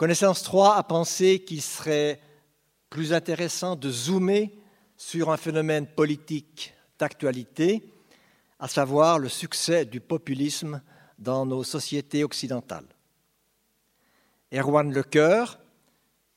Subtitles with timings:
[0.00, 2.22] Connaissance 3 a pensé qu'il serait
[2.88, 4.50] plus intéressant de zoomer
[4.96, 7.92] sur un phénomène politique d'actualité,
[8.58, 10.80] à savoir le succès du populisme
[11.18, 12.88] dans nos sociétés occidentales.
[14.54, 15.58] Erwan Lecoeur,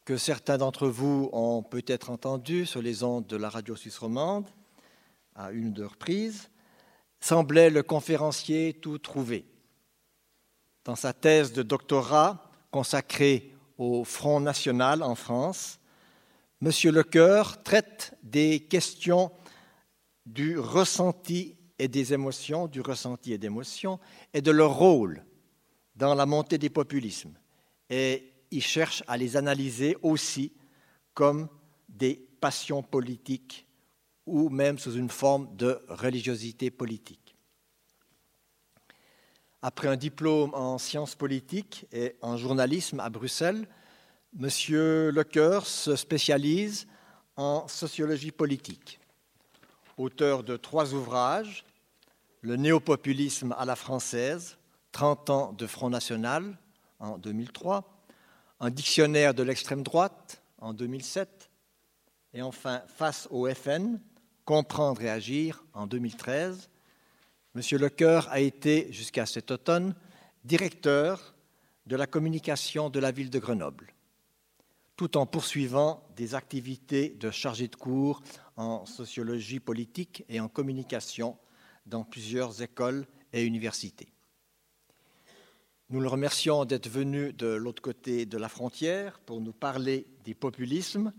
[0.04, 4.50] que certains d'entre vous ont peut-être entendu sur les ondes de la radio suisse romande
[5.36, 6.50] à une ou deux reprises,
[7.22, 9.46] semblait le conférencier tout trouvé.
[10.84, 15.80] Dans sa thèse de doctorat consacrée au Front national en France,
[16.62, 16.72] M.
[16.92, 19.32] Lecoeur traite des questions
[20.26, 24.00] du ressenti et des émotions, du ressenti et d'émotions,
[24.34, 25.26] et de leur rôle
[25.96, 27.34] dans la montée des populismes.
[27.90, 30.54] Et il cherche à les analyser aussi
[31.14, 31.50] comme
[31.90, 33.68] des passions politiques
[34.26, 37.23] ou même sous une forme de religiosité politique.
[39.66, 43.66] Après un diplôme en sciences politiques et en journalisme à Bruxelles,
[44.38, 44.50] M.
[45.10, 46.86] Lecoeur se spécialise
[47.38, 49.00] en sociologie politique.
[49.98, 51.64] Auteur de trois ouvrages,
[52.42, 54.58] Le néopopulisme à la française,
[54.92, 56.58] 30 ans de Front National
[57.00, 57.90] en 2003,
[58.60, 61.50] un dictionnaire de l'extrême droite en 2007,
[62.34, 64.02] et enfin Face au FN,
[64.44, 66.70] Comprendre et agir en 2013.
[67.56, 69.94] Monsieur Lecoeur a été, jusqu'à cet automne,
[70.44, 71.36] directeur
[71.86, 73.94] de la communication de la ville de Grenoble,
[74.96, 78.24] tout en poursuivant des activités de chargé de cours
[78.56, 81.38] en sociologie politique et en communication
[81.86, 84.12] dans plusieurs écoles et universités.
[85.92, 90.34] Nous le remercions d'être venu de l'autre côté de la frontière pour nous parler des
[90.34, 91.14] populismes,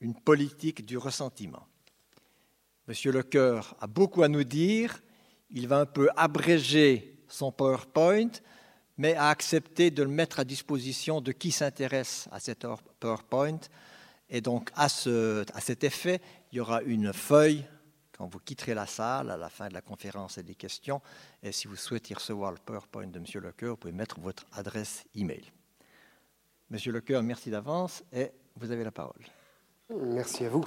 [0.00, 1.66] une politique du ressentiment.
[2.88, 5.02] Monsieur Lecoeur a beaucoup à nous dire.
[5.52, 8.30] Il va un peu abréger son PowerPoint,
[8.98, 12.66] mais a accepté de le mettre à disposition de qui s'intéresse à cet
[13.00, 13.60] PowerPoint.
[14.28, 16.20] Et donc, à, ce, à cet effet,
[16.52, 17.64] il y aura une feuille
[18.16, 21.00] quand vous quitterez la salle à la fin de la conférence et des questions.
[21.42, 23.24] Et si vous souhaitez recevoir le PowerPoint de M.
[23.42, 25.50] Lecoeur, vous pouvez mettre votre adresse email.
[26.68, 29.24] Monsieur Lecoeur, merci d'avance et vous avez la parole.
[29.88, 30.64] Merci à vous.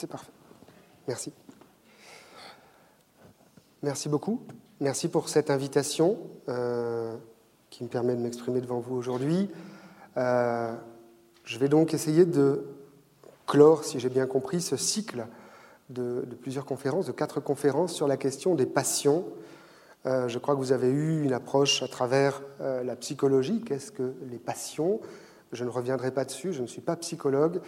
[0.00, 0.32] C'est parfait.
[1.06, 1.30] Merci.
[3.82, 4.42] Merci beaucoup.
[4.80, 6.18] Merci pour cette invitation
[6.50, 7.16] euh,
[7.70, 9.48] qui me permet de m'exprimer devant vous aujourd'hui.
[10.18, 10.74] Euh,
[11.44, 12.66] je vais donc essayer de
[13.46, 15.26] clore, si j'ai bien compris, ce cycle
[15.88, 19.24] de, plusieurs conférences, de quatre conférences sur la question des passions.
[20.04, 23.62] Euh, je crois que vous avez eu une approche à travers la psychologie.
[23.62, 25.00] Qu'est-ce que les passions?
[25.52, 27.62] Je ne reviendrai pas dessus, je ne suis pas psychologue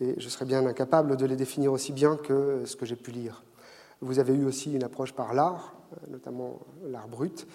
[0.00, 3.10] et je serais bien incapable de les définir aussi bien que ce que j'ai pu
[3.10, 3.42] lire.
[4.00, 7.46] Vous avez eu aussi une approche par l'art, euh, notamment l'art brut,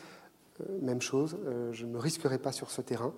[0.59, 3.13] euh, même chose, euh, je ne me risquerai pas sur ce terrain.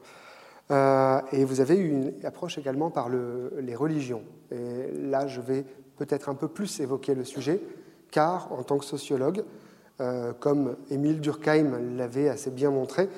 [1.31, 4.23] et vous avez eu une approche également par les religions.
[4.49, 5.63] Et là, je vais
[5.95, 7.61] peut-être un peu plus évoquer le sujet,
[8.09, 9.43] car en tant que sociologue,
[10.39, 13.09] comme Émile Durkheim l'avait assez bien montré,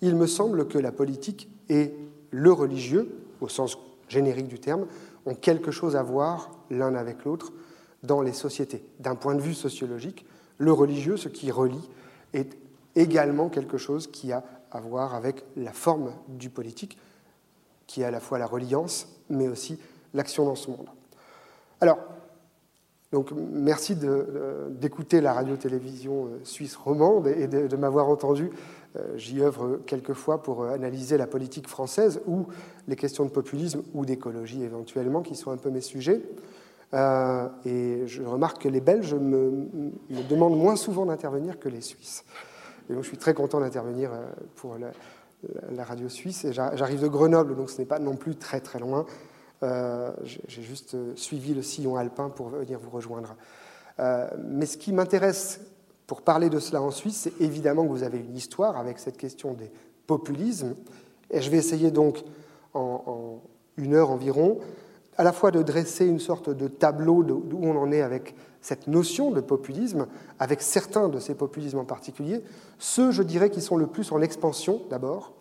[0.00, 1.94] il me semble que la politique et
[2.30, 3.76] le religieux, au sens
[4.08, 4.86] générique du terme,
[5.26, 7.52] ont quelque chose à voir l'un avec l'autre
[8.04, 8.84] dans les sociétés.
[9.00, 10.24] D'un point de vue sociologique,
[10.58, 11.90] le religieux, ce qui relie,
[12.32, 12.56] est
[12.94, 16.98] également quelque chose qui a à voir avec la forme du politique,
[17.86, 19.78] qui est à la fois la reliance, mais aussi
[20.14, 20.88] l'action dans ce monde.
[21.80, 21.98] Alors,
[23.12, 23.96] donc, merci
[24.70, 28.50] d'écouter la radio-télévision euh, suisse romande et de m'avoir entendu
[28.96, 32.46] euh, j'y œuvre quelquefois pour euh, analyser la politique française ou
[32.86, 36.22] les questions de populisme ou d'écologie éventuellement, qui sont un peu mes sujets.
[36.94, 39.68] Euh, et je remarque que les Belges me,
[40.28, 42.24] demandent moins souvent d'intervenir que les Suisses.
[42.88, 44.10] Et moi, je suis très content d'intervenir
[44.56, 46.44] pour la, radio suisse.
[46.44, 49.06] Et j'arrive de Grenoble, donc ce n'est pas non plus très très loin.
[50.22, 53.36] J'ai juste suivi le sillon alpin pour venir vous rejoindre.
[53.98, 55.60] mais ce qui m'intéresse
[56.06, 59.16] pour parler de cela en Suisse, c'est évidemment que vous avez une histoire avec cette
[59.16, 59.70] question des
[60.06, 60.74] populismes.
[61.30, 62.22] Et je vais essayer donc,
[62.74, 63.40] en,
[63.76, 64.58] une heure environ,
[65.16, 68.86] à la fois de dresser une sorte de tableau d'où on en est avec cette
[68.86, 70.06] notion de populisme,
[70.38, 72.42] avec certains de ces populismes en particulier,
[72.78, 75.32] ceux, je dirais, qui sont le plus en expansion d'abord,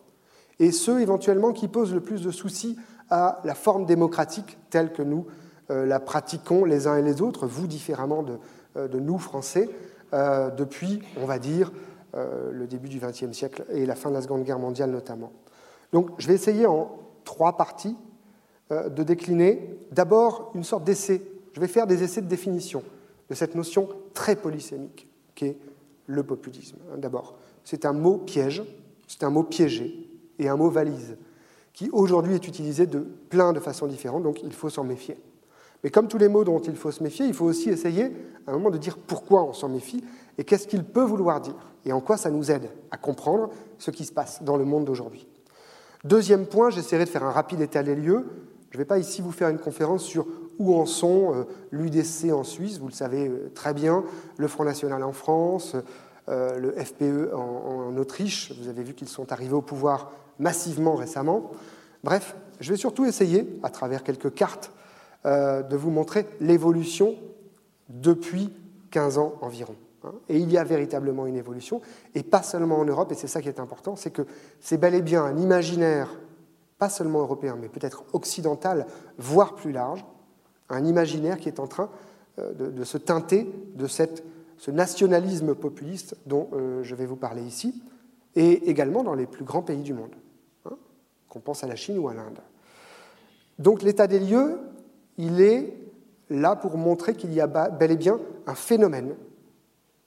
[0.59, 2.77] et ceux éventuellement qui posent le plus de soucis
[3.09, 5.25] à la forme démocratique telle que nous
[5.71, 8.37] euh, la pratiquons les uns et les autres, vous différemment de,
[8.75, 9.69] euh, nous, Français,
[10.13, 11.71] euh, depuis, on va dire,
[12.15, 15.31] le début du XXe siècle et la fin de la Seconde Guerre mondiale notamment.
[15.93, 16.91] Donc je vais essayer en
[17.23, 17.97] trois parties
[18.69, 21.21] de décliner d'abord une sorte d'essai.
[21.53, 22.83] Je vais faire des essais de définition
[23.29, 25.57] de cette notion très polysémique qu'est
[26.07, 26.77] le populisme.
[26.97, 28.63] D'abord, c'est un mot piège,
[29.07, 31.17] c'est un mot piégé et un mot valise
[31.73, 35.17] qui aujourd'hui est utilisé de plein de façons différentes, donc il faut s'en méfier.
[35.83, 38.05] Mais comme tous les mots dont il faut se méfier, il faut aussi essayer
[38.47, 40.03] à un moment de dire pourquoi on s'en méfie
[40.37, 41.55] et qu'est-ce qu'il peut vouloir dire
[41.85, 44.85] et en quoi ça nous aide à comprendre ce qui se passe dans le monde
[44.85, 45.27] d'aujourd'hui.
[46.05, 48.25] Deuxième point, j'essaierai de faire un rapide état des lieux.
[48.73, 50.25] Je ne vais pas ici vous faire une conférence sur
[50.57, 54.03] où en sont euh, l'UDC en Suisse, vous le savez euh, très bien,
[54.37, 55.75] le Front National en France,
[56.27, 58.51] euh, le FPE en, Autriche.
[58.59, 61.51] Vous avez vu qu'ils sont arrivés au pouvoir massivement récemment.
[62.03, 64.71] Bref, je vais surtout essayer, à travers quelques cartes,
[65.23, 67.15] de vous montrer l'évolution
[67.87, 68.51] depuis
[68.89, 69.75] 15 ans environ.
[70.03, 70.13] Hein.
[70.27, 71.79] Et il y a véritablement une évolution,
[72.15, 74.23] et pas seulement en Europe, et c'est ça qui est important, c'est que
[74.59, 76.09] c'est bel et bien un imaginaire,
[76.83, 78.87] pas seulement européen, mais peut-être occidental,
[79.17, 80.03] voire plus large,
[80.67, 81.89] un imaginaire qui est en train
[82.39, 84.21] euh, de, se teinter de cette,
[84.57, 87.81] ce nationalisme populiste dont euh, je vais vous parler ici,
[88.35, 90.13] et également dans les plus grands pays du monde,
[90.65, 90.75] hein,
[91.29, 92.39] qu'on pense à la Chine ou à l'Inde.
[93.59, 94.59] Donc l'état des lieux,
[95.17, 95.73] il est
[96.29, 99.15] là pour montrer qu'il y a bel et bien un phénomène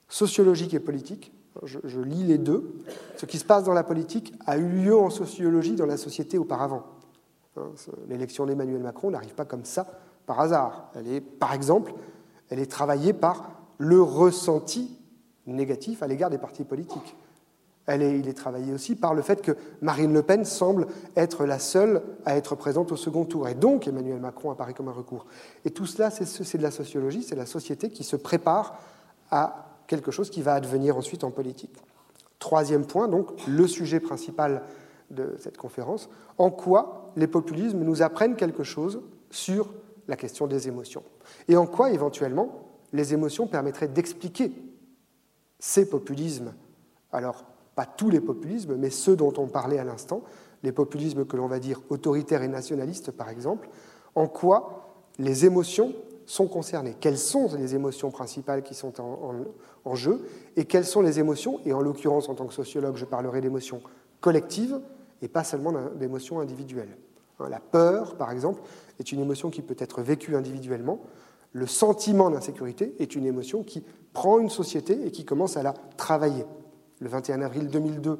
[0.09, 1.33] sociologique et politique.
[1.63, 2.75] Je, lis les deux.
[3.15, 6.37] Ce qui se passe dans la politique a eu lieu en sociologie dans la société
[6.37, 6.83] auparavant.
[7.57, 7.69] Hein,
[8.07, 9.87] l'élection d'Emmanuel Macron n'arrive pas comme ça
[10.25, 10.91] par hasard.
[10.95, 11.93] Elle est, par exemple,
[12.49, 14.97] elle est travaillée par le ressenti
[15.45, 17.15] négatif à l'égard des partis politiques.
[17.85, 21.45] Elle est, il est travaillé aussi par le fait que Marine Le Pen semble être
[21.45, 23.47] la seule à être présente au second tour.
[23.47, 25.25] Et donc Emmanuel Macron apparaît comme un recours.
[25.63, 28.77] Et tout cela, c'est de la sociologie, c'est la société qui se prépare
[29.31, 31.75] à quelque chose qui va advenir ensuite en politique.
[32.39, 34.63] Troisième point, donc, le sujet principal
[35.09, 39.01] de cette conférence, en quoi les populismes nous apprennent quelque chose
[39.31, 39.73] sur
[40.07, 41.03] la question des émotions.
[41.47, 44.51] Et en quoi, éventuellement, les émotions permettraient d'expliquer
[45.59, 46.53] ces populismes.
[47.11, 47.45] Alors,
[47.75, 50.23] pas tous les populismes, mais ceux dont on parlait à l'instant,
[50.63, 53.69] les populismes que l'on va dire autoritaires et nationalistes, par exemple,
[54.15, 54.87] en quoi
[55.19, 55.93] les émotions
[56.27, 56.95] sont concernées.
[56.99, 59.33] Quelles sont les émotions principales qui sont en,
[59.85, 63.05] en jeu et quelles sont les émotions, et en l'occurrence, en tant que sociologue, je
[63.05, 63.81] parlerai d'émotions
[64.19, 64.79] collectives
[65.21, 66.97] et pas seulement d'émotions individuelles.
[67.39, 68.61] Hein, la peur, par exemple,
[68.99, 70.99] est une émotion qui peut être vécue individuellement.
[71.53, 73.83] Le sentiment d'insécurité est une émotion qui
[74.13, 76.45] prend une société et qui commence à la travailler.
[76.99, 78.19] Le 21 avril 2002,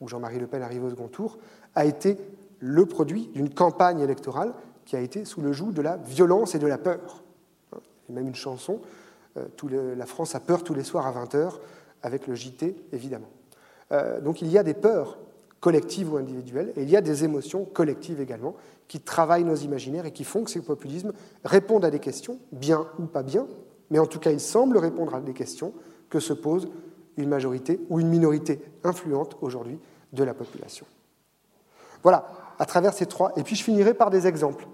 [0.00, 1.38] où Jean-Marie Le Pen arrive au second tour,
[1.74, 2.18] a été
[2.60, 4.54] le produit d'une campagne électorale
[4.86, 7.22] qui a été sous le joug de la violence et de la peur.
[7.72, 8.80] Il y a même une chanson,
[9.36, 11.58] euh, La France a peur tous les soirs à 20h,
[12.02, 13.28] avec le JT, évidemment.
[13.92, 15.18] Euh, donc il y a des peurs
[15.60, 18.54] collectives ou individuelles, et il y a des émotions collectives également,
[18.88, 21.12] qui travaillent nos imaginaires et qui font que ces populismes
[21.44, 23.46] répondent à des questions, bien ou pas bien,
[23.90, 25.72] mais en tout cas ils semblent répondre à des questions
[26.08, 26.68] que se pose
[27.16, 29.80] une majorité ou une minorité influente aujourd'hui
[30.12, 30.86] de la population.
[32.04, 32.28] Voilà,
[32.60, 33.32] à travers ces trois.
[33.36, 34.68] Et puis je finirai par des exemples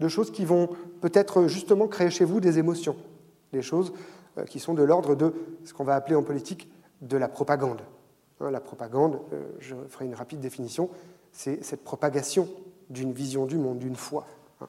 [0.00, 2.96] de choses qui vont peut-être justement créer chez vous des émotions,
[3.52, 3.92] des choses
[4.38, 5.32] euh, qui sont de l'ordre de
[5.64, 6.70] ce qu'on va appeler en politique
[7.02, 7.80] de la propagande.
[8.40, 10.88] Hein, la propagande, euh, je ferai une rapide définition,
[11.32, 12.48] c'est cette propagation
[12.90, 14.26] d'une vision du monde, d'une foi.
[14.60, 14.68] Hein.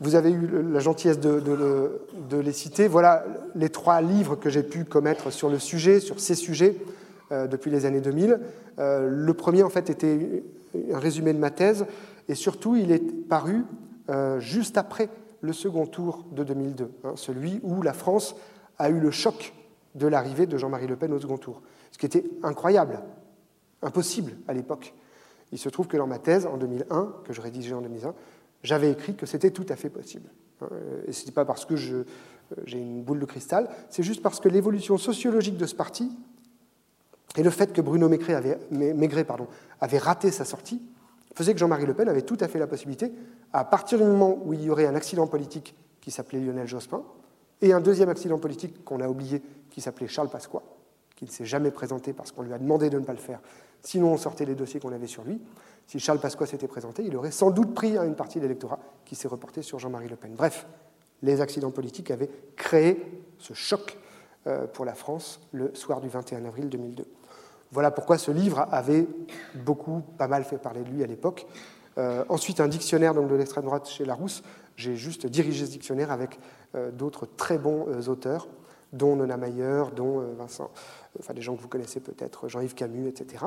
[0.00, 2.88] Vous avez eu la gentillesse de, les citer.
[2.88, 6.76] Voilà les trois livres que j'ai pu commettre sur le sujet, sur ces sujets,
[7.30, 8.40] euh, depuis les années 2000.
[8.78, 10.42] Euh, le premier, en fait, était
[10.92, 11.86] un résumé de ma thèse,
[12.28, 13.64] et surtout, il est paru
[14.38, 15.08] juste après
[15.40, 18.34] le second tour de 2002, hein, celui où la France
[18.78, 19.54] a eu le choc
[19.94, 21.62] de l'arrivée de Jean-Marie Le Pen au second tour
[21.92, 23.00] ce qui était incroyable,
[23.82, 24.94] impossible à l'époque.
[25.52, 28.14] Il se trouve que dans ma thèse, en 2001, que je rédigeais en 2001,
[28.62, 30.30] j'avais écrit que c'était tout à fait possible.
[30.62, 32.04] Euh, et ce n'était pas parce que euh,
[32.64, 36.10] j'ai une boule de cristal, c'est juste parce que l'évolution sociologique de ce parti
[37.36, 38.56] et le fait que Bruno Maigret
[39.80, 40.82] avait raté sa sortie
[41.34, 43.12] faisait que Jean-Marie Le Pen avait tout à fait la possibilité,
[43.52, 47.02] à partir du moment où il y aurait un accident politique qui s'appelait Lionel Jospin,
[47.60, 50.62] et un deuxième accident politique qu'on a oublié qui s'appelait Charles Pasqua,
[51.22, 53.40] il ne s'est jamais présenté parce qu'on lui a demandé de ne pas le faire.
[53.80, 55.40] Sinon, on sortait les dossiers qu'on avait sur lui.
[55.86, 59.14] Si Charles Pasqua s'était présenté, il aurait sans doute pris une partie de l'électorat qui
[59.14, 60.34] s'est reporté sur Jean-Marie Le Pen.
[60.34, 60.66] Bref,
[61.22, 63.98] les accidents politiques avaient créé ce choc
[64.48, 67.04] euh, pour la France le soir du 21 avril 2002.
[67.72, 69.06] Voilà pourquoi ce livre avait
[69.54, 71.46] beaucoup, pas mal fait parler de lui à l'époque.
[71.96, 74.42] Euh, ensuite, un dictionnaire donc, de l'extrême droite chez Larousse.
[74.76, 76.38] J'ai juste dirigé ce dictionnaire avec
[76.74, 78.48] euh, d'autres très bons auteurs
[78.92, 80.70] dont Nona Mayer, dont Vincent,
[81.18, 83.46] enfin des gens que vous connaissez peut-être, Jean-Yves Camus, etc.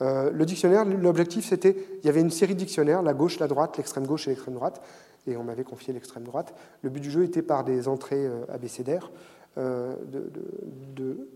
[0.00, 3.76] le dictionnaire, l'objectif c'était, il y avait une série de dictionnaires, la gauche, la droite,
[3.76, 4.80] l'extrême gauche et l'extrême droite,
[5.26, 6.54] et on m'avait confié l'extrême droite.
[6.80, 9.10] Le but du jeu était par des entrées abécédaires
[9.58, 11.28] de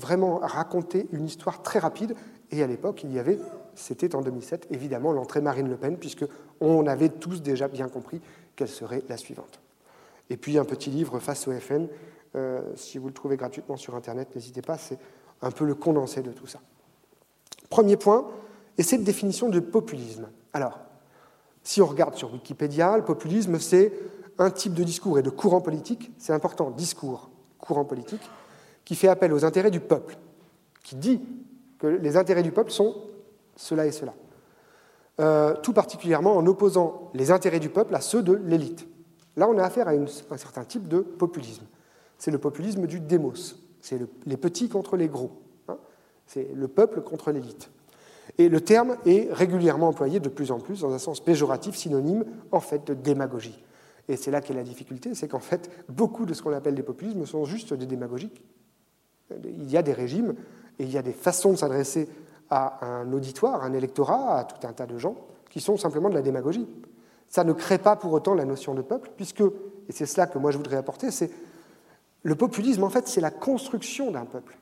[0.00, 2.14] vraiment raconter une histoire très rapide.
[2.50, 3.38] Et à l'époque, il y avait,
[3.74, 6.24] c'était en 2007, évidemment l'entrée Marine Le Pen, puisque
[6.60, 8.20] on avait tous déjà bien compris
[8.56, 9.60] quelle serait la suivante.
[10.30, 11.86] Et puis un petit livre face au FN,
[12.36, 14.98] euh, si vous le trouvez gratuitement sur Internet, n'hésitez pas, c'est
[15.42, 16.60] un peu le condensé de tout ça.
[17.68, 18.28] Premier point,
[18.78, 20.28] et cette définition de populisme.
[20.52, 20.78] Alors,
[21.62, 23.92] si on regarde sur Wikipédia, le populisme, c'est
[24.38, 28.22] un type de discours et de courant politique, c'est important, discours, courant politique,
[28.84, 30.16] qui fait appel aux intérêts du peuple,
[30.82, 31.20] qui dit
[31.78, 32.94] que les intérêts du peuple sont
[33.56, 34.14] cela et cela.
[35.20, 38.86] Euh, tout particulièrement en opposant les intérêts du peuple à ceux de l'élite.
[39.36, 41.64] Là, on a affaire à un certain type de populisme.
[42.18, 43.62] C'est le populisme du démos.
[43.80, 45.32] C'est les petits contre les gros.
[45.68, 45.76] Hein.
[46.26, 47.70] c'est le peuple contre l'élite.
[48.38, 52.24] Et le terme est régulièrement employé de plus en plus dans un sens péjoratif, synonyme
[52.52, 53.62] en fait de démagogie.
[54.08, 56.82] Et c'est là qu'est la difficulté, c'est qu'en fait, beaucoup de ce qu'on appelle des
[56.82, 58.32] populismes sont juste des démagogies
[59.44, 60.34] il y a des régimes
[60.78, 62.08] et il y a des façons de s'adresser
[62.48, 65.16] à un auditoire, à un électorat, à tout un tas de gens
[65.50, 66.66] qui sont simplement de la démagogie.
[67.28, 70.38] Ça ne crée pas pour autant la notion de peuple, puisque, et c'est cela que
[70.38, 71.30] moi je voudrais apporter, c'est
[72.22, 74.58] le populisme, en fait, c'est la construction d'un peuple.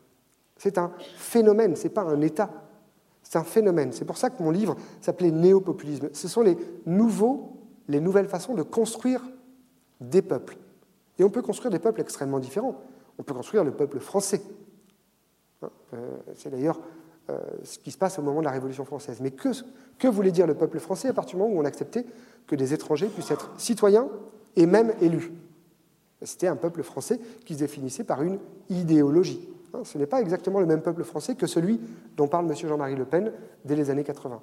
[0.57, 2.51] C'est un phénomène, ce n'est pas un État.
[3.23, 3.93] C'est un phénomène.
[3.93, 6.09] C'est pour ça que mon livre s'appelait Néopopulisme.
[6.13, 6.57] Ce sont les
[6.87, 7.59] nouveaux,
[7.89, 9.23] les nouvelles façons de construire
[10.01, 10.57] des peuples.
[11.19, 12.81] Et on peut construire des peuples extrêmement différents
[13.19, 14.41] on peut construire le peuple français.
[15.63, 16.81] Hein, euh, c'est d'ailleurs
[17.31, 19.19] euh, ce qui se passe au moment de la Révolution française.
[19.21, 22.07] Mais que, voulait dire le peuple français à partir du moment où on acceptait
[22.47, 24.09] que des étrangers puissent être citoyens
[24.57, 25.33] et même élus?
[26.23, 28.39] C'était un peuple français qui se définissait par une
[28.71, 29.49] idéologie.
[29.75, 31.81] Hein, ce n'est pas exactement le même peuple français que celui
[32.17, 32.57] dont parle M.
[32.57, 33.33] Jean-Marie Le Pen
[33.65, 34.41] dès les années 80.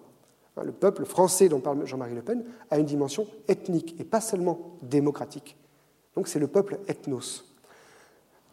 [0.58, 4.22] Hein, le peuple français dont parle Jean-Marie Le Pen a une dimension ethnique et pas
[4.22, 5.58] seulement démocratique.
[6.16, 7.55] Donc c'est le peuple ethnos.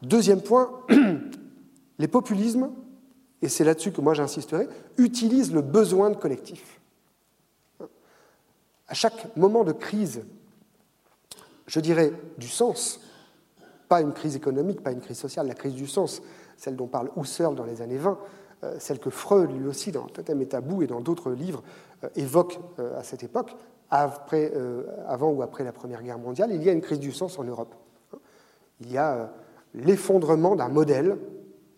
[0.02, 0.70] Deuxième point,
[1.98, 2.70] les populismes,
[3.40, 4.68] et c'est là-dessus que moi j'insisterai,
[4.98, 6.80] utilisent le besoin de collectif.
[8.88, 10.22] À chaque moment de crise,
[11.66, 13.00] je dirais du sens,
[13.88, 16.20] pas une crise économique, pas une crise sociale, la crise du sens,
[16.56, 18.18] celle dont parle Husserl dans les années 20,
[18.64, 21.62] euh, celle que Freud lui aussi dans Totem et Tabou et dans d'autres livres
[22.04, 23.56] euh, évoque euh, à cette époque,
[23.90, 27.44] avant ou après la Première Guerre mondiale, il y a une crise du sens en
[27.44, 27.74] Europe.
[28.80, 29.30] Il y a
[29.74, 31.18] l'effondrement d'un modèle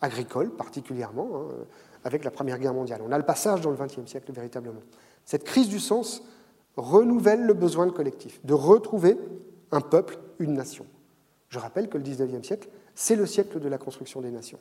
[0.00, 1.64] agricole particulièrement, hein,
[2.04, 3.00] avec la Première Guerre mondiale.
[3.06, 4.82] On a le passage dans le XXe siècle véritablement.
[5.24, 6.22] Cette crise du sens
[6.76, 9.18] renouvelle le besoin de collectif, de retrouver
[9.70, 10.86] un peuple, une nation.
[11.48, 14.58] Je rappelle que le XIXe siècle, c'est le siècle de la construction des nations.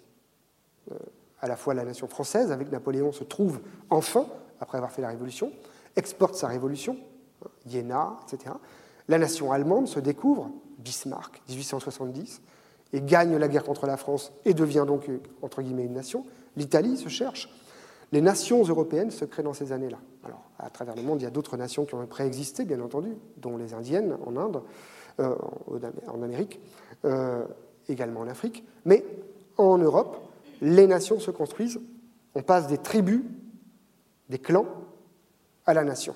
[0.91, 0.95] Euh,
[1.41, 3.59] à la fois la nation française, avec Napoléon, se trouve
[3.89, 4.25] enfin,
[4.61, 5.51] après avoir fait la Révolution,
[5.95, 6.97] exporte sa révolution,
[7.43, 8.55] hein, Iéna, etc.
[9.07, 12.41] La nation allemande se découvre, Bismarck, 1870,
[12.93, 15.09] et gagne la guerre contre la France et devient donc,
[15.41, 16.25] entre guillemets, une nation.
[16.55, 17.49] L'Italie se cherche.
[18.11, 19.97] Les nations européennes se créent dans ces années-là.
[20.23, 23.09] Alors, à travers le monde, il y a d'autres nations qui ont préexisté, bien entendu,
[23.37, 24.61] dont les Indiennes en Inde,
[25.19, 25.35] euh,
[26.07, 26.61] en Amérique,
[27.05, 27.43] euh,
[27.89, 28.63] également en Afrique.
[28.85, 29.03] Mais
[29.57, 30.17] en Europe,
[30.61, 31.79] les nations se construisent.
[32.35, 33.23] On passe des tribus,
[34.29, 34.67] des clans,
[35.65, 36.13] à la nation.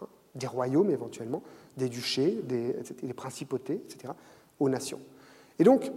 [0.00, 1.42] Hein, des royaumes éventuellement,
[1.76, 4.12] des duchés, des, des principautés, etc.,
[4.58, 5.00] aux nations.
[5.58, 5.90] Et donc,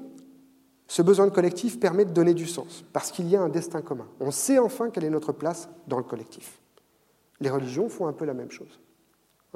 [0.88, 3.82] ce besoin de collectif permet de donner du sens, parce qu'il y a un destin
[3.82, 4.08] commun.
[4.20, 6.60] On sait enfin quelle est notre place dans le collectif.
[7.40, 8.80] Les religions font un peu la même chose.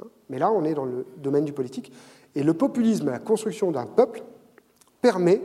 [0.00, 0.06] Hein.
[0.28, 1.92] Mais là, on est dans le domaine du politique.
[2.34, 4.22] Et le populisme, la construction d'un peuple,
[5.00, 5.40] permet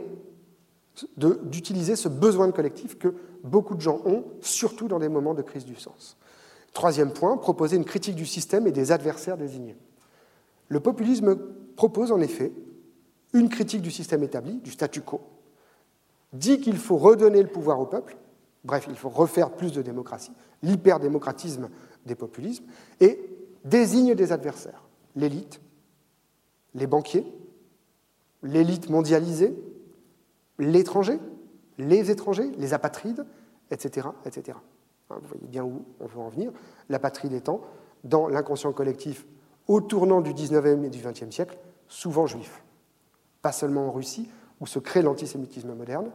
[1.16, 5.42] d'utiliser ce besoin de collectif que beaucoup de gens ont, surtout dans des moments de
[5.42, 6.16] crise du sens.
[6.72, 9.76] Troisième point, proposer une critique du système et des adversaires désignés.
[10.68, 11.36] Le populisme
[11.76, 12.52] propose en effet
[13.32, 15.20] une critique du système établi, du statu quo,
[16.32, 18.16] dit qu'il faut redonner le pouvoir au peuple,
[18.64, 21.68] bref, il faut refaire plus de démocratie, l'hyperdémocratisme
[22.04, 22.64] des populismes,
[23.00, 23.18] et
[23.64, 24.82] désigne des adversaires,
[25.14, 25.60] l'élite,
[26.74, 27.26] les banquiers,
[28.42, 29.56] l'élite mondialisée,
[30.58, 31.18] l'étranger,
[31.78, 33.26] les étrangers, les apatrides,
[33.70, 34.58] etc., etc.
[35.10, 36.52] Hein, vous voyez bien où on veut en venir.
[36.88, 37.60] L'apatride étant,
[38.04, 39.26] dans l'inconscient collectif,
[39.68, 42.62] au tournant du 19e et du 20e siècle, souvent juif
[43.46, 44.28] pas seulement en Russie,
[44.60, 46.10] où se crée l'antisémitisme moderne,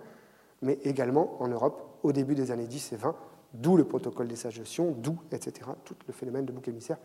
[0.61, 3.15] mais également en Europe au début des années 10 et 20,
[3.53, 6.97] d'où le protocole des sages de d'où, etc., tout le phénomène de bouc émissaire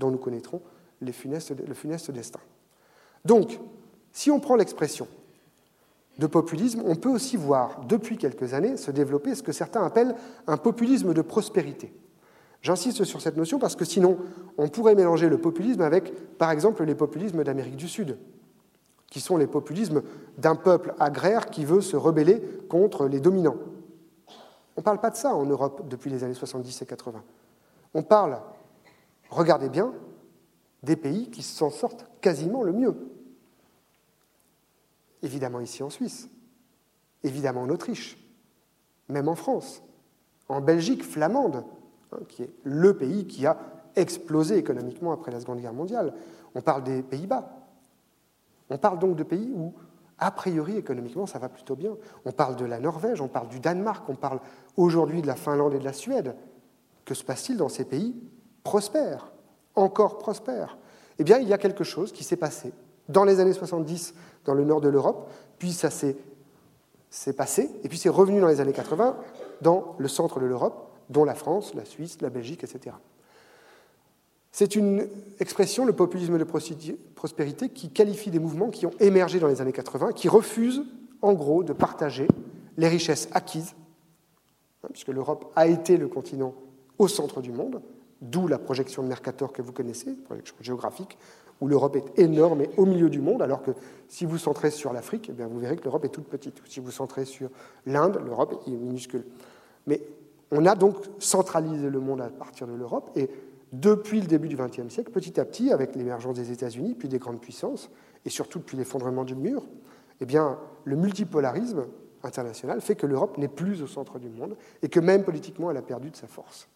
[0.00, 0.60] dont nous connaîtrons
[1.00, 2.40] le funeste destin.
[3.24, 3.60] Donc,
[4.10, 5.06] si on prend l'expression
[6.18, 10.16] de populisme, on peut aussi voir depuis quelques années se développer ce que certains appellent
[10.48, 11.92] un populisme de prospérité.
[12.62, 14.18] J'insiste sur cette notion parce que sinon,
[14.56, 18.18] on pourrait mélanger le populisme avec, par exemple, les populismes d'Amérique du Sud,
[19.10, 20.02] qui sont les populismes
[20.36, 23.56] d'un peuple agraire qui veut se rebeller contre les dominants.
[24.76, 27.22] On ne parle pas de ça en Europe depuis les années 70 et 80.
[27.94, 28.40] On parle,
[29.30, 29.92] regardez bien,
[30.82, 32.94] des pays qui s'en sortent quasiment le mieux.
[35.22, 36.28] Évidemment ici en Suisse,
[37.24, 38.18] évidemment en Autriche,
[39.08, 39.82] même en France,
[40.48, 41.64] en Belgique flamande,
[42.12, 43.58] hein, qui est le pays qui a
[43.96, 46.14] explosé économiquement après la Seconde Guerre mondiale.
[46.54, 47.57] On parle des Pays-Bas.
[48.70, 49.72] On parle donc de pays où,
[50.18, 51.96] a priori, économiquement, ça va plutôt bien.
[52.24, 54.40] On parle de la Norvège, on parle du Danemark, on parle
[54.76, 56.34] aujourd'hui de la Finlande et de la Suède.
[57.04, 58.14] Que se passe-t-il dans ces pays
[58.64, 59.32] prospères,
[59.74, 60.76] encore prospères?
[61.18, 62.72] Eh bien, il y a quelque chose qui s'est passé
[63.08, 66.16] dans les années 70 dans le nord de l'Europe, puis ça s'est
[67.32, 69.16] passé, et puis c'est revenu dans les années 80
[69.62, 72.94] dans le centre de l'Europe, dont la France, la Suisse, la Belgique, etc.
[74.58, 75.06] C'est une
[75.38, 79.70] expression, le populisme de prospérité, qui qualifie des mouvements qui ont émergé dans les années
[79.70, 80.82] 80, qui refusent,
[81.22, 82.26] en gros, de partager
[82.76, 83.76] les richesses acquises,
[84.82, 86.54] hein, puisque l'Europe a été le continent
[86.98, 87.80] au centre du monde,
[88.20, 91.16] d'où la projection de Mercator que vous connaissez, projection géographique,
[91.60, 93.70] où l'Europe est énorme et au milieu du monde, alors que
[94.08, 96.60] si vous centrez sur l'Afrique, eh vous verrez que l'Europe est toute petite.
[96.66, 97.48] Si vous centrez sur
[97.86, 99.24] l'Inde, l'Europe est minuscule.
[99.86, 100.02] Mais
[100.50, 103.30] on a donc centralisé le monde à partir de l'Europe, et
[103.72, 107.18] depuis le début du XXe siècle, petit à petit, avec l'émergence des États-Unis, puis des
[107.18, 107.90] grandes puissances,
[108.24, 109.64] et surtout depuis l'effondrement du mur,
[110.20, 111.86] eh bien, le multipolarisme
[112.22, 115.76] international fait que l'Europe n'est plus au centre du monde, et que même politiquement, elle
[115.76, 116.68] a perdu de sa force.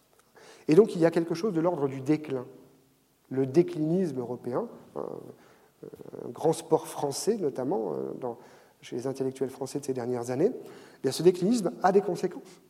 [0.67, 2.45] Et donc, il y a quelque chose de l'ordre du déclin
[3.33, 5.01] le déclinisme européen, un,
[6.29, 8.33] grand sport français notamment euh,
[8.81, 10.51] chez les intellectuels français de ces dernières années,
[11.03, 12.61] eh ce déclinisme a des conséquences.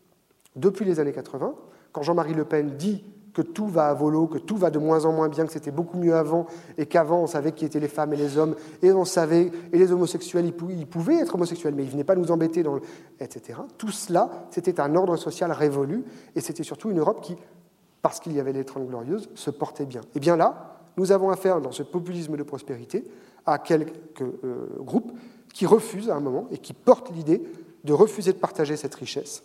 [0.55, 1.53] Depuis les années 80,
[1.91, 5.05] quand Jean-Marie Le Pen dit que tout va à volo, que tout va de moins
[5.05, 6.45] en moins bien, que c'était beaucoup mieux avant,
[6.77, 9.77] et qu'avant on savait qui étaient les femmes et les hommes, et on savait, et
[9.77, 12.79] les homosexuels, ils pouvaient être homosexuels, mais ils venaient pas nous embêter, dans
[13.19, 13.59] etc.
[13.77, 16.03] Tout cela, c'était un ordre social révolu,
[16.35, 17.35] et c'était surtout une Europe qui
[18.03, 20.01] parce qu'il y avait les Trente Glorieuses, se portait bien.
[20.13, 23.05] Et bien là, nous avons affaire, dans ce populisme de prospérité,
[23.45, 25.11] à quelques euh, groupes
[25.53, 27.41] qui refusent à un moment et qui portent l'idée
[27.83, 29.41] de refuser de partager cette richesse,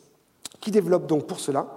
[0.60, 1.68] qui développent donc pour cela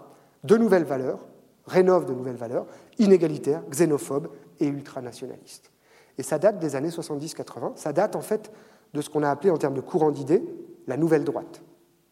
[0.43, 1.19] de nouvelles valeurs,
[1.65, 2.65] rénovent de nouvelles valeurs,
[2.99, 5.71] inégalitaires, xénophobes et ultranationalistes.
[6.17, 8.51] Et ça date des années 70-80, ça date en fait
[8.93, 10.43] de ce qu'on a appelé en termes de courant d'idées
[10.87, 11.61] la nouvelle droite,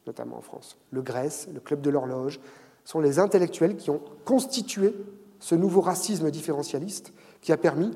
[0.08, 0.78] notamment en France.
[0.92, 2.40] Le Grèce, le Club de l'horloge,
[2.86, 4.96] sont les intellectuels qui ont constitué
[5.40, 7.92] ce nouveau racisme différentialiste qui a permis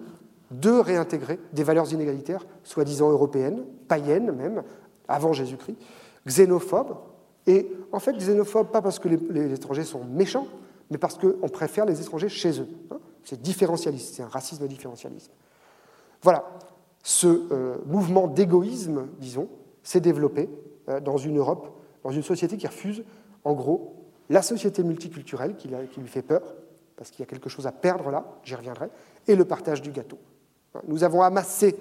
[0.52, 4.64] de réintégrer des valeurs inégalitaires, soi-disant européennes, païennes même,
[5.08, 5.78] avant Jésus-Christ,
[6.28, 6.96] xénophobes,
[7.48, 10.48] et en fait xénophobes pas parce que les, étrangers sont méchants,
[10.90, 12.68] mais parce qu'on préfère les étrangers chez eux.
[12.92, 13.00] Hein.
[13.24, 15.32] c'est différentialiste, c'est un racisme différentialiste.
[16.22, 16.46] Voilà,
[17.04, 19.50] ce euh, mouvement d'égoïsme, disons,
[19.84, 20.50] s'est développé
[20.90, 21.70] euh, dans une Europe,
[22.04, 23.04] dans une société qui refuse,
[23.44, 26.42] en gros, la société multiculturelle qui, lui fait peur,
[26.96, 28.90] parce qu'il y a quelque chose à perdre là, j'y reviendrai,
[29.28, 30.18] et le partage du gâteau.
[30.88, 31.76] Nous avons amassé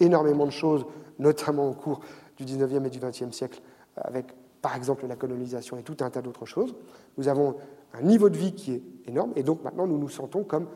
[0.00, 0.84] énormément de choses,
[1.18, 2.00] notamment au cours
[2.36, 3.60] du 19e et du 20e siècle,
[3.96, 4.26] avec
[4.60, 6.74] par exemple la colonisation et tout un tas d'autres choses.
[7.16, 7.56] Nous avons
[7.94, 10.66] un niveau de vie qui est énorme, et donc maintenant nous nous sentons comme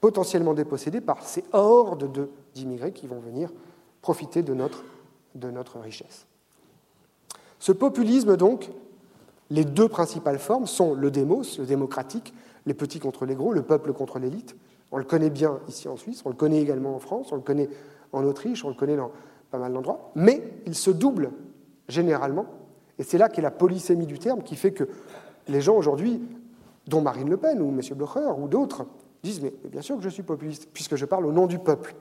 [0.00, 3.50] potentiellement dépossédés par ces hordes d'immigrés qui vont venir
[4.02, 4.84] profiter de notre,
[5.34, 6.26] de notre richesse.
[7.58, 8.70] Ce populisme, donc,
[9.48, 12.34] les deux principales formes sont le démos, le démocratique,
[12.66, 14.54] les petits contre les gros, le peuple contre l'élite.
[14.92, 17.42] On le connaît bien ici en Suisse, on le connaît également en France, on le
[17.42, 17.70] connaît
[18.12, 19.10] en Autriche, on le connaît dans
[19.50, 21.30] pas mal d'endroits, mais il se double
[21.88, 22.46] généralement,
[22.98, 24.84] et c'est là qu'est la polysémie du terme qui fait que
[25.48, 26.20] les gens aujourd'hui,
[26.86, 27.80] dont Marine Le Pen ou M.
[27.94, 28.86] Blocher ou d'autres,
[29.22, 31.94] disent mais bien sûr que je suis populiste, puisque je parle au nom du peuple.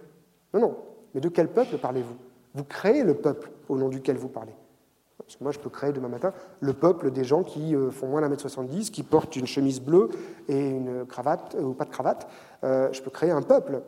[0.53, 0.77] Non, non,
[1.13, 2.15] mais de quel peuple parlez-vous?
[2.53, 4.53] Vous créez le peuple au nom duquel vous parlez.
[5.41, 8.29] Moi, je peux créer demain matin le peuple des gens qui euh, font moins d'un
[8.29, 10.09] mètre 70, qui portent une chemise bleue
[10.47, 12.27] et une cravate, euh, ou pas de cravate.
[12.63, 13.81] Euh, je peux créer un peuple.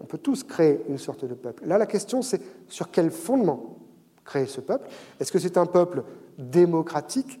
[0.00, 1.66] on peut tous créer une sorte de peuple.
[1.66, 3.78] Là, la question, c'est sur quel fondement
[4.24, 4.88] créer ce peuple?
[5.18, 6.04] Est-ce que c'est un peuple
[6.38, 7.40] démocratique,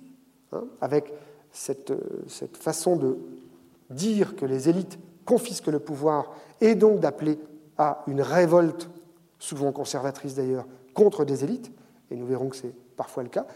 [0.52, 1.12] hein, avec
[1.52, 1.92] cette,
[2.28, 3.18] cette façon de
[3.90, 7.38] dire que les élites confisquent le pouvoir et donc d'appeler
[7.78, 8.90] à une révolte,
[9.38, 11.70] souvent conservatrice d'ailleurs, contre des élites
[12.10, 13.46] Et nous verrons que c'est parfois le cas,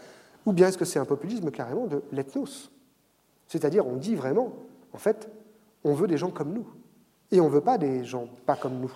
[0.45, 2.71] ou bien est-ce que c'est un populisme carrément de l'ethnos?
[3.47, 4.53] C'est-à-dire, on dit vraiment,
[4.93, 5.29] en fait,
[5.83, 6.67] on veut des gens comme nous,
[7.31, 8.91] et on ne veut pas des gens pas comme nous.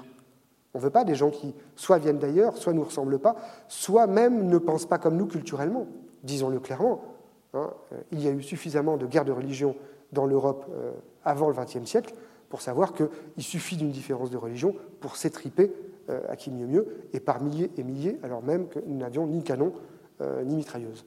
[0.74, 3.36] On ne veut pas des gens qui soit viennent d'ailleurs, soit ne nous ressemblent pas,
[3.68, 5.88] soit même ne pensent pas comme nous culturellement.
[6.24, 7.02] Disons-le clairement.
[7.54, 7.70] Hein.
[8.12, 9.76] il y a eu suffisamment de guerres de religion
[10.14, 10.92] dans l'Europe euh,
[11.26, 12.14] avant le XXe siècle
[12.50, 13.10] pour savoir qu'il
[13.44, 15.72] suffit d'une différence de religion pour s'étriper
[16.10, 19.26] euh, à qui mieux mieux, et par milliers et milliers, alors même que nous n'avions
[19.28, 19.74] ni canon
[20.20, 21.06] euh, ni mitrailleuse.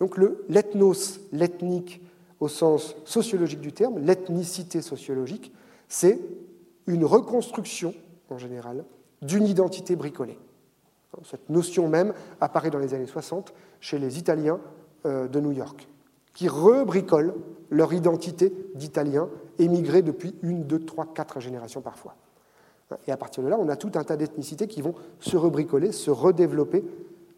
[0.00, 0.16] Donc
[0.48, 2.02] l'ethnos, l'ethnique
[2.40, 5.52] au sens sociologique du terme, l'ethnicité sociologique,
[5.88, 6.18] c'est
[6.86, 7.94] une reconstruction,
[8.30, 8.84] en général,
[9.22, 10.38] d'une identité bricolée.
[11.24, 14.75] Cette notion même apparaît dans les années 60 chez les Italiens euh,
[15.06, 15.88] de New York,
[16.34, 17.34] qui rebricolent
[17.70, 22.16] leur identité d'Italiens émigrés depuis une, deux, trois, quatre générations parfois.
[23.06, 25.92] Et à partir de là, on a tout un tas d'ethnicités qui vont se rebricoler,
[25.92, 26.84] se redévelopper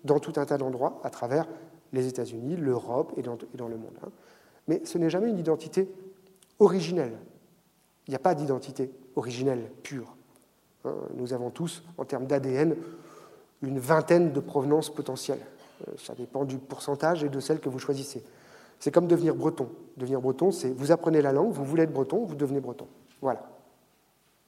[0.04, 1.46] dans tout un tas d'endroits à travers
[1.92, 3.94] les États-Unis, l'Europe et, dans le monde.
[4.04, 4.11] Hein.
[4.66, 5.88] Mais ce n'est jamais une identité
[6.59, 7.16] originelle.
[8.07, 10.14] Il n'y a pas d'identité originelle pure.
[10.85, 10.94] Hein.
[11.14, 12.76] Nous avons tous, en termes d'ADN,
[13.62, 15.44] une vingtaine de provenances potentielles.
[15.86, 18.22] Euh, ça dépend du pourcentage et de celle que vous choisissez.
[18.78, 19.68] C'est comme devenir breton.
[19.96, 22.86] Devenir breton, c'est vous apprenez la langue, vous voulez être breton, vous devenez breton.
[23.20, 23.42] Voilà.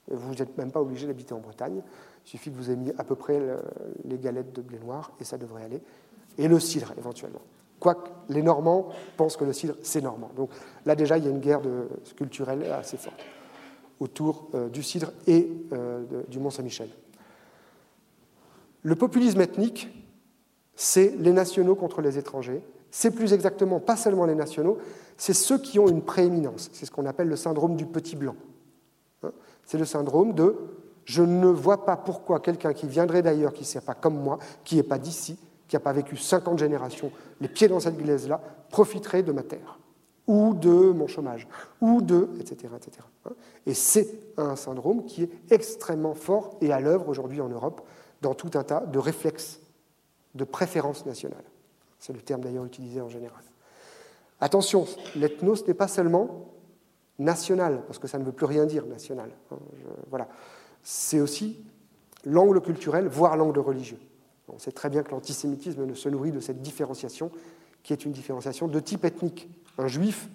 [0.08, 1.82] Vous n'êtes même pas obligé d'habiter en Bretagne.
[2.26, 3.40] Il suffit que vous ayez mis à peu près
[4.04, 5.80] les galettes de blé noir et ça devrait aller.
[6.36, 7.42] Et le cidre, éventuellement.
[7.78, 10.30] Quoique les Normands pensent que le cidre, c'est normand.
[10.36, 10.50] Donc
[10.84, 11.60] là, déjà, il y a une guerre
[12.16, 13.20] culturelle assez forte
[14.00, 16.88] autour euh, du cidre et euh, du Mont-Saint-Michel.
[18.82, 19.88] Le populisme ethnique,
[20.82, 22.62] c'est les nationaux contre les étrangers.
[22.90, 24.78] C'est plus exactement pas seulement les nationaux,
[25.18, 26.70] c'est ceux qui ont une prééminence.
[26.72, 28.34] C'est ce qu'on appelle le syndrome du petit blanc.
[29.22, 29.32] Hein?
[29.66, 30.56] C'est le syndrome de
[31.04, 34.76] je ne vois pas pourquoi quelqu'un qui viendrait d'ailleurs, qui ne pas comme moi, qui
[34.76, 35.38] n'est pas d'ici,
[35.68, 37.12] qui n'a pas vécu 50 générations,
[37.42, 38.40] les pieds dans cette glaise-là,
[38.70, 39.78] profiterait de ma terre,
[40.26, 41.46] ou de mon chômage,
[41.82, 42.72] ou de, etc.
[42.74, 43.06] etc.
[43.26, 43.32] Hein?
[43.66, 47.86] Et c'est un syndrome qui est extrêmement fort et à l'œuvre aujourd'hui en Europe
[48.22, 49.59] dans tout un tas de réflexes
[50.34, 51.44] de préférence nationale.
[51.98, 53.42] C'est le terme d'ailleurs utilisé en général.
[54.40, 56.46] Attention, l'ethnos n'est pas seulement
[57.18, 59.30] national, parce que ça ne veut plus rien dire national.
[59.52, 59.58] Hein,
[60.08, 60.28] voilà.
[60.82, 61.62] C'est aussi
[62.24, 63.98] l'angle culturel, voire l'angle religieux.
[64.48, 67.30] On sait très bien que l'antisémitisme ne se nourrit de cette différenciation,
[67.82, 69.48] qui est une différenciation de type ethnique.
[69.78, 70.28] Un juif,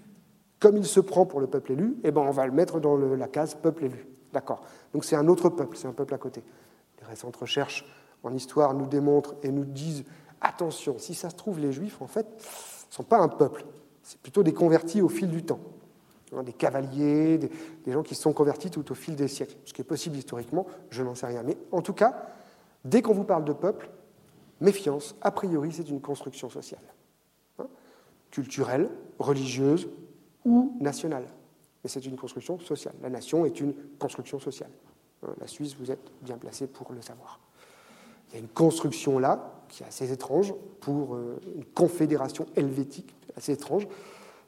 [0.60, 2.96] comme il se prend pour le peuple élu, eh ben on va le mettre dans
[2.98, 4.08] la case peuple élu.
[4.32, 4.62] D'accord.
[4.94, 6.44] Donc c'est un autre peuple, c'est un peuple à côté.
[7.02, 7.86] Les récentes recherches
[8.26, 10.04] en histoire nous démontrent et nous disent
[10.42, 13.66] attention, si ça se trouve, les juifs, en fait, ne sont pas un peuple.
[14.04, 15.60] C'est plutôt des convertis au fil du temps.
[16.36, 19.56] Hein, des cavaliers, des, gens qui se sont convertis tout au fil des siècles.
[19.66, 21.44] Ce qui est possible historiquement, je n'en sais rien.
[21.44, 22.30] Mais en tout cas,
[22.84, 23.90] dès qu'on vous parle de peuple,
[24.60, 26.82] méfiance, a priori, c'est une construction sociale.
[27.60, 27.68] Hein,
[28.32, 29.88] culturelle, religieuse
[30.44, 31.26] ou nationale.
[31.84, 32.96] Mais c'est une construction sociale.
[33.04, 34.72] La nation est une construction sociale.
[35.24, 37.40] Hein, la Suisse, vous êtes bien placé pour le savoir.
[38.30, 43.14] Il y a une construction là qui est assez étrange pour euh, une confédération helvétique,
[43.36, 43.88] assez étrange.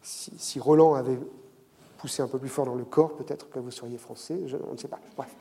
[0.02, 1.20] Si, Roland avait
[1.98, 4.74] poussé un peu plus fort dans le corps, peut-être que vous seriez français, je, on
[4.74, 5.00] ne sait pas.
[5.18, 5.36] Bref.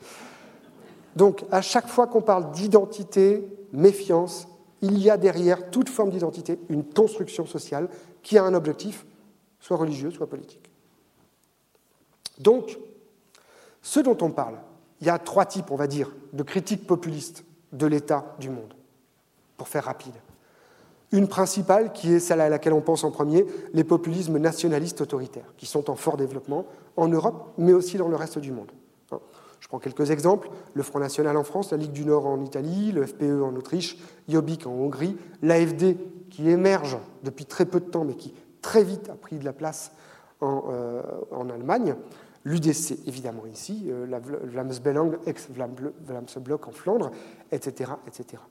[1.15, 4.47] Donc, à chaque fois qu'on parle d'identité, méfiance,
[4.81, 7.89] il y a derrière toute forme d'identité une construction sociale
[8.23, 9.05] qui a un objectif,
[9.59, 10.69] soit religieux, soit politique.
[12.39, 12.77] Donc,
[13.81, 14.59] ce dont on parle,
[15.01, 18.73] il y a trois types, on va dire, de critiques populistes de l'état du monde,
[19.57, 20.13] pour faire rapide.
[21.11, 25.53] Une principale, qui est celle à laquelle on pense en premier, les populismes nationalistes autoritaires,
[25.57, 26.65] qui sont en fort développement
[26.97, 28.71] en Europe, mais aussi dans le reste du monde.
[29.11, 29.19] Hein.
[29.61, 30.49] Je prends quelques exemples.
[30.73, 33.97] Le Front National en France, la Ligue du Nord en Italie, le FPE en Autriche,
[34.27, 35.97] Jobbik en Hongrie, l'AFD
[36.29, 39.53] qui émerge depuis très peu de temps, mais qui très vite a pris de la
[39.53, 39.91] place
[40.41, 41.01] en, euh,
[41.53, 41.95] Allemagne,
[42.47, 44.71] l'UDC évidemment ici, euh, la Vlaams
[45.25, 47.11] ex-Vlaamse en Flandre,
[47.51, 48.41] etc., etc.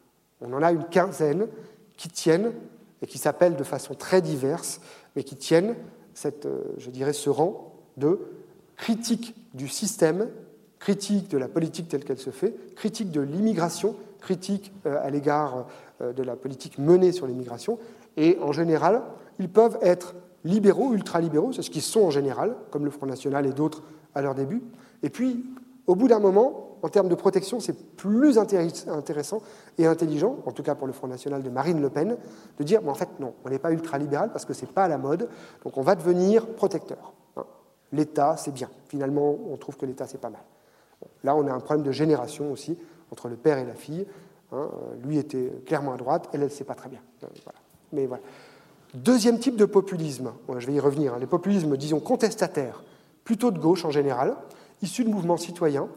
[0.41, 1.49] On en a une quinzaine
[1.97, 2.53] qui tiennent
[3.01, 4.81] et qui s'appellent de façon très diverse,
[5.15, 5.75] mais qui tiennent
[6.45, 8.21] euh, je dirais, ce rang de
[8.77, 10.29] critique du système,
[10.79, 15.67] critique de la politique telle qu'elle se fait, critique de l'immigration, critique euh, à l'égard
[16.03, 17.79] de la politique menée sur l'immigration.
[18.19, 19.01] Et en général,
[19.39, 20.15] ils peuvent être
[20.47, 23.83] libéraux, ultralibéraux, c'est ce qu'ils sont en général, comme le Front National et d'autres
[24.15, 24.63] à leur début.
[25.03, 25.45] Et puis,
[25.87, 29.43] au bout d'un moment, en termes de protection, c'est plus intéressant
[29.79, 32.17] et intelligent, en tout cas pour le Front National de Marine Le Pen,
[32.59, 34.89] de dire en fait, non, on n'est pas ultralibéral parce que ce n'est pas à
[34.89, 35.29] la mode,
[35.65, 37.13] donc on va devenir protecteur.
[37.37, 37.45] Hein.
[37.93, 38.71] L'État, c'est bien.
[38.89, 40.43] Finalement, on trouve que l'État, c'est pas mal.
[41.25, 42.79] là, on a un problème de génération aussi,
[43.11, 44.07] entre le père et la fille.
[44.53, 44.69] Hein.
[45.03, 47.01] Lui était clairement à droite, elle, elle ne sait pas très bien.
[47.25, 47.27] Euh,
[47.93, 48.23] Mais voilà.
[48.94, 51.18] Deuxième type de populisme, je vais y revenir, hein.
[51.18, 52.83] les populismes, disons, contestataires,
[53.25, 54.37] plutôt de gauche en général,
[54.83, 55.88] issus de mouvements citoyens,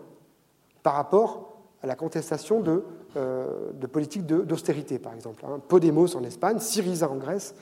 [0.83, 1.49] par rapport
[1.81, 2.83] à la contestation de,
[3.15, 5.43] euh, politiques d'austérité, par exemple.
[5.45, 5.59] Hein.
[5.67, 7.55] Podemos en Espagne, Syriza en Grèce,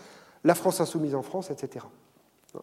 [0.43, 1.85] la France insoumise en France, etc.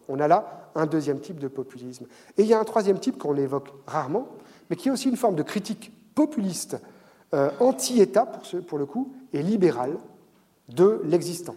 [0.07, 2.05] On a là un deuxième type de populisme.
[2.37, 4.27] Et il y a un troisième type qu'on évoque rarement,
[4.69, 6.77] mais qui est aussi une forme de critique populiste,
[7.33, 9.97] euh, anti-État pour, pour, le coup, et libérale
[10.69, 11.55] de l'existant.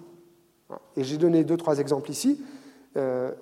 [0.97, 2.43] Et j'ai donné deux, trois exemples ici.
[2.97, 3.33] Euh,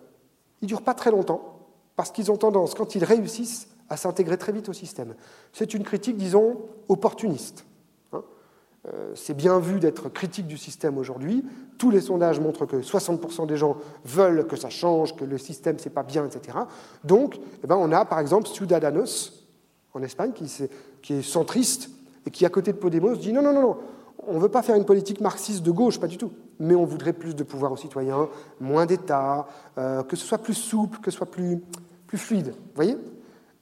[0.60, 1.60] ils ne durent pas très longtemps,
[1.96, 5.14] parce qu'ils ont tendance, quand ils réussissent, à s'intégrer très vite au système.
[5.52, 6.58] C'est une critique, disons,
[6.88, 7.64] opportuniste.
[8.12, 8.22] Hein.
[8.88, 11.44] Euh, c'est bien vu d'être critique du système aujourd'hui.
[11.78, 15.78] Tous les sondages montrent que 60% des gens veulent que ça change, que le système,
[15.78, 16.58] c'est pas bien, etc.
[17.04, 19.44] Donc, eh ben, on a par exemple Ciudadanos,
[19.94, 20.52] en Espagne, qui,
[21.00, 21.90] qui est centriste
[22.26, 23.76] et qui, à côté de Podemos, dit non, non, non, non,
[24.26, 26.84] on ne veut pas faire une politique marxiste de gauche, pas du tout, mais on
[26.84, 28.28] voudrait plus de pouvoir aux citoyens,
[28.60, 29.46] moins d'État,
[29.78, 31.60] euh, que ce soit plus souple, que ce soit plus,
[32.06, 32.48] plus fluide.
[32.48, 32.96] Vous voyez?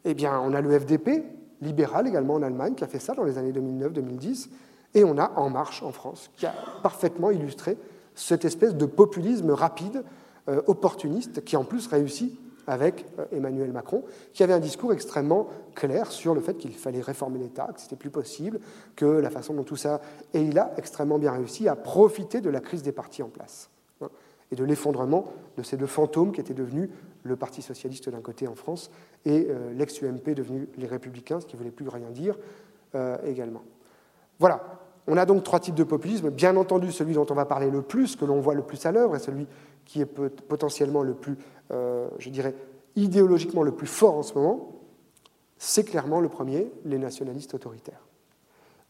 [0.05, 1.25] Eh bien, on a le FDP,
[1.61, 4.49] libéral également en Allemagne, qui a fait ça dans les années 2009-2010,
[4.95, 7.77] et on a En Marche en France, qui a parfaitement illustré
[8.15, 10.05] cette espèce de populisme rapide,
[10.49, 15.49] euh, opportuniste, qui en plus réussit avec euh, Emmanuel Macron, qui avait un discours extrêmement
[15.75, 18.61] clair sur le fait qu'il fallait réformer l'État, que c'était plus possible,
[18.97, 20.01] que la façon dont tout ça.
[20.33, 23.71] Et il a extrêmement bien réussi à profiter de la crise des partis en place
[24.01, 24.09] hein,
[24.51, 26.91] et de l'effondrement de ces deux fantômes qui étaient devenus
[27.25, 28.91] le Parti socialiste d'un côté en France
[29.25, 32.37] et euh, l'ex-UMP devenu les Républicains, ce qui ne voulait plus rien dire
[32.95, 33.63] euh, également.
[34.39, 34.81] Voilà.
[35.07, 36.31] On a donc trois types de populisme.
[36.31, 38.93] Bien entendu, celui dont on va parler le plus, que l'on voit le plus à
[38.93, 39.47] l'œuvre, est celui
[39.85, 41.37] qui est potentiellement le plus,
[41.71, 42.55] euh, je dirais,
[42.97, 44.73] idéologiquement le plus fort en ce moment,
[45.59, 48.07] c'est clairement le premier, les nationalistes autoritaires.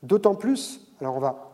[0.02, 1.50] D'autant plus, alors on va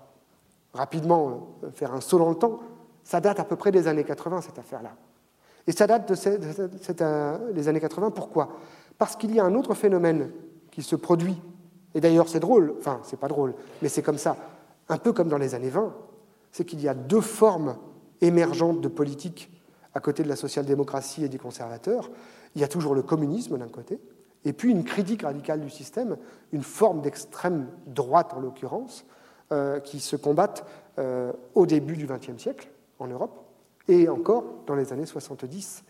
[0.75, 2.61] rapidement euh, faire un saut dans le temps,
[3.05, 4.93] ça date à peu près des années 80, cette affaire-là.
[5.67, 8.57] Et ça date de, euh, les années 80, pourquoi?
[8.99, 10.31] Parce qu'il y a un autre phénomène
[10.71, 11.41] qui se produit,
[11.95, 14.37] et d'ailleurs c'est drôle, enfin c'est pas drôle, mais c'est comme ça,
[14.89, 15.93] un peu comme dans les années 20,
[16.53, 17.77] c'est qu'il y a deux formes
[18.21, 19.51] émergente de politique
[19.95, 22.11] à côté de la social-démocratie et des conservateurs,
[22.55, 24.01] il y a toujours le communisme d'un côté,
[24.45, 26.17] et puis une critique radicale du système,
[26.53, 29.05] une forme d'extrême droite en l'occurrence,
[29.53, 30.65] euh, qui se combattent
[30.99, 33.45] euh, au début du XXe siècle en Europe,
[33.89, 35.83] et encore dans les années 70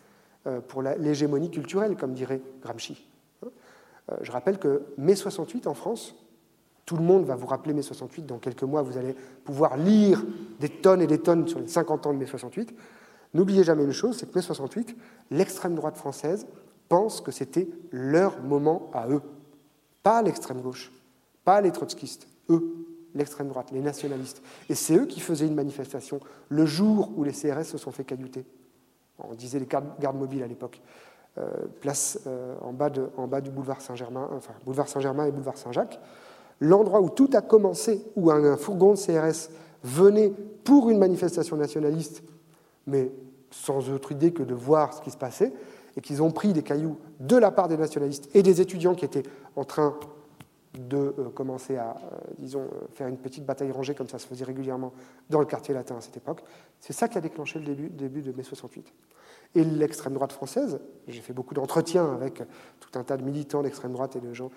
[0.46, 3.06] euh, pour l'hégémonie culturelle, comme dirait Gramsci.
[4.22, 6.16] Je rappelle que mai 68 en France,
[6.84, 8.26] tout le monde va vous rappeler mai 68.
[8.26, 9.14] Dans quelques mois, vous allez
[9.44, 10.24] pouvoir lire
[10.58, 12.74] des tonnes et des tonnes sur les 50 ans de mai 68.
[13.34, 14.96] N'oubliez jamais une chose, c'est que mai 68,
[15.30, 16.46] l'extrême droite française
[16.88, 19.22] pense que c'était leur moment à eux.
[20.02, 20.90] Pas l'extrême gauche,
[21.44, 22.74] pas les trotskistes, eux,
[23.14, 24.42] l'extrême droite, les nationalistes.
[24.68, 28.04] Et c'est eux qui faisaient une manifestation le jour où les CRS se sont fait
[28.04, 28.44] caillouter.
[29.18, 30.80] On disait les gardes mobiles à l'époque.
[31.38, 31.48] Euh,
[31.80, 36.00] place euh, en, bas en, bas du boulevard Saint-Germain, enfin boulevard Saint-Germain et boulevard Saint-Jacques
[36.60, 39.50] l'endroit où tout a commencé, où un, fourgon de CRS
[39.82, 40.32] venait
[40.64, 42.22] pour une manifestation nationaliste,
[42.86, 43.10] mais
[43.50, 45.52] sans autre idée que de voir ce qui se passait,
[45.96, 49.04] et qu'ils ont pris des cailloux de la part des nationalistes et des étudiants qui
[49.04, 49.24] étaient
[49.56, 49.96] en train
[50.78, 54.26] de euh, commencer à, euh, disons, euh, faire une petite bataille rangée comme ça se
[54.26, 54.92] faisait régulièrement
[55.28, 56.44] dans le quartier latin à cette époque.
[56.78, 58.92] C'est ça qui a déclenché le début, début de mai 68.
[59.56, 62.40] Et l'extrême droite française, j'ai fait beaucoup d'entretiens avec
[62.78, 64.50] tout un tas de militants d'extrême droite et de gens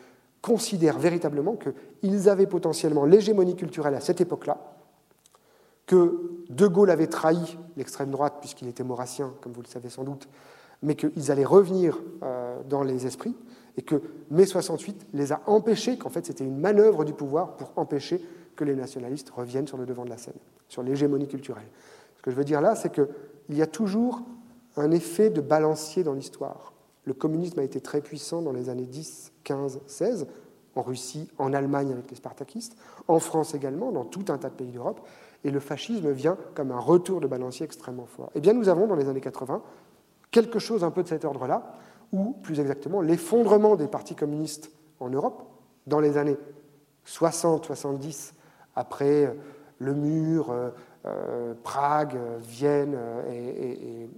[0.43, 4.57] considèrent véritablement qu'ils avaient potentiellement l'hégémonie culturelle à cette époque-là,
[5.87, 10.03] que De Gaulle avait trahi l'extrême droite puisqu'il était maurassien, comme vous le savez sans
[10.03, 10.27] doute,
[10.81, 13.35] mais qu'ils allaient revenir euh, dans les esprits,
[13.77, 14.01] et que
[14.31, 18.23] mai 68 les a empêchés, qu'en fait c'était une manœuvre du pouvoir pour empêcher
[18.57, 20.35] que les nationalistes reviennent sur le devant de la scène,
[20.67, 21.67] sur l'hégémonie culturelle.
[22.17, 23.07] Ce que je veux dire là, c'est qu'il
[23.49, 24.21] y a toujours
[24.75, 26.73] un effet de balancier dans l'histoire.
[27.05, 30.27] Le communisme a été très puissant dans les années 10, 15, 16,
[30.75, 32.75] en Russie, en Allemagne avec les spartakistes,
[33.07, 35.01] en France également, dans tout un tas de pays d'Europe,
[35.43, 38.31] et le fascisme vient comme un retour de balancier extrêmement fort.
[38.35, 39.61] Eh bien, nous avons dans les années 80
[40.31, 41.75] quelque chose un peu de cet ordre-là,
[42.11, 45.43] ou plus exactement l'effondrement des partis communistes en Europe
[45.87, 46.37] dans les années
[47.05, 48.33] 60-70,
[48.75, 49.33] après euh,
[49.79, 50.69] le mur, euh,
[51.05, 52.97] euh, Prague, Vienne
[53.29, 54.09] et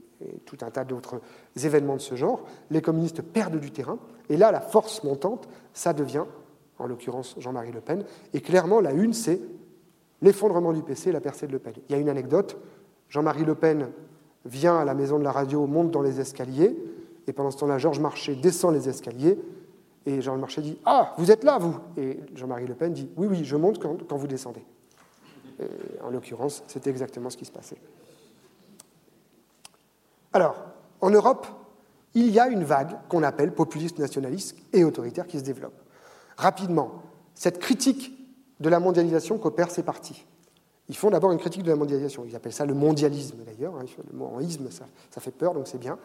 [0.45, 1.21] tout un tas d'autres
[1.61, 3.99] événements de ce genre, les communistes perdent du terrain,
[4.29, 6.25] et là, la force montante, ça devient,
[6.79, 9.39] en l'occurrence Jean-Marie Le Pen, et clairement, la une, c'est
[10.21, 11.73] l'effondrement du PC, la percée de Le Pen.
[11.89, 12.57] Il y a une anecdote,
[13.09, 13.89] Jean-Marie Le Pen
[14.45, 16.75] vient à la maison de la radio, monte dans les escaliers,
[17.27, 19.37] et pendant ce temps-là, Georges Marchais descend les escaliers,
[20.05, 23.27] et Georges Marchais dit Ah, vous êtes là, vous Et Jean-Marie Le Pen dit Oui,
[23.27, 24.63] oui, je monte quand, vous descendez.
[25.59, 27.77] Et en l'occurrence, c'était exactement ce qui se passait.
[30.35, 30.57] Alors,
[30.99, 31.47] en Europe,
[32.13, 35.81] il y a une vague qu'on appelle populiste nationaliste et autoritaire qui se développe.
[36.35, 37.03] Rapidement,
[37.35, 38.11] cette critique
[38.59, 40.25] de la mondialisation qu'opèrent ces partis.
[40.89, 42.25] Ils font d'abord une critique de la mondialisation.
[42.27, 43.75] Ils appellent ça le mondialisme d'ailleurs.
[43.77, 43.85] Hein.
[44.11, 45.97] Le mot isme, ça, ça fait peur, donc c'est bien.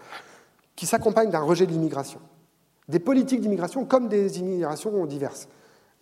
[0.76, 2.20] Qui s'accompagne d'un rejet de l'immigration.
[2.86, 5.48] Des politiques d'immigration comme des immigrations diverses.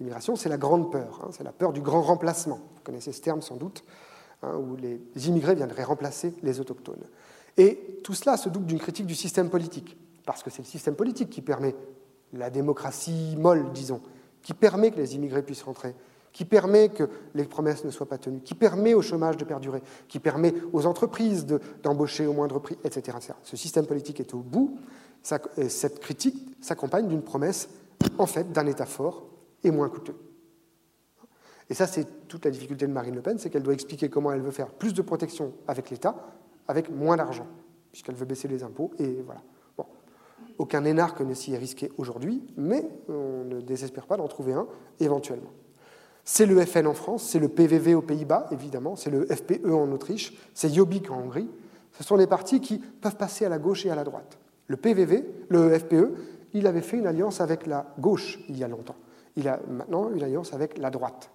[0.01, 1.23] L'immigration, c'est la grande peur.
[1.25, 1.31] Hein.
[1.33, 2.61] C'est la peur du grand remplacement.
[2.75, 3.85] Vous connaissez ce terme sans doute,
[4.43, 7.07] hein, où les immigrés viendraient remplacer les autochtones.
[7.59, 10.95] Et tout cela se double d'une critique du système politique, parce que c'est le système
[10.95, 11.75] politique qui permet
[12.33, 14.01] la démocratie molle, disons,
[14.43, 15.95] qui permet que les immigrés puissent rentrer,
[16.33, 19.83] qui permet que les promesses ne soient pas tenues, qui permet au chômage de perdurer,
[20.07, 21.47] qui permet aux entreprises
[21.83, 24.79] d'embaucher au moindre prix, etc., Ce système politique est au bout.
[25.23, 27.69] cette critique s'accompagne d'une promesse,
[28.19, 29.27] en fait, d'un État fort
[29.65, 30.15] et moins coûteux.
[31.71, 34.33] Et ça, c'est toute la difficulté de Marine Le Pen, c'est qu'elle doit expliquer comment
[34.33, 36.15] elle veut faire plus de protection avec l'État,
[36.69, 37.47] avec moins d'argent,
[37.91, 39.43] puisqu'elle veut baisser les impôts, et voilà.
[40.59, 44.67] Aucun énarque ne s'y est risqué aujourd'hui, mais on ne désespère pas d'en trouver un
[44.99, 45.51] éventuellement.
[46.25, 49.91] C'est le FN en France, c'est le PVV aux Pays-Bas, évidemment, c'est le FPE en
[49.93, 51.49] Autriche, c'est Jobbik en Hongrie.
[51.93, 54.39] Ce sont des partis qui peuvent passer à la gauche et à la droite.
[54.67, 56.13] Le PVV, le FPE,
[56.53, 58.97] il avait fait une alliance avec la gauche il y a longtemps.
[59.37, 61.31] Il a maintenant une alliance avec la droite.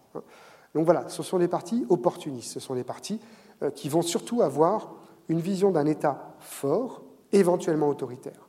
[0.75, 3.19] Donc voilà, ce sont des partis opportunistes, ce sont des partis
[3.61, 4.93] euh, qui vont surtout avoir
[5.29, 8.47] une vision d'un État fort, éventuellement autoritaire.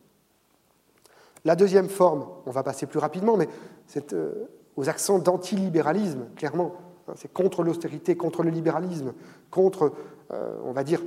[1.45, 3.49] La deuxième forme, on va passer plus rapidement, mais
[3.87, 6.73] c'est euh, aux accents d'antilibéralisme, clairement.
[7.09, 9.13] Hein, c'est contre l'austérité, contre le libéralisme,
[9.51, 9.93] contre,
[10.33, 11.03] euh, on va dire,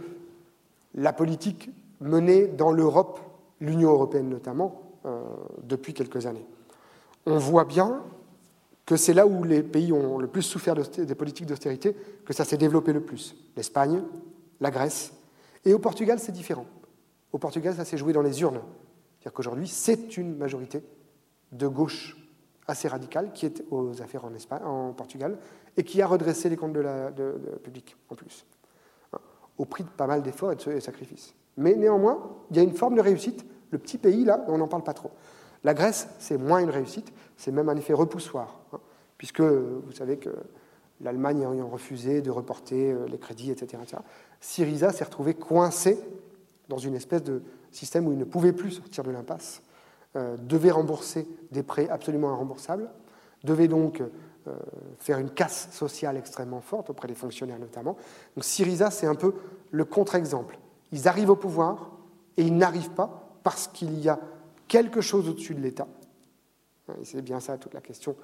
[0.93, 3.19] la politique menée dans l'Europe,
[3.59, 5.21] l'Union européenne notamment, euh,
[5.63, 6.45] depuis quelques années.
[7.25, 8.03] On voit bien
[8.85, 12.45] que c'est là où les pays ont le plus souffert des politiques d'austérité que ça
[12.45, 13.35] s'est développé le plus.
[13.57, 14.01] L'Espagne,
[14.61, 15.11] la Grèce.
[15.67, 16.65] Et au Portugal, c'est différent.
[17.33, 18.61] Au Portugal, ça s'est joué dans les urnes.
[19.19, 20.81] C'est-à-dire qu'aujourd'hui, c'est une majorité
[21.51, 22.15] de gauche
[22.67, 24.23] assez radicale qui est aux affaires
[24.63, 25.37] en, Portugal
[25.75, 28.45] et qui a redressé les comptes de la, de, public en plus,
[29.11, 29.17] hein,
[29.57, 31.35] au prix de pas mal d'efforts et de sacrifices.
[31.57, 32.17] Mais néanmoins,
[32.49, 33.45] il y a une forme de réussite.
[33.71, 35.11] Le petit pays, là, on n'en parle pas trop.
[35.65, 38.79] La Grèce, c'est moins une réussite, c'est même un effet repoussoir, hein,
[39.17, 40.29] puisque vous savez que
[41.01, 44.01] l'Allemagne ayant refusé de reporter euh, les crédits, etc., etc.
[44.41, 45.99] Syriza s'est retrouvé coincé
[46.69, 49.61] dans une espèce de système où il ne pouvait plus sortir de l'impasse,
[50.15, 52.89] euh, devait rembourser des prêts absolument irremboursables,
[53.43, 54.53] devait donc euh,
[54.97, 57.97] faire une casse sociale extrêmement forte auprès des fonctionnaires notamment.
[58.35, 59.33] Donc Syriza, c'est un peu
[59.71, 60.57] le contre-exemple.
[60.91, 61.91] Ils arrivent au pouvoir
[62.37, 64.19] et ils n'arrivent pas parce qu'il y a
[64.67, 65.87] quelque chose au-dessus de l'État.
[67.03, 68.15] C'est bien ça toute la question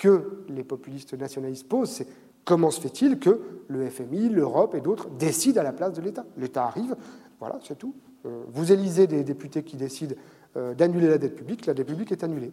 [0.00, 2.06] que les populistes nationalistes posent, c'est
[2.46, 6.24] comment se fait-il que le FMI, l'Europe et d'autres décident à la place de l'État?
[6.38, 6.96] L'État arrive,
[7.38, 7.94] voilà, c'est tout.
[8.24, 10.14] Euh, vous élisez des députés qui décident
[10.56, 12.50] euh, d'annuler la dette publique, la dette publique est annulée.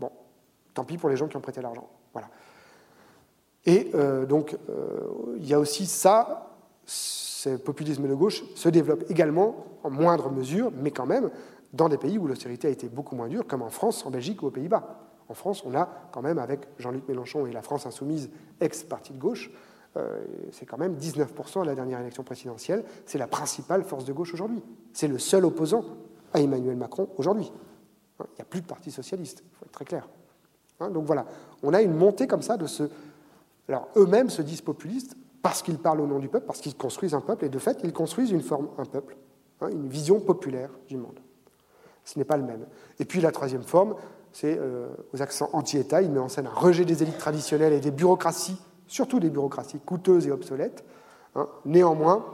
[0.00, 0.10] Bon,
[0.72, 1.86] tant pis pour les gens qui ont prêté l'argent.
[2.14, 2.30] Voilà.
[3.66, 4.56] Et euh, donc,
[5.36, 6.56] il y a aussi ça,
[6.86, 11.30] ce populisme de gauche se développe également, en moindre mesure, mais quand même,
[11.74, 14.42] dans des pays où l'austérité a été beaucoup moins dure, comme en France, en Belgique
[14.42, 15.05] ou aux Pays-Bas.
[15.28, 19.18] En France, on a quand même, avec Jean-Luc Mélenchon et la France insoumise, ex-parti de
[19.18, 19.50] gauche,
[19.96, 22.84] euh, c'est quand même 19% à la dernière élection présidentielle.
[23.06, 24.62] C'est la principale force de gauche aujourd'hui.
[24.92, 25.84] C'est le seul opposant
[26.32, 27.50] à Emmanuel Macron aujourd'hui.
[28.20, 30.08] Hein, il n'y a plus de parti socialiste, il faut être très clair.
[30.80, 31.26] Hein, donc voilà,
[31.62, 32.84] on a une montée comme ça de ce.
[33.68, 37.14] Alors eux-mêmes se disent populistes parce qu'ils parlent au nom du peuple, parce qu'ils construisent
[37.14, 39.16] un peuple, et de fait, ils construisent une forme, un peuple,
[39.60, 41.20] hein, une vision populaire du monde.
[42.04, 42.66] Ce n'est pas le même.
[42.98, 43.94] Et puis la troisième forme,
[44.36, 47.80] c'est euh, aux accents anti-État, il met en scène un rejet des élites traditionnelles et
[47.80, 50.84] des bureaucraties surtout des bureaucraties coûteuses et obsolètes.
[51.34, 51.48] Hein.
[51.64, 52.24] Néanmoins,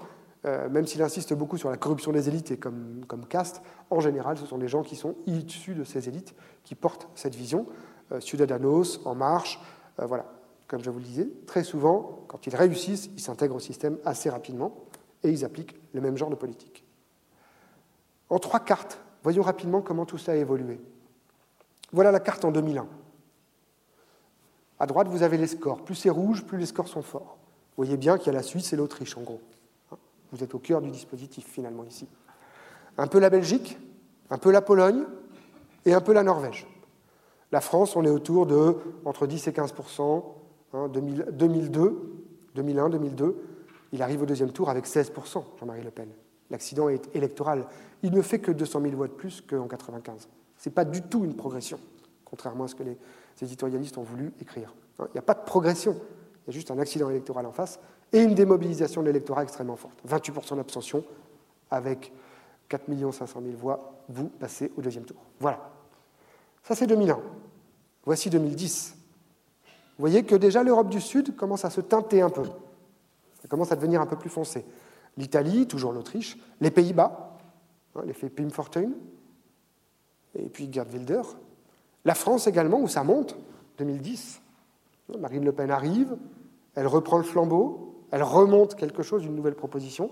[0.44, 4.00] euh, même s'il insiste beaucoup sur la corruption des élites et comme, comme, caste, en
[4.00, 6.34] général, ce sont des gens qui sont issus de ces élites
[6.64, 7.66] qui portent cette vision.
[8.12, 9.60] Euh, Ciudadanos, En Marche,
[10.00, 10.26] euh, voilà.
[10.68, 14.30] Comme je vous le disais, très souvent, quand ils réussissent, ils s'intègrent au système assez
[14.30, 14.74] rapidement
[15.22, 16.84] et ils appliquent le même genre de politique.
[18.30, 20.80] En trois cartes, voyons rapidement comment tout ça a évolué.
[21.92, 22.86] Voilà la carte en 2001.
[24.80, 25.84] À droite, vous avez les scores.
[25.84, 27.38] Plus c'est rouge, plus les scores sont forts.
[27.76, 29.40] Vous voyez bien qu'il y a la Suisse et l'Autriche, en gros.
[30.32, 32.08] Vous êtes au cœur du dispositif, finalement, ici.
[32.98, 33.78] Un peu la Belgique,
[34.30, 35.04] un peu la Pologne
[35.84, 36.66] et un peu la Norvège.
[37.52, 40.24] La France, on est autour de entre 10 et 15%
[40.72, 42.12] hein, 2002,
[42.54, 43.36] 2001, 2002.
[43.92, 46.08] Il arrive au deuxième tour avec 16% Jean-Marie Le Pen.
[46.50, 47.66] L'accident est électoral.
[48.02, 50.28] Il ne fait que 200 000 voix de plus qu'en 95.
[50.56, 51.78] Ce n'est pas du tout une progression,
[52.32, 52.96] contrairement à ce que les
[53.42, 54.74] éditorialistes ont voulu écrire.
[54.98, 57.52] Hein, il n'y a pas de progression, il y a juste un accident électoral en
[57.52, 57.78] face
[58.10, 59.98] et une démobilisation de l'électorat extrêmement forte.
[60.08, 61.04] 28% d'abstention
[61.70, 62.10] avec
[62.70, 65.18] 4 500 000 voix, vous passez au deuxième tour.
[65.40, 65.70] Voilà.
[66.62, 67.20] Ça, c'est 2001.
[68.06, 68.94] Voici 2010.
[69.66, 72.44] Vous voyez que déjà l'Europe du Sud commence à se teinter un peu.
[73.42, 74.64] Ça commence à devenir un peu plus foncé.
[75.18, 77.38] L'Italie, toujours l'Autriche, les Pays-Bas,
[77.94, 78.90] hein, l'effet Pimfortuin,
[80.34, 81.20] et puis Gerd Wilder.
[82.04, 83.36] La France également, où ça monte,
[83.78, 84.40] 2010.
[85.18, 86.16] Marine Le Pen arrive,
[86.74, 90.10] elle reprend le flambeau, elle remonte quelque chose, une nouvelle proposition,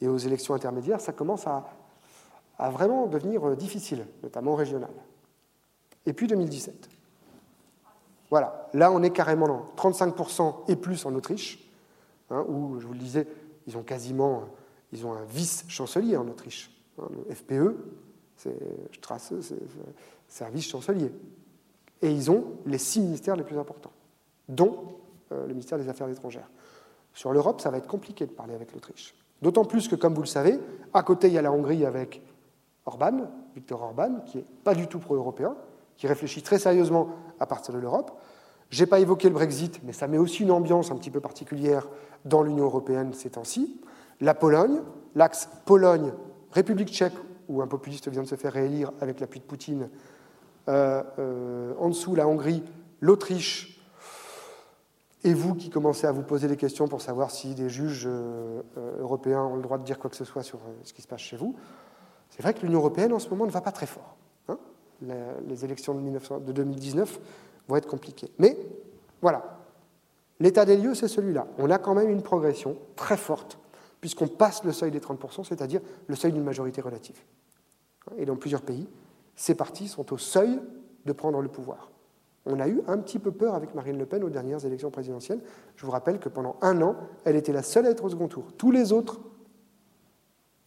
[0.00, 1.64] et aux élections intermédiaires, ça commence à,
[2.70, 4.90] vraiment devenir euh, difficile, notamment régional.
[6.04, 6.88] Et puis 2017.
[8.28, 11.66] Voilà, là on est carrément dans 35% et plus en Autriche,
[12.30, 13.26] hein, où, je vous le disais,
[13.66, 14.44] ils ont quasiment
[14.92, 16.70] ils ont un vice-chancelier en Autriche.
[16.98, 17.76] Hein, le FPE,
[18.36, 18.56] c'est
[20.40, 21.12] un vice-chancelier.
[22.02, 23.92] Et ils ont les six ministères les plus importants,
[24.48, 24.96] dont
[25.32, 26.50] euh, le ministère des Affaires étrangères.
[27.12, 29.14] Sur l'Europe, ça va être compliqué de parler avec l'Autriche.
[29.42, 30.58] D'autant plus que, comme vous le savez,
[30.94, 32.22] à côté, il y a la Hongrie avec
[32.86, 35.56] Orban, Viktor Orban, qui n'est pas du tout pro-européen,
[35.96, 38.12] qui réfléchit très sérieusement à partir de l'Europe.
[38.70, 41.20] Je n'ai pas évoqué le Brexit, mais ça met aussi une ambiance un petit peu
[41.20, 41.88] particulière
[42.24, 43.80] dans l'Union européenne ces temps-ci.
[44.20, 44.82] La Pologne,
[45.14, 47.14] l'axe Pologne-République tchèque,
[47.48, 49.88] où un populiste vient de se faire réélire avec l'appui de Poutine.
[50.68, 52.62] Euh, euh, en dessous, la Hongrie,
[53.00, 53.80] l'Autriche,
[55.24, 58.62] et vous qui commencez à vous poser des questions pour savoir si des juges euh,
[59.00, 61.20] européens ont le droit de dire quoi que ce soit sur ce qui se passe
[61.20, 61.56] chez vous,
[62.30, 64.16] c'est vrai que l'Union européenne en ce moment ne va pas très fort.
[64.48, 64.58] Hein.
[65.02, 67.20] les élections de 2019
[67.68, 68.30] vont être compliquées.
[68.38, 68.56] Mais
[69.20, 69.58] voilà,
[70.38, 71.46] l'état des lieux, c'est celui-là.
[71.58, 73.58] On a quand même une progression très forte,
[74.00, 77.20] puisqu'on passe le seuil des 30%, c'est-à-dire le seuil d'une majorité relative.
[78.16, 78.88] Et dans plusieurs pays,
[79.40, 80.60] ces partis sont au seuil
[81.06, 81.90] de prendre le pouvoir.
[82.44, 85.40] On a eu un petit peu peur avec Marine Le Pen aux dernières élections présidentielles.
[85.76, 88.28] Je vous rappelle que pendant un an, elle était la seule à être au second
[88.28, 88.52] tour.
[88.58, 89.18] Tous les autres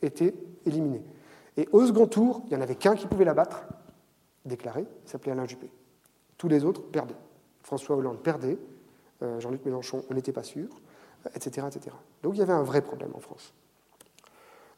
[0.01, 0.34] étaient
[0.65, 1.03] éliminés.
[1.55, 3.63] Et au second tour, il n'y en avait qu'un qui pouvait la battre,
[4.43, 5.69] déclaré, il s'appelait Alain Juppé.
[6.39, 7.13] Tous les autres perdaient.
[7.61, 8.57] François Hollande perdait,
[9.21, 10.67] euh, Jean-Luc Mélenchon, on n'était pas sûr,
[11.36, 11.95] etc., etc.
[12.24, 13.53] Donc il y avait un vrai problème en France.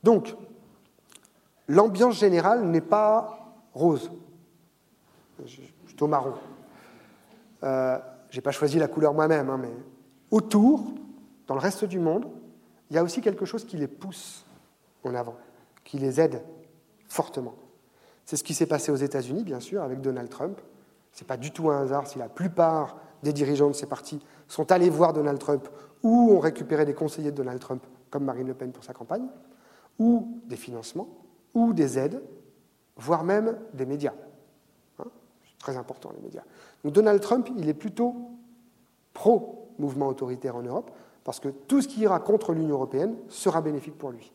[0.03, 0.35] Donc,
[1.69, 3.44] l'ambiance générale n'est pas
[3.75, 4.11] rose,
[5.85, 6.33] plutôt marron.
[7.63, 7.99] Euh,
[8.29, 9.73] je pas choisi la couleur moi-même, hein, mais
[10.31, 10.83] autour,
[11.47, 12.25] dans le reste du monde,
[12.89, 14.45] il y a aussi quelque chose qui les pousse
[15.03, 15.35] en avant,
[15.83, 16.41] qui les aide
[17.07, 17.55] fortement.
[18.25, 20.59] C'est ce qui s'est passé aux États-Unis, bien sûr, avec Donald Trump.
[21.11, 24.19] Ce n'est pas du tout un hasard si la plupart des dirigeants de ces partis
[24.47, 25.67] sont allés voir Donald Trump
[26.03, 29.27] ou ont récupéré des conseillers de Donald Trump, comme Marine Le Pen pour sa campagne,
[29.97, 31.07] ou des financements,
[31.53, 32.21] ou des aides,
[32.97, 34.13] voire même des médias.
[34.99, 35.05] Hein
[35.43, 36.43] C'est très important, les médias.
[36.83, 38.15] Donc Donald Trump, il est plutôt
[39.13, 40.91] pro-mouvement autoritaire en Europe,
[41.23, 44.31] parce que tout ce qui ira contre l'Union européenne sera bénéfique pour lui.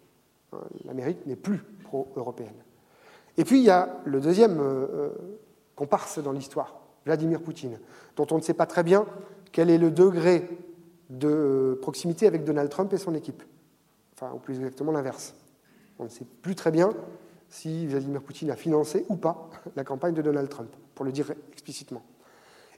[0.53, 2.65] Hein, L'Amérique n'est plus pro-européenne.
[3.37, 5.09] Et puis il y a le deuxième euh, euh,
[5.77, 7.79] comparse dans l'histoire, Vladimir Poutine,
[8.17, 9.07] dont on ne sait pas très bien
[9.53, 10.49] quel est le degré
[11.11, 13.43] de euh, proximité avec Donald Trump et son équipe.
[14.15, 15.35] Enfin, ou plus exactement l'inverse.
[15.99, 16.91] On ne sait plus très bien
[17.51, 21.33] si Vladimir Poutine a financé ou pas la campagne de Donald Trump, pour le dire
[21.53, 22.03] explicitement.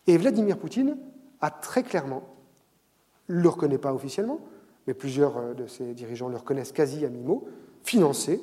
[0.06, 0.96] Et Vladimir Poutine
[1.40, 2.22] a très clairement,
[3.28, 4.40] ne le reconnaît pas officiellement,
[4.86, 7.46] mais plusieurs de ses dirigeants le reconnaissent quasi à mi-mot,
[7.84, 8.40] financé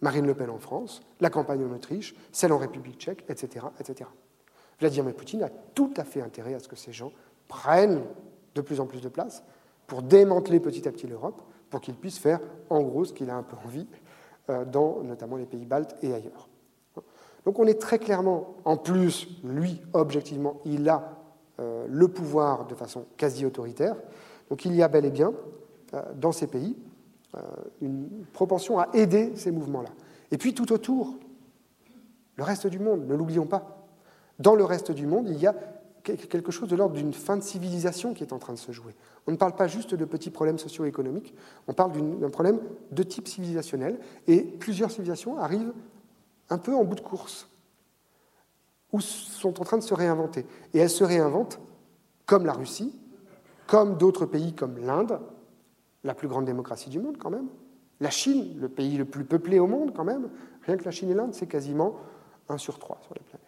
[0.00, 4.10] Marine Le Pen en France, la campagne en Autriche, celle en République tchèque, etc., etc.
[4.80, 7.12] Vladimir Poutine a tout à fait intérêt à ce que ces gens
[7.48, 8.02] prennent
[8.54, 9.42] de plus en plus de place
[9.86, 13.36] pour démanteler petit à petit l'Europe, pour qu'il puisse faire en gros ce qu'il a
[13.36, 14.05] un peu envie euh,
[14.48, 16.48] dans notamment les pays baltes et ailleurs.
[17.44, 21.12] Donc on est très clairement, en plus, lui, objectivement, il a
[21.60, 23.96] euh, le pouvoir de façon quasi autoritaire.
[24.50, 25.32] Donc il y a bel et bien,
[25.94, 26.76] euh, dans ces pays,
[27.82, 29.90] une propension à aider ces mouvements-là.
[30.30, 31.16] Et puis tout autour,
[32.36, 33.86] le reste du monde, ne l'oublions pas.
[34.38, 35.54] Dans le reste du monde, il y a
[36.14, 38.94] quelque chose de l'ordre d'une fin de civilisation qui est en train de se jouer.
[39.26, 41.34] On ne parle pas juste de petits problèmes socio-économiques,
[41.66, 42.60] on parle d'un problème
[42.92, 45.72] de type civilisationnel, et plusieurs civilisations arrivent
[46.50, 47.48] un peu en bout de course,
[48.92, 50.46] ou sont en train de se réinventer.
[50.74, 51.60] Et elles se réinventent
[52.24, 52.94] comme la Russie,
[53.66, 55.20] comme d'autres pays comme l'Inde,
[56.04, 57.48] la plus grande démocratie du monde quand même,
[58.00, 60.28] la Chine, le pays le plus peuplé au monde quand même,
[60.62, 61.96] rien que la Chine et l'Inde, c'est quasiment
[62.48, 63.46] 1 sur 3 sur la planète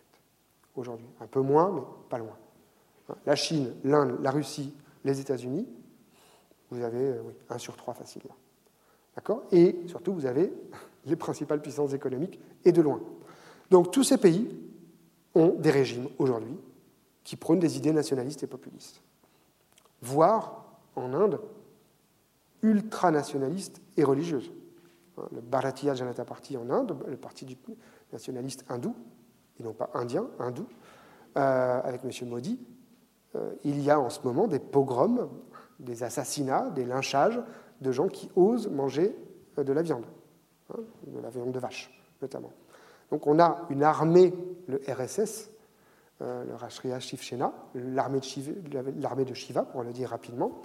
[0.74, 1.06] aujourd'hui.
[1.20, 2.36] Un peu moins, mais pas loin.
[3.26, 5.66] La Chine, l'Inde, la Russie, les États-Unis,
[6.70, 8.36] vous avez euh, oui, 1 sur 3 facilement.
[9.14, 9.44] D'accord?
[9.52, 10.52] Et surtout, vous avez
[11.06, 13.00] les principales puissances économiques et de loin.
[13.70, 14.48] Donc tous ces pays
[15.34, 16.56] ont des régimes aujourd'hui
[17.24, 19.02] qui prônent des idées nationalistes et populistes.
[20.00, 20.64] Voire,
[20.96, 21.40] en Inde,
[22.62, 24.50] ultranationalistes et religieuses.
[25.32, 27.56] Le Bharatiya Janata Party en Inde, le parti du
[28.12, 28.94] nationaliste hindou,
[29.58, 30.66] et non pas indien, hindou,
[31.36, 32.28] euh, avec M.
[32.28, 32.58] Modi,
[33.64, 35.28] il y a en ce moment des pogroms,
[35.78, 37.40] des assassinats, des lynchages
[37.80, 39.14] de gens qui osent manger
[39.56, 40.04] de la viande,
[40.72, 41.90] hein, de la viande de vache
[42.22, 42.50] notamment.
[43.10, 44.34] Donc on a une armée,
[44.66, 45.50] le RSS,
[46.20, 50.62] euh, le Rashtriya Shivsena, l'armée de, de, Shiva, pour le dire rapidement,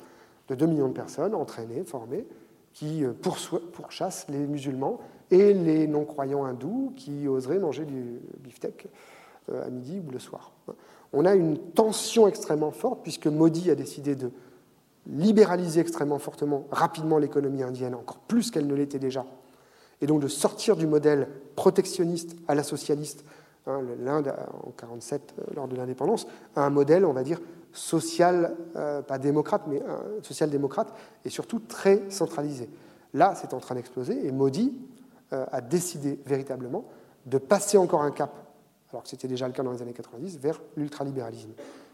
[0.48, 2.26] de 2 millions de personnes entraînées, formées,
[2.74, 5.00] qui euh, pourchassent les musulmans
[5.32, 8.88] et les non-croyants hindous qui oseraient manger du beefsteak
[9.50, 10.52] euh, à midi ou le soir.
[11.14, 14.32] On a une tension extrêmement forte puisque Modi a décidé de
[15.08, 19.26] libéraliser extrêmement fortement, rapidement l'économie indienne, encore plus qu'elle ne l'était déjà,
[20.02, 23.26] et donc de sortir du modèle protectionniste à la socialiste,
[23.68, 27.42] hein, l'Inde en 1947, euh, lors de l'indépendance, à un modèle, on va dire,
[27.74, 29.82] social, euh, pas démocrate, mais
[30.22, 30.94] social-démocrate,
[31.26, 32.70] et surtout très centralisé.
[33.14, 34.74] Là, c'est en train d'exploser, et Modi
[35.34, 36.86] euh, a décidé véritablement
[37.26, 38.32] de passer encore un cap,
[38.94, 41.52] alors que c'était déjà le cas dans les années 90, vers l'ultralibéralisme.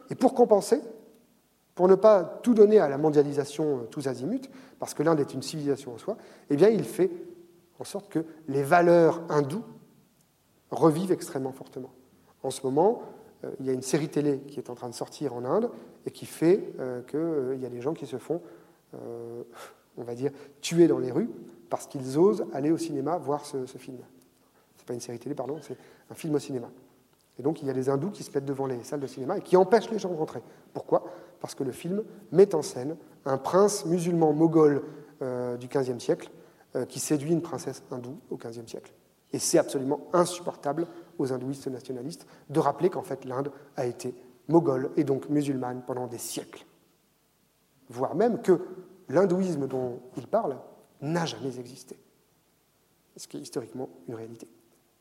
[0.10, 0.82] Et pour compenser,
[1.76, 5.42] pour ne pas tout donner à la mondialisation tous azimuts, parce que l'Inde est une
[5.42, 6.18] civilisation en soi,
[6.50, 7.10] eh bien, il fait
[7.80, 9.64] en sorte que les valeurs hindoues
[10.72, 11.92] revivent extrêmement fortement.
[12.44, 13.02] En ce moment,
[13.44, 15.70] euh, il y a une série télé qui est en train de sortir en Inde
[16.06, 18.42] et qui fait euh, qu'il euh, y a des gens qui se font,
[19.98, 20.32] on va dire,
[20.62, 21.30] tuer dans les rues
[21.70, 24.00] parce qu'ils osent aller au cinéma voir ce, film.
[24.76, 25.78] Ce n'est pas une série télé, pardon, c'est
[26.10, 26.72] un film au cinéma.
[27.40, 29.38] Et donc il y a des hindous qui se mettent devant les salles de cinéma
[29.38, 30.42] et qui empêchent les gens de rentrer.
[30.74, 31.06] Pourquoi?
[31.40, 34.84] Parce que le film met en scène un prince musulman moghol
[35.22, 36.30] du XVe siècle
[36.76, 38.94] euh, qui séduit une princesse hindoue au XVe siècle.
[39.34, 40.86] Et c'est absolument insupportable
[41.18, 44.14] aux hindouistes nationalistes de rappeler qu'en fait l'Inde a été
[44.48, 46.64] moghole et donc musulmane pendant des siècles.
[47.90, 48.60] Voire même que
[49.10, 50.58] l'hindouisme dont il parle
[51.02, 51.98] n'a jamais existé.
[53.18, 54.48] Ce qui est historiquement une réalité.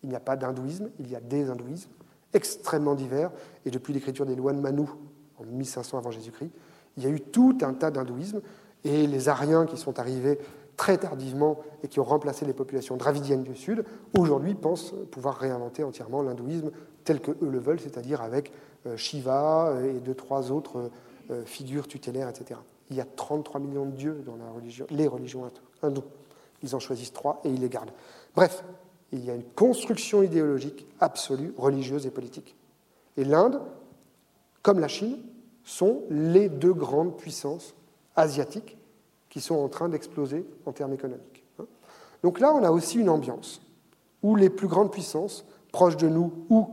[0.03, 1.91] Il n'y a pas d'hindouisme, il y a des hindouismes
[2.35, 3.31] extrêmement divers.
[3.64, 4.87] Et depuis l'écriture des lois de Manu
[5.39, 6.51] en 1500 avant Jésus-Christ,
[6.97, 8.41] il y a eu tout un tas d'hindouismes.
[8.85, 10.39] Et les Aryens qui sont arrivés
[10.76, 13.85] très tardivement et qui ont remplacé les populations dravidiennes du Sud,
[14.16, 16.70] aujourd'hui pensent pouvoir réinventer entièrement l'hindouisme
[17.05, 18.53] tel que eux le veulent, c'est-à-dire avec
[18.87, 20.91] euh, Shiva et deux, trois autres
[21.31, 22.61] euh, figures tutélaires, etc.
[22.91, 25.51] Il y a 33 millions de dieux dans la religion, les religions
[25.83, 26.05] hindoues.
[26.62, 27.93] Ils en choisissent trois et ils les gardent.
[28.35, 28.64] Bref,
[29.13, 32.57] il y a une construction idéologique absolue, religieuse et politique.
[33.17, 33.61] Et l'Inde,
[34.63, 35.19] comme la Chine,
[35.65, 37.75] sont les deux grandes puissances
[38.17, 38.77] asiatiques
[39.29, 41.45] qui sont en train d'exploser en termes économiques.
[42.23, 43.63] Donc là, on a aussi une ambiance
[44.23, 46.69] où les plus grandes puissances, proches de nous ou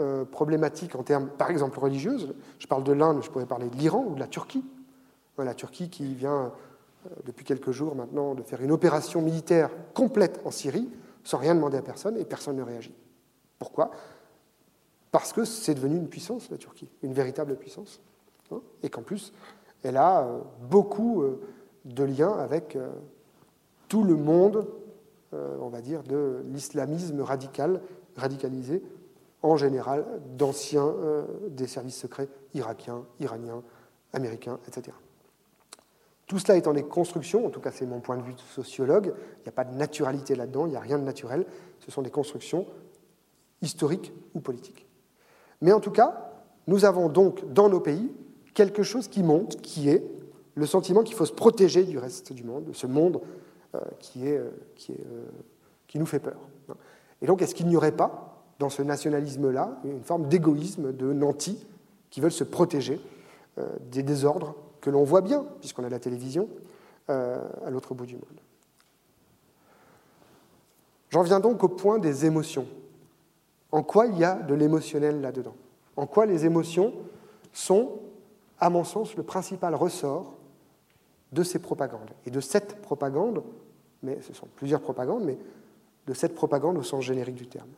[0.00, 3.76] euh, problématiques en termes, par exemple, religieuses, je parle de l'Inde, je pourrais parler de
[3.76, 4.64] l'Iran ou de la Turquie,
[5.44, 6.52] la Turquie qui vient
[7.06, 10.88] euh, depuis quelques jours maintenant de faire une opération militaire complète en Syrie,
[11.28, 12.94] sans rien demander à personne, et personne ne réagit.
[13.58, 13.90] Pourquoi?
[15.10, 18.00] Parce que c'est devenu une puissance, la Turquie, une véritable puissance,
[18.50, 19.32] hein, et qu'en plus,
[19.82, 20.38] elle a euh,
[20.70, 21.22] beaucoup
[21.84, 22.90] de lien avec euh,
[23.88, 24.66] tout le monde,
[25.34, 27.82] euh, on va dire, de l'islamisme radical,
[28.16, 28.82] radicalisé,
[29.42, 30.06] en général,
[30.36, 33.62] d'anciens euh, des services secrets irakiens, iraniens,
[34.12, 34.96] américains, etc.
[36.28, 39.14] Tout cela étant des constructions, en tout cas c'est mon point de vue de sociologue,
[39.38, 41.46] il n'y a pas de naturalité là-dedans, il n'y a rien de naturel,
[41.80, 42.66] ce sont des constructions
[43.62, 44.86] historiques ou politiques.
[45.62, 46.32] Mais en tout cas,
[46.66, 48.12] nous avons donc dans nos pays
[48.52, 50.04] quelque chose qui monte, qui est
[50.54, 53.20] le sentiment qu'il faut se protéger du reste du monde, de ce monde
[53.74, 53.80] euh,
[54.18, 54.50] euh,
[54.90, 55.24] euh,
[55.86, 56.38] qui, nous fait peur.
[57.22, 61.66] Et donc, est-ce qu'il n'y aurait pas, dans ce nationalisme-là, une forme d'égoïsme, de nantis,
[62.10, 63.00] qui veulent se protéger
[63.90, 64.54] des désordres
[64.88, 66.48] que l'on voit bien, puisqu'on a la télévision,
[67.08, 68.40] à l'autre bout du monde
[71.10, 72.66] J'en viens donc au point des émotions.
[73.70, 75.54] En quoi il y a de l'émotionnel là-dedans?
[75.96, 76.94] En quoi les émotions
[77.52, 78.00] sont,
[78.60, 80.36] à mon sens, le principal ressort
[81.32, 82.10] de ces propagandes.
[82.24, 83.42] Et de cette propagande,
[84.02, 85.38] mais ce sont plusieurs propagandes, mais
[86.06, 87.68] de cette propagande au sens générique du terme.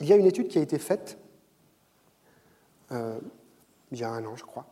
[0.00, 1.16] Il y a une étude qui a été faite
[2.92, 3.18] euh,
[3.90, 4.66] il y a un an, je crois.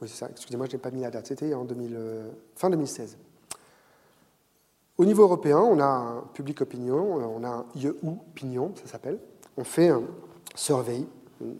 [0.00, 3.16] Oui, c'est ça, excusez-moi, je n'ai pas mis la date, c'était en euh, fin 2016.
[4.96, 9.18] Au niveau européen, on a un public opinion, on a un IEU opinion, ça s'appelle.
[9.56, 10.02] On fait un
[10.54, 11.04] survey,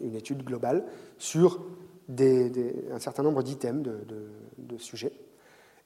[0.01, 0.83] une étude globale
[1.17, 1.59] sur
[2.17, 5.13] un certain nombre d'items, de, sujets,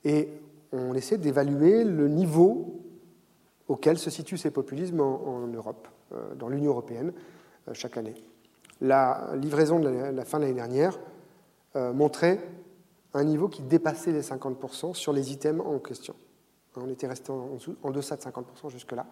[0.04, 0.30] et
[0.72, 2.82] on essaie d'évaluer le niveau
[3.68, 7.14] auquel se situent ces populismes en, Europe, euh, dans l'Union européenne,
[7.68, 8.14] euh, chaque année.
[8.82, 11.00] La livraison de la, fin de l'année dernière
[11.76, 12.40] euh, montrait
[13.14, 16.16] un niveau qui dépassait les 50% sur les items en question.
[16.76, 19.06] On était resté en, en deçà de 50% jusque-là.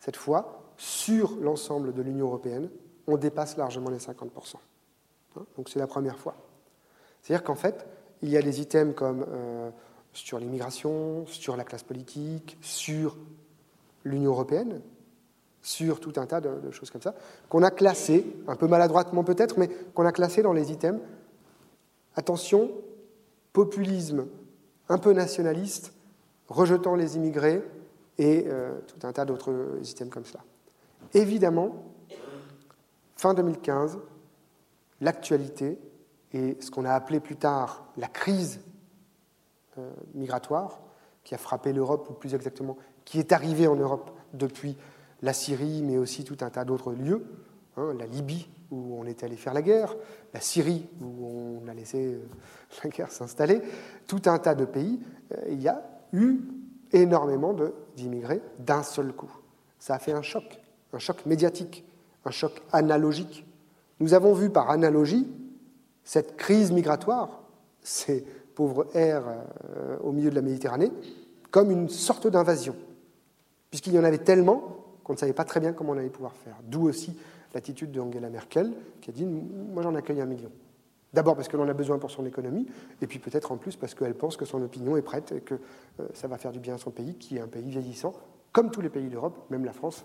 [0.00, 2.70] Cette fois, sur l'ensemble de l'Union européenne,
[3.06, 4.56] on dépasse largement les 50%.
[5.36, 6.34] Hein, donc c'est la première fois.
[7.22, 7.86] C'est-à-dire qu'en fait,
[8.22, 9.70] il y a des items comme euh,
[10.12, 13.16] sur l'immigration, sur la classe politique, sur
[14.04, 14.80] l'Union européenne,
[15.66, 17.12] sur tout un tas de, choses comme ça,
[17.48, 21.00] qu'on a classés, un peu maladroitement peut-être, mais qu'on a classés dans les items.
[22.14, 22.70] Attention,
[23.52, 24.26] populisme
[24.88, 25.92] un peu nationaliste,
[26.46, 27.64] rejetant les immigrés
[28.16, 29.52] et euh, tout un tas d'autres
[29.82, 30.38] items comme ça.
[31.14, 31.84] Évidemment,
[33.16, 33.98] fin 2015,
[35.00, 35.80] l'actualité
[36.32, 38.60] et ce qu'on a appelé plus tard la crise
[39.78, 40.78] euh, migratoire,
[41.24, 44.76] qui a frappé l'Europe, ou plus exactement, qui est arrivée en Europe depuis
[45.22, 47.24] la Syrie, mais aussi tout un tas d'autres lieux,
[47.76, 49.94] hein, la Libye, où on est allé faire la guerre,
[50.34, 52.18] la Syrie, où on a laissé euh,
[52.84, 53.60] la guerre s'installer,
[54.06, 55.00] tout un tas de pays,
[55.32, 56.40] euh, il y a eu
[56.92, 57.54] énormément
[57.96, 59.30] d'immigrés d'un seul coup.
[59.78, 60.60] Ça a fait un choc,
[60.92, 61.84] un choc médiatique,
[62.24, 63.46] un choc analogique.
[64.00, 65.26] Nous avons vu par analogie
[66.04, 67.42] cette crise migratoire,
[67.82, 69.24] ces pauvres airs
[69.76, 70.92] euh, au milieu de la Méditerranée,
[71.50, 72.76] comme une sorte d'invasion,
[73.70, 76.34] puisqu'il y en avait tellement qu'on ne savait pas très bien comment on allait pouvoir
[76.34, 76.56] faire.
[76.64, 77.16] D'où aussi
[77.54, 80.50] l'attitude de Angela Merkel, qui a dit Moi j'en accueille un million.
[81.12, 82.66] D'abord parce qu'elle en a besoin pour son économie,
[83.00, 85.54] et puis peut-être en plus parce qu'elle pense que son opinion est prête et que
[86.00, 88.14] euh, ça va faire du bien à son pays, qui est un pays vieillissant,
[88.50, 90.04] comme tous les pays d'Europe, même la France,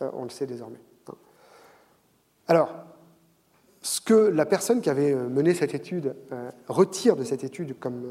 [0.00, 0.78] euh, on le sait désormais.
[1.08, 1.14] Hein.
[2.46, 2.72] Alors,
[3.82, 6.14] ce que la personne qui avait euh, mené cette étude
[6.68, 8.06] retire de cette étude comme,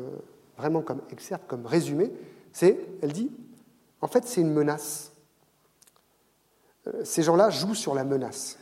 [0.57, 2.11] vraiment comme excerpt, comme résumé,
[2.51, 3.31] c'est, elle dit,
[4.01, 5.14] en fait, c'est une menace.
[7.03, 8.57] Ces gens-là jouent sur la menace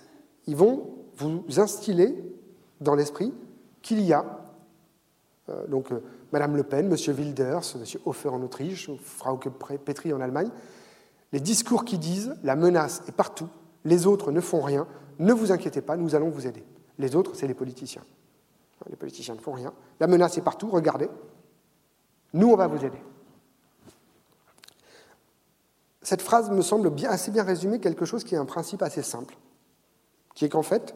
[0.48, 2.16] ils vont vous instiller
[2.82, 3.34] dans l'esprit
[3.82, 4.26] qu'il y a,
[5.50, 6.02] euh, donc euh,
[6.32, 10.50] Madame Le Pen, Monsieur Wilders, Monsieur Hofer en Autriche, Frauke Petri en Allemagne,
[11.32, 13.50] les discours qui disent la menace est partout,
[13.86, 14.88] les autres ne font rien,
[15.20, 16.64] ne vous inquiétez pas, nous allons vous aider.
[17.00, 18.04] Les autres, c'est les politiciens.
[18.90, 19.74] Les politiciens ne font rien.
[20.00, 21.10] La menace est partout, regardez.
[22.34, 23.00] Nous, on va vous aider.
[26.04, 29.36] Cette phrase me semble assez bien résumer quelque chose qui est un principe assez simple
[30.34, 30.96] qui est qu'en fait,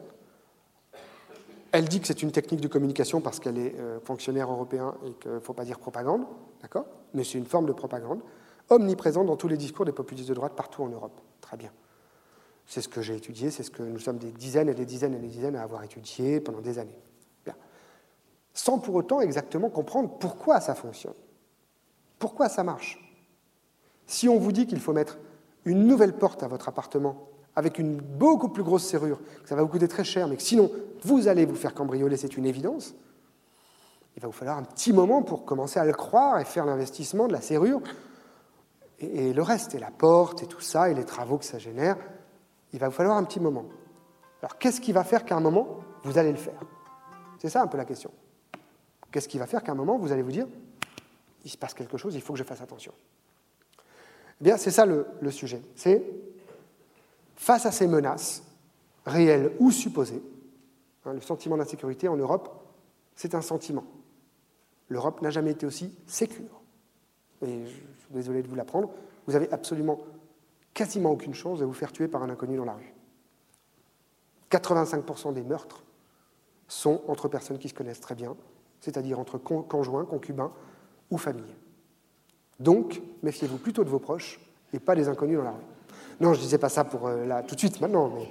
[1.72, 5.12] elle dit que c'est une technique de communication parce qu'elle est euh, fonctionnaire européen et
[5.12, 6.24] qu'il ne faut pas dire propagande,
[6.62, 6.86] d'accord?
[7.14, 8.20] Mais c'est une forme de propagande
[8.70, 11.20] omniprésente dans tous les discours des populistes de droite partout en Europe.
[11.40, 11.70] Très bien.
[12.66, 15.14] C'est ce que j'ai étudié, c'est ce que nous sommes des dizaines et des dizaines
[15.14, 16.98] et des dizaines à avoir étudié pendant des années.
[18.52, 21.14] Sans pour autant exactement comprendre pourquoi ça fonctionne.
[22.18, 23.07] Pourquoi ça marche
[24.08, 25.18] Si on vous dit qu'il faut mettre
[25.64, 29.62] une nouvelle porte à votre appartement avec une beaucoup plus grosse serrure, que ça va
[29.62, 30.70] vous coûter très cher, mais que sinon
[31.02, 32.94] vous allez vous faire cambrioler, c'est une évidence,
[34.16, 37.28] il va vous falloir un petit moment pour commencer à le croire et faire l'investissement
[37.28, 37.80] de la serrure.
[38.98, 41.96] Et, le reste, et la porte, et tout ça, et les travaux que ça génère,
[42.72, 43.66] il va vous falloir un petit moment.
[44.42, 46.60] Alors qu'est-ce qui va faire qu'à un moment, vous allez le faire?
[47.38, 48.10] C'est ça un peu la question.
[49.12, 50.48] Qu'est-ce qui va faire qu'à un moment, vous allez vous dire,
[51.44, 52.92] il se passe quelque chose, il faut que je fasse attention?
[54.40, 55.62] Eh bien, c'est ça le, sujet.
[55.74, 56.02] C'est
[57.36, 58.42] Face à ces menaces,
[59.06, 60.22] réelles ou supposées,
[61.04, 62.64] hein, le sentiment d'insécurité en Europe,
[63.14, 63.84] c'est un sentiment.
[64.88, 66.60] L'Europe n'a jamais été aussi sécure.
[67.42, 68.90] Et je suis désolé de vous l'apprendre,
[69.26, 70.00] vous avez absolument
[70.74, 72.94] quasiment aucune chance de vous faire tuer par un inconnu dans la rue.
[74.50, 75.82] 85% des meurtres
[76.66, 78.36] sont entre personnes qui se connaissent très bien,
[78.80, 80.52] c'est-à-dire entre conjoints, concubins
[81.10, 81.54] ou familles.
[82.58, 84.40] Donc, méfiez-vous plutôt de vos proches
[84.72, 85.56] et pas des inconnus dans la rue.
[86.20, 88.28] Non, je ne disais pas ça pour euh, tout de suite, maintenant, mais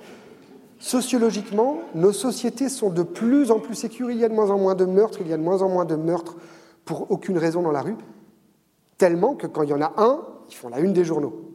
[0.80, 4.11] sociologiquement, nos sociétés sont de plus en plus sécures.
[4.11, 5.69] Il y a de moins en moins de meurtres, il y a de moins en
[5.69, 6.36] moins de meurtres
[6.86, 7.95] pour aucune raison dans la rue,
[8.97, 11.51] tellement que quand il y en a un, ils font la une des journaux.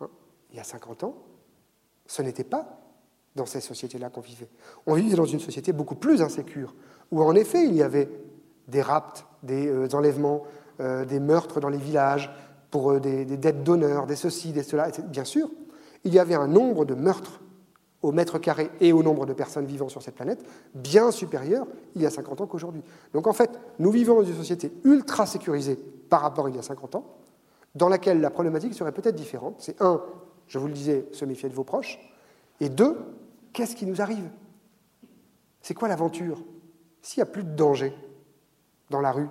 [0.00, 0.08] Hein,
[0.50, 1.16] il y a 50 ans,
[2.06, 2.78] ce n'était pas
[3.34, 4.48] dans ces sociétés-là qu'on vivait.
[4.86, 6.74] On vivait dans une société beaucoup plus insécure,
[7.10, 8.08] où en effet il y avait
[8.68, 10.44] des rapts, des euh, enlèvements,
[10.82, 12.30] euh, des meurtres dans les villages,
[12.70, 15.48] pour euh, des, dettes d'honneur, des ceci, des cela, bien sûr,
[16.04, 17.40] il y avait un nombre de meurtres
[18.02, 22.02] au mètre carré et au nombre de personnes vivant sur cette planète bien supérieur il
[22.02, 22.82] y a 50 ans qu'aujourd'hui.
[23.14, 25.76] Donc en fait, nous vivons dans une société ultra sécurisée
[26.08, 27.06] par rapport à il y a 50 ans,
[27.76, 29.54] dans laquelle la problématique serait peut-être différente.
[29.58, 30.02] C'est un,
[30.48, 32.00] je vous le disais, se méfier de vos proches,
[32.60, 32.98] et deux,
[33.52, 34.28] qu'est-ce qui nous arrive?
[35.60, 36.42] C'est quoi l'aventure?
[37.02, 37.94] S'il n'y a plus de danger
[38.90, 39.28] dans la rue,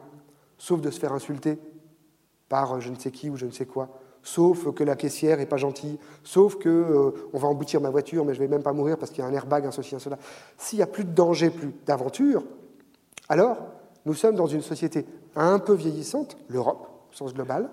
[0.62, 1.57] sauf de se faire insulter
[2.47, 3.89] par je ne sais qui ou je ne sais quoi,
[4.22, 8.24] sauf que la caissière est pas gentille, sauf que euh, on va emboutir ma voiture,
[8.24, 9.99] mais je vais même pas mourir parce qu'il y a un airbag, un ceci, un
[9.99, 10.20] cela.
[10.59, 12.43] S'il n'y a plus de danger, plus d'aventure,
[13.28, 13.57] alors
[14.05, 15.03] nous sommes dans une société
[15.36, 17.68] un peu vieillissante, l'Europe au sens global,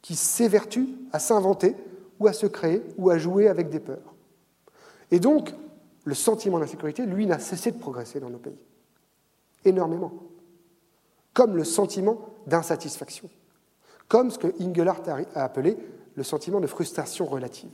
[0.00, 1.74] qui s'évertue à s'inventer
[2.20, 4.14] ou à se créer ou à jouer avec des peurs.
[5.10, 5.52] Et donc,
[6.04, 8.58] le sentiment d'insécurité, lui, n'a cessé de progresser dans nos pays.
[9.64, 10.12] Énormément.
[11.34, 13.30] Comme le sentiment d'insatisfaction.
[14.08, 15.76] Comme ce que Engelhardt a appelé
[16.14, 17.70] le sentiment de frustration relative.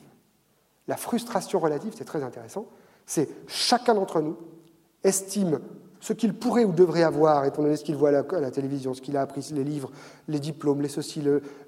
[0.86, 2.66] La frustration relative, c'est très intéressant,
[3.06, 4.36] c'est chacun d'entre nous
[5.02, 5.60] estime
[6.00, 9.00] ce qu'il pourrait ou devrait avoir, étant donné ce qu'il voit à la, télévision, ce
[9.00, 9.90] qu'il a appris, les livres,
[10.28, 11.22] les diplômes, les ceci,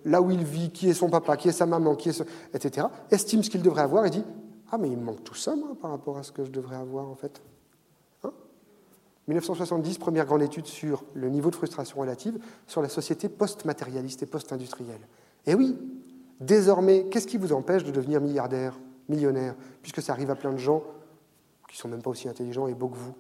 [0.05, 2.25] là où il vit, qui est son papa, qui est sa maman, qui est
[2.55, 4.25] etc., estime ce qu'il devrait avoir et dit
[4.71, 6.77] Ah, mais il me manque tout ça, moi, par rapport à ce que je devrais
[6.77, 7.43] avoir, en fait.
[9.31, 14.23] 1970, hein première grande étude sur le niveau de frustration relative sur la société post-matérialiste
[14.23, 15.01] et post-industrielle.
[15.47, 15.79] Et oui,
[16.41, 18.79] désormais, qu'est-ce qui vous empêche de devenir milliardaire,
[19.09, 20.83] millionnaire, puisque ça arrive à plein de gens
[21.69, 23.15] qui sont même pas aussi intelligents et beaux que vous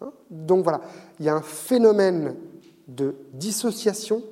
[0.00, 0.12] Hein?
[0.30, 0.80] Donc voilà,
[1.18, 2.36] il y a un phénomène
[2.88, 4.22] de dissociation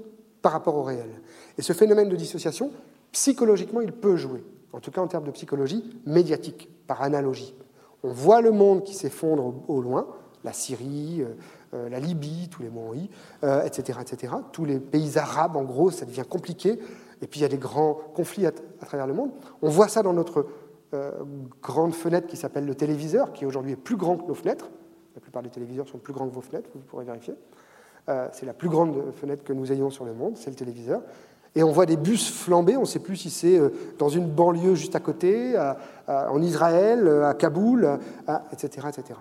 [0.43, 1.11] par rapport au réel.
[1.57, 2.71] Et ce phénomène de dissociation,
[3.13, 7.55] psychologiquement, il peut jouer, en tout cas en termes de psychologie médiatique, par analogie.
[8.03, 10.07] On voit le monde qui s'effondre au, loin,
[10.45, 11.35] la Syrie, euh,
[11.75, 12.95] euh, la Libye, tous les mots
[13.65, 14.35] etc., etc.
[14.53, 16.79] Tous les pays arabes, en gros, ça devient compliqué.
[17.23, 18.53] Et puis il y a des grands conflits à,
[18.87, 19.31] travers le monde.
[19.63, 20.47] On voit ça dans notre
[20.95, 21.13] euh,
[21.63, 24.71] grande fenêtre qui s'appelle le téléviseur, qui aujourd'hui est plus grand que nos fenêtres.
[25.15, 27.35] La plupart des téléviseurs sont plus grands que vos fenêtres, vous pourrez vérifier.
[28.09, 31.03] Euh, c'est la plus grande fenêtre que nous ayons sur le monde, c'est le téléviseur.
[31.55, 34.29] Et on voit des bus flamber, on ne sait plus si c'est euh, dans une
[34.29, 35.59] banlieue juste à côté,
[36.07, 37.99] en Israël, à Kaboul,
[38.53, 39.19] etc., etc.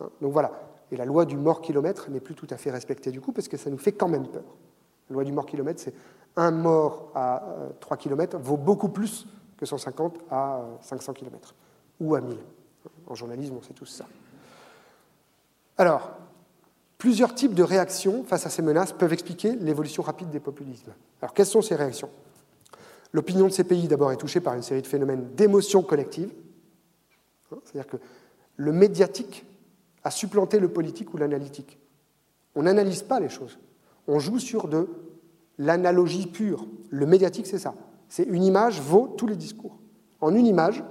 [0.00, 0.52] Hein, donc voilà.
[0.90, 3.48] Et la loi du mort kilomètre n'est plus tout à fait respectée du coup, parce
[3.48, 4.44] que ça nous fait quand même peur.
[5.10, 5.94] La loi du mort kilomètre, c'est
[6.36, 7.42] un mort à
[7.80, 9.26] 3 euh, km vaut beaucoup plus
[9.56, 11.54] que 150 à 500 km,
[12.00, 12.38] ou à 1000.
[13.06, 14.06] En journalisme, on sait tous ça.
[15.76, 16.10] Alors,
[16.96, 20.92] plusieurs types de réactions face à ces menaces peuvent expliquer l'évolution rapide des populismes.
[21.20, 22.10] Alors, quelles sont ces réactions?
[23.12, 26.32] L'opinion de ces pays, d'abord, est touchée par une série de phénomènes d'émotion collective.
[27.52, 27.96] Hein, c'est-à-dire que
[28.56, 29.44] le médiatique
[30.08, 31.78] a supplanté le politique ou l'analytique.
[32.54, 33.58] On n'analyse pas les choses.
[34.06, 34.88] On joue sur de
[35.58, 36.66] l'analogie pure.
[36.88, 37.74] Le médiatique, c'est ça.
[38.08, 39.78] C'est une image vaut tous les discours.
[40.22, 40.82] En une image,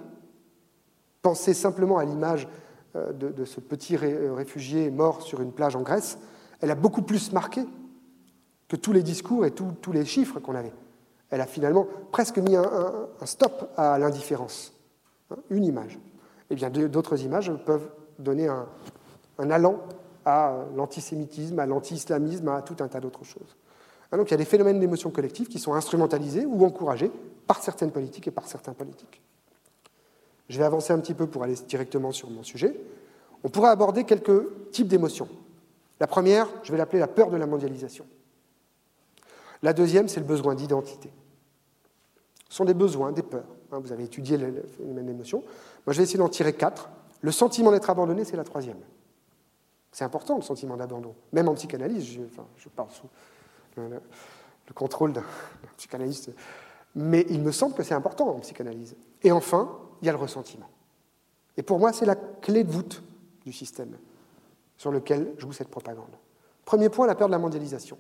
[1.24, 2.48] pensez simplement à l'image
[2.96, 6.20] euh, de, ce petit euh, réfugié mort sur une plage en Grèce,
[6.62, 7.66] elle a beaucoup plus marqué
[8.68, 10.74] que tous les discours et tous les chiffres qu'on avait.
[11.32, 14.74] Elle a finalement presque mis un, stop à l'indifférence.
[15.32, 15.98] Hein, une image.
[16.50, 17.90] Eh bien, d'autres images peuvent
[18.20, 18.68] donner un,
[19.38, 19.80] un allant
[20.26, 23.56] à l'antisémitisme, à l'anti-islamisme, à tout un tas d'autres choses.
[24.12, 27.12] Hein, donc il y a des phénomènes d'émotion collective qui sont instrumentalisés ou encouragés
[27.46, 29.22] par certaines politiques et par certains politiques.
[30.50, 32.76] Je vais avancer un petit peu pour aller directement sur mon sujet.
[33.44, 35.28] On pourrait aborder quelques types d'émotions.
[36.00, 38.06] La première, je vais l'appeler la peur de la mondialisation.
[39.64, 41.10] La deuxième, c'est le besoin d'identité.
[42.50, 43.48] Ce sont des besoins, des peurs.
[43.72, 45.40] Hein, vous avez étudié le phénomène d'émotion.
[45.86, 46.90] Moi, je vais essayer d'en tirer quatre.
[47.22, 48.78] Le sentiment d'être abandonné, c'est la troisième.
[49.98, 51.16] C'est important, le sentiment d'abandon.
[51.34, 53.08] Même en psychanalyse, je, enfin, je parle sous
[53.78, 55.24] le, le contrôle d'un
[55.76, 56.30] psychanalyste.
[56.94, 58.96] Mais il me semble que c'est important en psychanalyse.
[59.24, 60.70] Et enfin, il y a le ressentiment.
[61.58, 63.02] Et pour moi, c'est la clé de voûte
[63.44, 63.98] du système
[64.78, 66.16] sur lequel joue cette propagande.
[66.64, 67.98] Premier point, la peur de la mondialisation.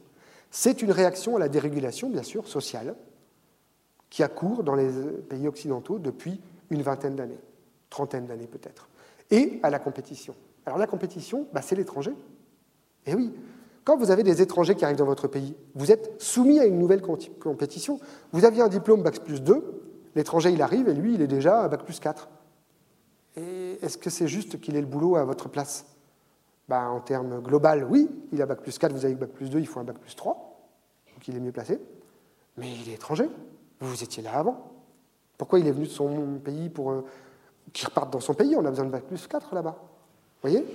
[0.51, 2.95] C'est une réaction à la dérégulation, bien sûr, sociale,
[4.11, 4.91] qui a cours dans les
[5.27, 6.39] pays occidentaux depuis
[6.69, 7.39] une vingtaine d'années,
[7.89, 8.87] trentaine d'années peut-être,
[9.31, 10.35] et à la compétition.
[10.67, 12.13] Alors la compétition, bah, c'est l'étranger.
[13.07, 13.33] Et oui,
[13.83, 16.77] quand vous avez des étrangers qui arrivent dans votre pays, vous êtes soumis à une
[16.77, 17.99] nouvelle compétition.
[18.33, 19.77] Vous aviez un diplôme Bac plus 2,
[20.17, 22.27] L'étranger, il arrive et lui, il est déjà à Bac plus 4.
[23.35, 25.85] Et est-ce que c'est juste qu'il ait le boulot à votre place?
[26.67, 29.59] Ben, En termes global, oui, il a Bac plus 4, vous avez Bac plus 2,
[29.59, 30.33] il faut un Bac plus 3,
[31.13, 31.79] donc il est mieux placé.
[32.57, 33.29] Mais il est étranger.
[33.79, 34.71] Vous étiez là avant.
[35.37, 37.05] Pourquoi il est venu de son pays pour euh,
[37.71, 38.55] qu'il reparte dans son pays?
[38.55, 39.77] On a besoin de Bac plus 4 là-bas.
[40.47, 40.65] Voyez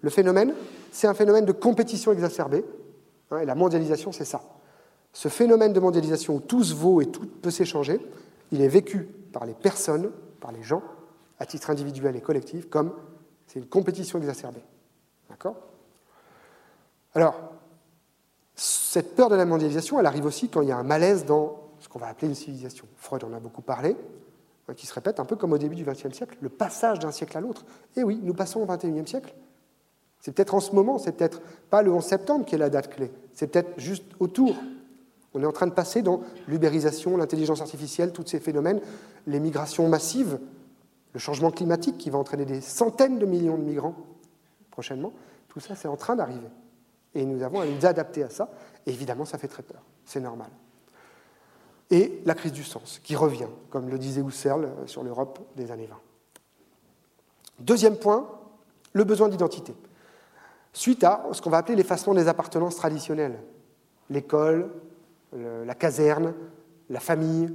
[0.00, 0.54] Le phénomène,
[0.90, 2.64] c'est un phénomène de compétition exacerbée.
[3.30, 4.42] Hein, et la mondialisation, c'est ça.
[5.12, 8.00] Ce phénomène de mondialisation où tout se vaut et tout peut s'échanger,
[8.52, 10.82] il est vécu par les personnes, par les gens,
[11.38, 12.92] à titre individuel et collectif, comme
[13.46, 14.62] c'est une compétition exacerbée.
[15.28, 15.56] D'accord
[17.14, 17.34] Alors,
[18.54, 21.60] cette peur de la mondialisation, elle arrive aussi quand il y a un malaise dans
[21.80, 22.86] ce qu'on va appeler une civilisation.
[22.96, 23.96] Freud en a beaucoup parlé,
[24.74, 27.36] qui se répète un peu comme au début du XXe siècle, le passage d'un siècle
[27.38, 27.64] à l'autre.
[27.96, 29.34] Et oui, nous passons au XXIe siècle.
[30.20, 31.40] C'est peut-être en ce moment, c'est peut-être
[31.70, 34.56] pas le 11 septembre qui est la date clé, c'est peut-être juste autour
[35.36, 38.80] on est en train de passer dans l'ubérisation, l'intelligence artificielle, tous ces phénomènes,
[39.26, 40.38] les migrations massives,
[41.12, 43.96] le changement climatique qui va entraîner des centaines de millions de migrants
[44.70, 45.12] prochainement.
[45.48, 46.48] Tout ça, c'est en train d'arriver.
[47.14, 48.48] Et nous avons à nous adapter à ça.
[48.86, 49.82] Évidemment, ça fait très peur.
[50.06, 50.48] C'est normal.
[51.90, 55.86] Et la crise du sens, qui revient, comme le disait Husserl sur l'Europe des années
[55.86, 55.96] 20.
[57.60, 58.28] Deuxième point,
[58.92, 59.74] le besoin d'identité.
[60.72, 63.38] Suite à ce qu'on va appeler l'effacement des appartenances traditionnelles,
[64.10, 64.70] l'école,
[65.32, 66.34] la caserne,
[66.90, 67.54] la famille,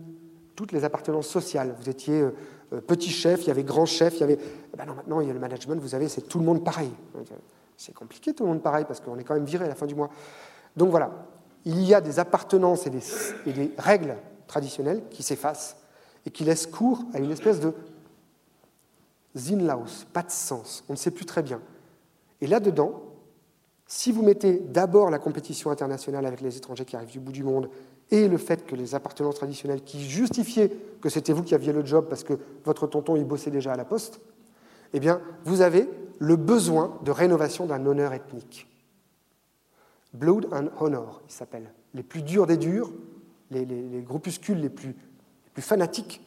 [0.55, 1.73] toutes les appartenances sociales.
[1.77, 2.35] Vous étiez euh,
[2.73, 4.37] euh, petit chef, il y avait grand chef, il y avait.
[4.73, 6.91] Eh ben maintenant, il y a le management, vous savez, c'est tout le monde pareil.
[7.77, 9.85] C'est compliqué, tout le monde pareil, parce qu'on est quand même viré à la fin
[9.85, 10.09] du mois.
[10.75, 11.11] Donc voilà,
[11.65, 14.15] il y a des appartenances et des, règles
[14.47, 15.77] traditionnelles qui s'effacent
[16.25, 17.73] et qui laissent cours à une espèce de
[19.37, 21.61] Zinlaus, pas de sens, on ne sait plus très bien.
[22.41, 23.01] Et là-dedans,
[23.87, 27.43] si vous mettez d'abord la compétition internationale avec les étrangers qui arrivent du bout du
[27.43, 27.69] monde
[28.09, 31.85] et le fait que les appartenances traditionnelles qui justifiaient que c'était vous qui aviez le
[31.85, 34.19] job parce que votre tonton y bossait déjà à la poste,
[34.93, 35.89] eh bien, vous avez
[36.19, 38.67] le besoin de rénovation d'un honneur ethnique.
[40.13, 41.71] Blood and Honor, il s'appelle.
[41.93, 42.91] Les plus durs des durs,
[43.49, 43.65] les,
[44.01, 46.21] groupuscules les plus, les plus fanatiques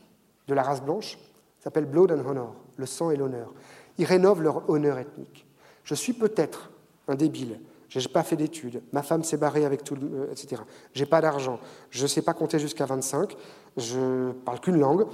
[0.48, 1.18] de la race blanche,
[1.60, 3.52] s'appellent Blood and Honor le sang et l'honneur.
[3.98, 5.46] Ils rénovent leur honneur ethnique.
[5.84, 6.70] Je suis peut-être
[7.08, 10.62] un débile, je n'ai pas fait d'études, ma femme s'est barrée avec tout, le, etc.
[10.94, 11.60] J'ai pas d'argent,
[11.90, 13.36] je ne sais pas compter jusqu'à 25,
[13.76, 15.06] je parle qu'une langue,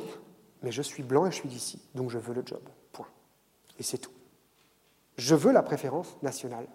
[0.62, 2.60] mais je suis blanc et je suis d'ici, donc je veux le job.
[2.92, 3.08] Point.
[3.78, 4.12] Et c'est tout.
[5.16, 6.66] Je veux la préférence nationale.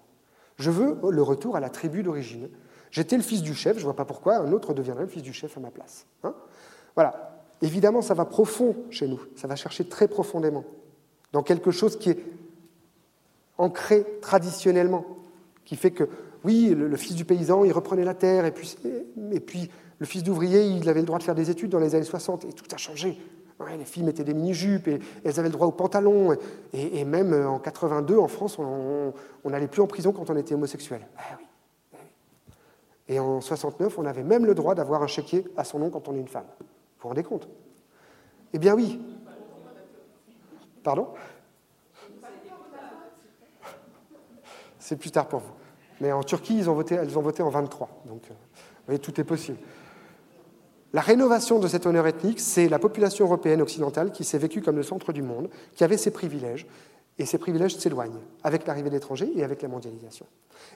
[0.58, 2.50] Je veux le retour à la tribu d'origine.
[2.92, 5.24] J'étais le fils du chef, je ne vois pas pourquoi un autre deviendrait le fils
[5.24, 6.06] du chef à ma place.
[6.24, 6.34] Hein
[6.96, 7.36] voilà.
[7.62, 10.66] Évidemment, ça va profond chez nous, ça va chercher très profondément,
[11.32, 12.20] dans quelque chose qui est
[13.58, 15.06] ancré traditionnellement,
[15.64, 16.04] qui fait que,
[16.44, 18.78] oui, le, fils du paysan, il reprenait la terre, et puis,
[19.32, 21.96] et, puis le fils d'ouvrier, il avait le droit de faire des études dans les
[21.96, 23.18] années 60, et tout a changé.
[23.78, 26.36] Les filles mettaient des mini-jupes, et elles avaient le droit aux pantalons,
[26.74, 29.14] et, même euh, en 82, en France, on
[29.46, 31.02] n'allait plus en prison quand on était homosexuel.
[31.18, 31.38] Ah ah
[33.08, 36.08] et en 69, on avait même le droit d'avoir un chéquier à son nom quand
[36.08, 36.48] on est une femme
[37.06, 37.48] vous rendez compte?
[38.52, 39.00] Eh bien oui.
[40.82, 41.10] Pardon?
[44.80, 45.54] C'est plus tard pour vous.
[46.02, 46.70] Mais en Turquie, elles
[47.18, 47.90] ont voté en 23.
[48.06, 49.58] Donc, euh, vous voyez, tout est possible.
[50.94, 54.78] La rénovation de cet honneur ethnique, c'est la population européenne occidentale qui s'est vécue comme
[54.78, 56.68] le centre du monde, qui avait ses privilèges,
[57.18, 60.26] et ces privilèges s'éloignent avec l'arrivée d'étrangers et avec la mondialisation.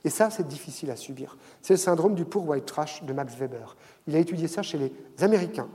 [0.04, 1.38] Et ça, c'est difficile à subir.
[1.62, 3.76] C'est le syndrome du poor white trash de Max Weber.
[4.08, 5.70] Il a étudié ça chez les Américains,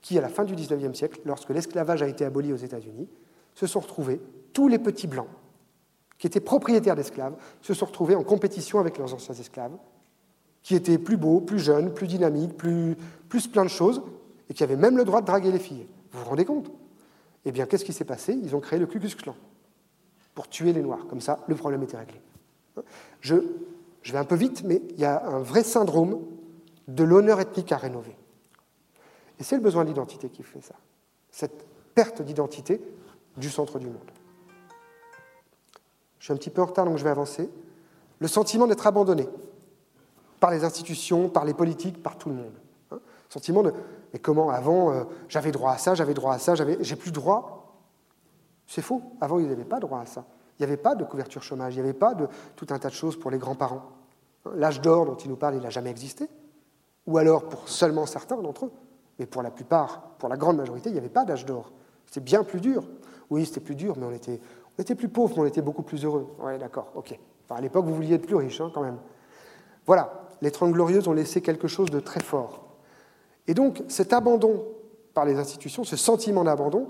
[0.00, 3.08] qui, à la fin du XIXe siècle, lorsque l'esclavage a été aboli aux États-Unis,
[3.54, 4.20] se sont retrouvés,
[4.52, 5.28] tous les petits blancs
[6.18, 9.76] qui étaient propriétaires d'esclaves, se sont retrouvés en compétition avec leurs anciens esclaves,
[10.66, 12.96] qui étaient plus beaux, plus jeunes, plus dynamiques, plus,
[13.52, 14.02] plein de choses,
[14.50, 15.86] et qui avaient même le droit de draguer les filles.
[16.10, 16.72] Vous vous rendez compte?
[17.44, 18.32] Eh bien, qu'est-ce qui s'est passé?
[18.32, 19.36] Ils ont créé le Ku Klux Klan
[20.34, 21.06] pour tuer les Noirs.
[21.06, 22.20] Comme ça, le problème était réglé.
[23.22, 23.36] Je
[24.06, 26.18] vais un peu vite, mais il y a un vrai syndrome
[26.88, 28.16] de l'honneur ethnique à rénover.
[29.38, 30.74] Et c'est le besoin d'identité qui fait ça,
[31.30, 31.64] cette
[31.94, 32.80] perte d'identité
[33.36, 34.10] du centre du monde.
[36.18, 37.48] Je suis un petit peu en retard, donc je vais avancer.
[38.18, 39.28] Le sentiment d'être abandonné
[40.46, 42.52] par les institutions, par les politiques, par tout le monde.
[42.92, 43.00] Hein.
[43.28, 43.74] sentiment de
[44.12, 47.74] mais comment avant euh, j'avais droit à ça, j'avais droit à ça, j'ai plus droit.
[48.68, 49.02] C'est faux.
[49.20, 50.24] Avant ils n'avaient pas droit à ça.
[50.56, 52.90] Il n'y avait pas de couverture chômage, il n'y avait pas de tout un tas
[52.90, 53.82] de choses pour les grands-parents.
[54.44, 54.52] Hein.
[54.54, 56.28] L'âge d'or dont il nous parle, il n'a jamais existé.
[57.08, 58.72] Ou alors pour seulement certains d'entre eux.
[59.18, 61.72] Mais pour la plupart, pour la grande majorité, il n'y avait pas d'âge d'or.
[62.04, 62.84] C'était bien plus dur.
[63.30, 64.40] Oui, c'était plus dur, mais on était,
[64.78, 66.36] on était plus pauvres, mais on était beaucoup plus heureux.
[66.38, 67.18] Oui, d'accord, ok.
[67.50, 68.98] à l'époque, vous vouliez être plus riche, hein, quand même.
[69.86, 72.64] Voilà, les Trente Glorieuses ont laissé quelque chose de très fort.
[73.46, 74.64] Et donc, cet abandon
[75.14, 76.88] par les institutions, ce sentiment d'abandon,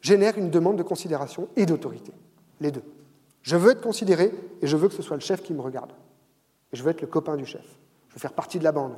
[0.00, 2.12] génère une demande de considération et d'autorité.
[2.60, 2.82] Les deux.
[3.42, 5.92] Je veux être considéré et je veux que ce soit le chef qui me regarde.
[6.72, 7.64] Et je veux être le copain du chef.
[8.08, 8.94] Je veux faire partie de la bande.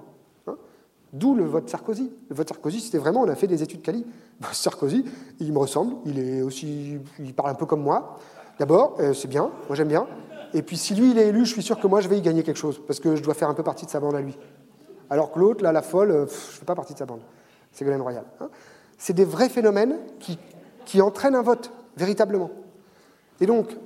[1.15, 2.11] D'où le vote Sarkozy.
[2.29, 4.05] Le vote Sarkozy, c'était vraiment, on a fait des études quali.
[4.53, 5.05] Sarkozy,
[5.39, 8.19] il me ressemble, il est aussi, il parle un peu comme moi.
[8.59, 10.07] D'abord, euh, c'est bien, moi j'aime bien.
[10.55, 12.23] Et puis si lui il est élu, je suis sûr que moi je vais y
[12.23, 14.21] gagner quelque chose, parce que je dois faire un peu partie de sa bande à
[14.21, 14.39] lui.
[15.11, 17.21] Alors que l'autre, là, la folle, euh, je ne fais pas partie de sa bande.
[17.73, 18.25] C'est Ségolène Royal.
[18.41, 18.49] Hein.
[18.97, 20.39] c'est des vrais phénomènes qui,
[20.87, 22.51] qui entraînent un vote, véritablement.
[23.41, 23.77] Et donc,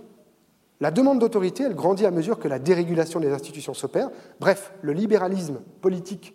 [0.81, 4.11] la demande d'autorité, elle grandit à mesure que la dérégulation des institutions s'opère.
[4.39, 6.35] Bref, le libéralisme politique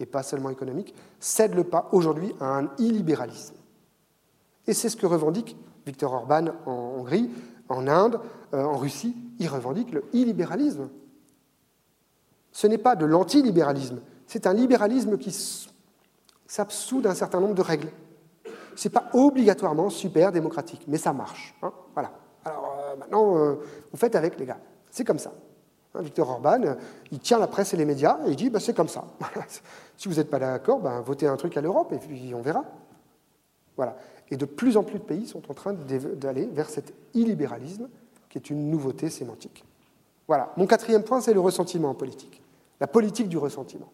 [0.00, 3.54] et pas seulement économique, cède le pas aujourd'hui à un illibéralisme.
[4.66, 5.56] Et c'est ce que revendique
[5.86, 7.30] Viktor Orban en Hongrie,
[7.68, 8.20] en Inde,
[8.62, 9.16] en Russie.
[9.38, 10.88] Il revendique le illibéralisme.
[12.52, 15.36] Ce n'est pas de l'antilibéralisme, c'est un libéralisme qui
[16.46, 17.90] s'absout d'un certain nombre de règles.
[18.76, 21.54] Ce n'est pas obligatoirement super démocratique, mais ça marche.
[21.62, 21.72] Hein.
[21.94, 22.12] voilà.
[22.44, 23.54] Alors euh, maintenant, euh,
[23.90, 24.58] vous faites avec les gars.
[24.90, 25.32] C'est comme ça.
[25.94, 26.76] Hein, Victor Orban,
[27.10, 29.04] il tient la presse et les médias et il dit bah, c'est comme ça.
[29.96, 32.64] si vous n'êtes pas d'accord, bah, votez un truc à l'Europe et puis on verra.
[33.76, 33.96] Voilà.
[34.30, 37.88] Et de plus en plus de pays sont en train d'aller vers cet illibéralisme
[38.34, 39.64] qui est une nouveauté sémantique.
[40.26, 40.52] Voilà.
[40.56, 42.42] Mon quatrième point, c'est le ressentiment en politique.
[42.80, 43.92] La politique du ressentiment.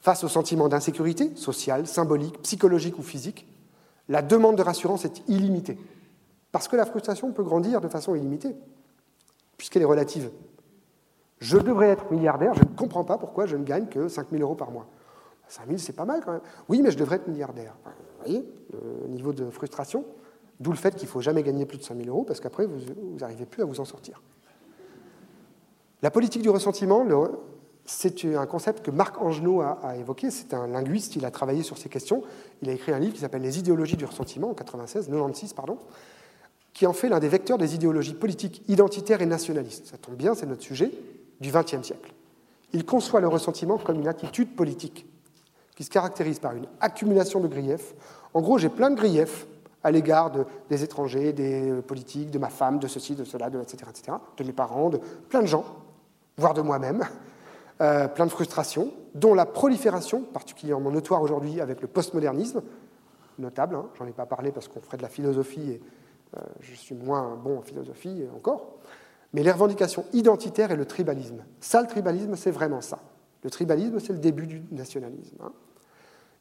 [0.00, 3.48] Face au sentiment d'insécurité, sociale, symbolique, psychologique ou physique,
[4.08, 5.78] la demande de rassurance est illimitée.
[6.52, 8.54] Parce que la frustration peut grandir de façon illimitée,
[9.56, 10.30] puisqu'elle est relative.
[11.40, 14.42] Je devrais être milliardaire, je ne comprends pas pourquoi je ne gagne que 5 000
[14.42, 14.86] euros par mois.
[15.48, 16.42] 5 000, c'est pas mal quand même.
[16.68, 17.74] Oui, mais je devrais être milliardaire.
[17.84, 20.04] Vous voyez, le niveau de frustration,
[20.60, 22.66] d'où le fait qu'il ne faut jamais gagner plus de 5 000 euros, parce qu'après,
[22.66, 22.78] vous
[23.18, 24.22] n'arrivez plus à vous en sortir.
[26.02, 27.04] La politique du ressentiment,
[27.84, 30.30] c'est un concept que Marc Angenot a, évoqué.
[30.30, 32.22] C'est un linguiste, il a travaillé sur ces questions.
[32.62, 35.78] Il a écrit un livre qui s'appelle Les idéologies du ressentiment, en 96, 96, pardon,
[36.72, 39.86] qui en fait l'un des vecteurs des idéologies politiques identitaires et nationalistes.
[39.86, 40.90] Ça tombe bien, c'est notre sujet
[41.40, 42.12] du XXe siècle.
[42.72, 45.06] Il conçoit le ressentiment comme une attitude politique
[45.74, 47.94] qui se caractérise par une accumulation de griefs.
[48.34, 49.46] En gros, j'ai plein de griefs
[49.82, 50.32] à l'égard
[50.68, 54.44] des étrangers, des politiques, de ma femme, de ceci, de cela, de, etc., etc., de
[54.44, 55.64] mes parents, de plein de gens,
[56.36, 57.04] voire de moi-même,
[57.80, 62.62] euh, plein de frustrations, dont la prolifération, particulièrement notoire aujourd'hui avec le postmodernisme,
[63.38, 65.80] notable, hein, j'en ai pas parlé parce qu'on ferait de la philosophie et
[66.36, 68.76] euh, je suis moins bon en philosophie encore,
[69.32, 71.44] mais les revendications identitaires et le tribalisme.
[71.60, 72.98] Ça, le tribalisme, c'est vraiment ça.
[73.42, 75.36] Le tribalisme, c'est le début du nationalisme.
[75.42, 75.52] Hein.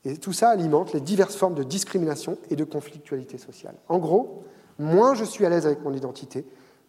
[0.06, 3.76] Et tout ça alimente les diverses formes de discrimination et de conflictualité sociale.
[3.90, 4.44] En gros,
[4.78, 6.46] moins je suis à l'aise avec mon identité,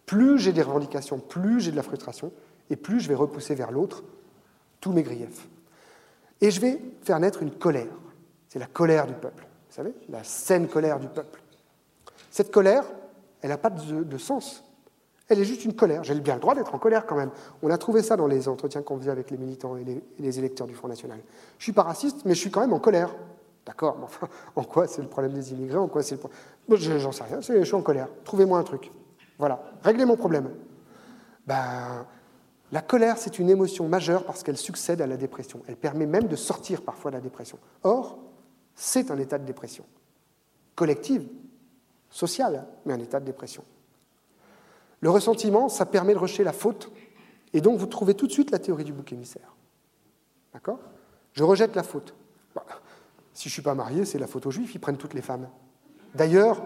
[0.07, 2.33] plus j'ai des revendications, plus j'ai de la frustration,
[2.71, 4.05] et plus je vais repousser vers l'autre
[4.81, 5.49] tous mes griefs.
[6.41, 7.93] Et je vais faire naître une colère.
[8.49, 9.47] C'est la colère du peuple.
[9.69, 11.43] Vous savez, la saine colère du peuple.
[12.31, 12.85] Cette colère,
[13.43, 14.65] elle n'a pas de, sens.
[15.31, 16.03] Elle est juste une colère.
[16.03, 17.31] J'ai bien le droit d'être en colère quand même.
[17.63, 20.67] On a trouvé ça dans les entretiens qu'on faisait avec les militants et les, électeurs
[20.67, 21.21] du Front National.
[21.57, 23.15] Je suis pas raciste, mais je suis quand même en colère.
[23.65, 26.19] D'accord, mais enfin, en quoi c'est le problème des immigrés En quoi c'est
[26.69, 28.09] le J'en sais rien, je suis en colère.
[28.25, 28.91] Trouvez-moi un truc.
[29.39, 30.51] Voilà, réglez mon problème.
[31.47, 32.05] Ben,
[32.73, 35.63] la colère, c'est une émotion majeure parce qu'elle succède à la dépression.
[35.69, 37.59] Elle permet même de sortir parfois de la dépression.
[37.85, 38.19] Or,
[38.75, 39.85] c'est un état de dépression.
[40.75, 41.29] Collective,
[42.11, 43.63] social, mais un état de dépression.
[45.01, 46.91] Le ressentiment, ça permet de rejeter la faute,
[47.53, 49.55] et donc vous trouvez tout de suite la théorie du bouc émissaire.
[50.53, 50.79] D'accord?
[51.33, 52.15] Je rejette la faute.
[52.55, 52.65] Bah,
[53.33, 55.23] si je ne suis pas marié, c'est la faute aux juifs, ils prennent toutes les
[55.23, 55.49] femmes.
[56.15, 56.63] D'ailleurs,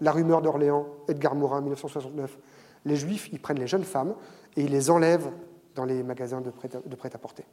[0.00, 2.38] la rumeur d'Orléans, Edgar Morin, 1969,
[2.86, 4.14] les juifs, ils prennent les jeunes femmes
[4.56, 5.30] et ils les enlèvent
[5.74, 7.44] dans les magasins de prêt-à-porter.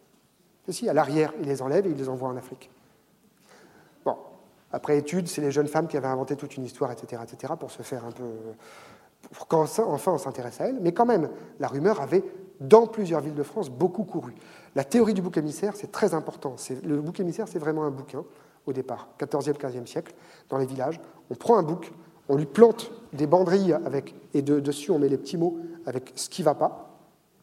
[0.66, 2.72] Ceci, à l'arrière, ils les enlèvent et ils les envoient en Afrique.
[4.04, 4.16] Bon,
[4.72, 7.72] après étude, c'est les jeunes femmes qui avaient inventé toute une histoire, etc., etc., pour
[7.72, 8.24] se faire un peu.
[9.32, 10.80] Pour qu'enfin on s'intéresse à elles.
[10.82, 12.24] Mais quand même, la rumeur avait,
[12.60, 14.34] dans plusieurs villes de France, beaucoup couru.
[14.76, 16.56] La théorie du bouc émissaire, c'est très important.
[16.84, 18.24] Le bouc émissaire, c'est vraiment un bouquin,
[18.66, 20.14] au départ, 14e, 15e siècle,
[20.50, 21.00] dans les villages.
[21.30, 21.92] On prend un bouc,
[22.30, 26.30] on lui plante des banderilles avec, et dessus on met les petits mots avec ce
[26.30, 26.84] qui ne va pas.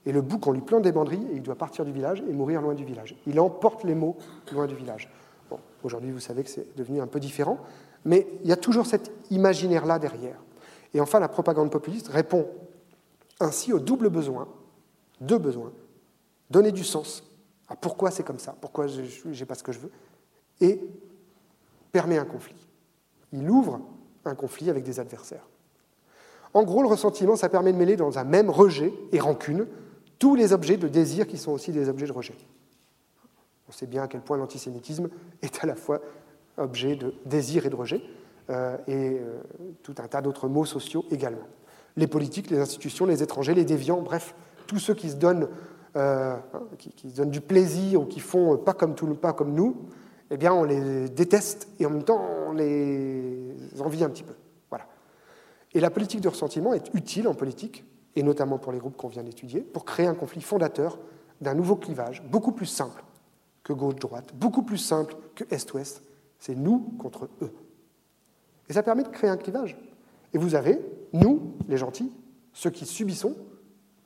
[0.07, 2.33] Et le bouc, on lui plante des banderilles et il doit partir du village et
[2.33, 3.17] mourir loin du village.
[3.27, 4.17] Il emporte les mots
[4.53, 5.11] loin du village.
[5.83, 7.59] Aujourd'hui, vous savez que c'est devenu un peu différent,
[8.05, 10.37] mais il y a toujours cet imaginaire-là derrière.
[10.95, 12.47] Et enfin, la propagande populiste répond
[13.41, 14.49] ainsi au double besoin,
[15.21, 15.73] deux besoins,
[16.51, 17.25] donner du sens
[17.69, 19.91] à pourquoi c'est comme ça, pourquoi je n'ai pas ce que je veux,
[20.61, 20.81] et
[21.91, 22.55] permet un conflit.
[23.33, 23.81] Il ouvre
[24.25, 25.47] un conflit avec des adversaires.
[26.53, 29.67] En gros, le ressentiment, ça permet de mêler dans un même rejet et rancune
[30.21, 32.37] tous les objets de désir qui sont aussi des objets de rejet.
[33.69, 35.09] On sait bien à quel point l'antisémitisme
[35.43, 36.01] est à la fois
[36.57, 38.01] objet de désir et de rejet,
[38.49, 39.41] et euh,
[39.83, 41.47] tout un tas d'autres mots sociaux également.
[41.97, 44.35] Les politiques, les institutions, les étrangers, les déviants, bref,
[44.67, 45.49] tous ceux qui se donnent,
[45.97, 46.37] euh,
[46.79, 49.77] qui, se donnent du plaisir ou qui font pas comme, pas comme nous,
[50.31, 54.35] eh bien on les déteste et en même temps on les envie un petit peu.
[54.69, 54.87] Voilà.
[55.73, 57.85] Et la politique de ressentiment est utile en politique,
[58.17, 60.99] et notamment pour les groupes qu'on vient d'étudier, pour créer un conflit fondateur
[61.41, 63.03] d'un nouveau clivage, beaucoup plus simple,
[63.63, 66.03] que gauche-droite, beaucoup plus simple que est-ouest.
[66.39, 67.51] C'est nous contre eux.
[68.69, 69.77] Et ça permet de créer un clivage.
[70.33, 70.81] Et vous avez,
[71.13, 72.11] nous, les gentils,
[72.53, 73.37] ceux qui subissons,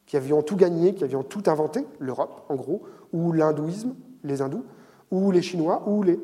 [0.07, 2.83] qui avions tout gagné, qui avions tout inventé, l'Europe, en gros,
[3.13, 3.95] ou l'hindouisme,
[4.25, 4.65] les hindous,
[5.11, 6.19] ou les Chinois, ou les...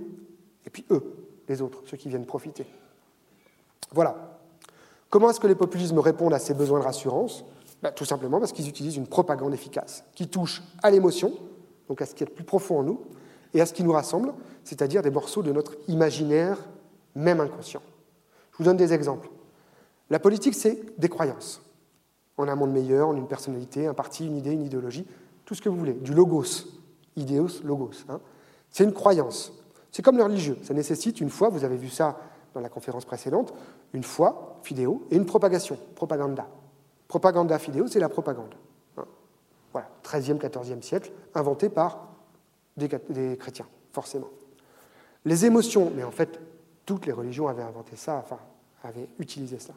[0.66, 1.02] Et puis eux,
[1.48, 2.66] les autres, ceux qui viennent profiter.
[3.92, 4.40] Voilà.
[5.10, 7.44] Comment est-ce que les populismes répondent à ces besoins de rassurance?
[7.82, 11.32] Ben, Tout simplement parce qu'ils utilisent une propagande efficace, qui touche à l'émotion,
[11.88, 13.00] donc à ce qui est le plus profond en nous,
[13.52, 14.32] et à ce qui nous rassemble,
[14.64, 16.58] c'est-à-dire des morceaux de notre imaginaire,
[17.14, 17.82] même inconscient.
[18.54, 19.28] Je vous donne des exemples.
[20.10, 21.62] La politique, c'est des croyances.
[22.38, 25.06] A un monde meilleur, a une personnalité, un parti, une idée, une idéologie,
[25.44, 26.66] tout ce que vous voulez, du logos,
[27.16, 28.04] idéos, logos.
[28.08, 28.20] Hein.
[28.70, 29.52] C'est une croyance.
[29.90, 32.18] C'est comme le religieux, ça nécessite, une fois, vous avez vu ça
[32.54, 33.54] dans la conférence précédente,
[33.92, 36.48] une foi, fidéo, et une propagation, propaganda.
[37.08, 38.54] Propaganda fidéo, c'est la propagande.
[38.96, 39.04] Hein.
[39.72, 42.08] Voilà, 13e, 14e siècle, inventé par
[42.76, 44.30] des, chrétiens, forcément.
[45.24, 46.40] Les émotions, mais en fait,
[46.86, 48.38] toutes les religions avaient inventé ça, enfin,
[48.82, 49.74] avaient utilisé ça.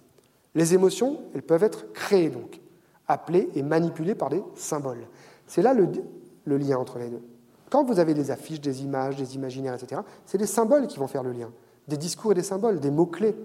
[0.55, 2.59] Les émotions, elles peuvent être créées donc,
[3.07, 5.07] appelées et manipulées par des symboles.
[5.45, 7.21] C'est là le, lien entre les deux.
[7.69, 11.07] Quand vous avez des affiches, des images, des imaginaires, etc., c'est des symboles qui vont
[11.07, 11.51] faire le lien.
[11.87, 13.35] Des discours et des symboles, des mots-clés.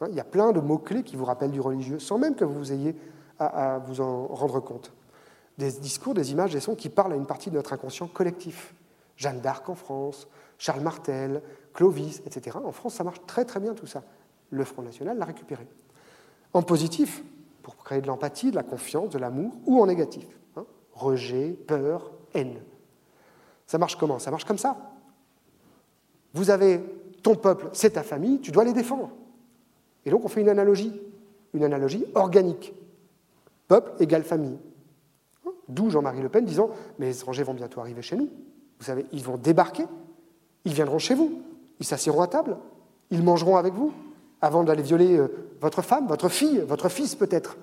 [0.00, 2.44] Hein, il y a plein de mots-clés qui vous rappellent du religieux, sans même que
[2.44, 2.94] vous ayez
[3.38, 4.92] à, vous en rendre compte.
[5.58, 8.74] Des discours, des images, des sons qui parlent à une partie de notre inconscient collectif.
[9.16, 10.26] Jeanne d'Arc en France,
[10.58, 11.42] Charles Martel,
[11.74, 12.56] Clovis, etc.
[12.64, 14.02] En France, ça marche très très bien tout ça.
[14.50, 15.66] Le Front National l'a récupéré.
[16.52, 17.22] En positif,
[17.62, 20.26] pour créer de l'empathie, de la confiance, de l'amour, ou en négatif.
[20.56, 22.60] Hein, rejet, peur, haine.
[23.66, 24.18] Ça marche comment?
[24.18, 24.76] Ça marche comme ça.
[26.32, 26.80] Vous avez
[27.22, 29.10] ton peuple, c'est ta famille, tu dois les défendre.
[30.04, 30.92] Et donc on fait une analogie,
[31.54, 32.74] une analogie organique.
[33.66, 34.58] Peuple égale famille.
[35.68, 38.28] D'où Jean-Marie Le Pen disant Mais les étrangers vont bientôt arriver chez nous.
[38.78, 39.86] Vous savez, ils vont débarquer,
[40.64, 41.40] ils viendront chez vous,
[41.80, 42.56] ils s'assieront à table,
[43.10, 43.92] ils mangeront avec vous,
[44.40, 45.28] avant d'aller violer euh,
[45.60, 47.56] votre femme, votre fille, votre fils peut-être.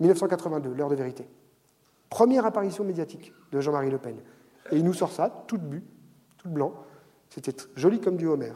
[0.00, 1.26] 1982, l'heure de vérité.
[2.08, 4.16] Première apparition médiatique de Jean-Marie Le Pen.
[4.72, 5.82] Et il nous sort ça, tout bu,
[6.38, 6.74] tout blanc.
[7.28, 8.52] C'était joli comme du Homer.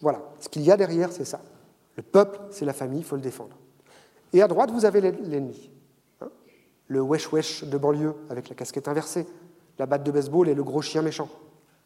[0.00, 1.40] Voilà, ce qu'il y a derrière, c'est ça.
[1.96, 3.56] Le peuple, c'est la famille, il faut le défendre.
[4.32, 5.70] Et à droite, vous avez l'ennemi.
[6.20, 6.28] Hein.
[6.86, 9.26] le wesh-wesh de banlieue avec la casquette inversée,
[9.78, 11.28] la batte de baseball et le gros chien méchant.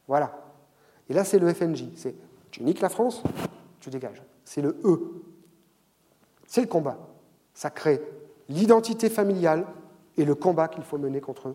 [0.07, 0.44] Voilà.
[1.09, 1.87] Et là, c'est le FNJ.
[1.97, 2.15] C'est
[2.51, 3.23] tu niques la France,
[3.81, 4.23] tu dégages.
[4.45, 5.01] C'est le E.
[6.47, 6.99] C'est le combat.
[7.53, 8.01] Ça crée
[8.49, 9.67] l'identité familiale
[10.17, 11.55] et le combat qu'il faut mener contre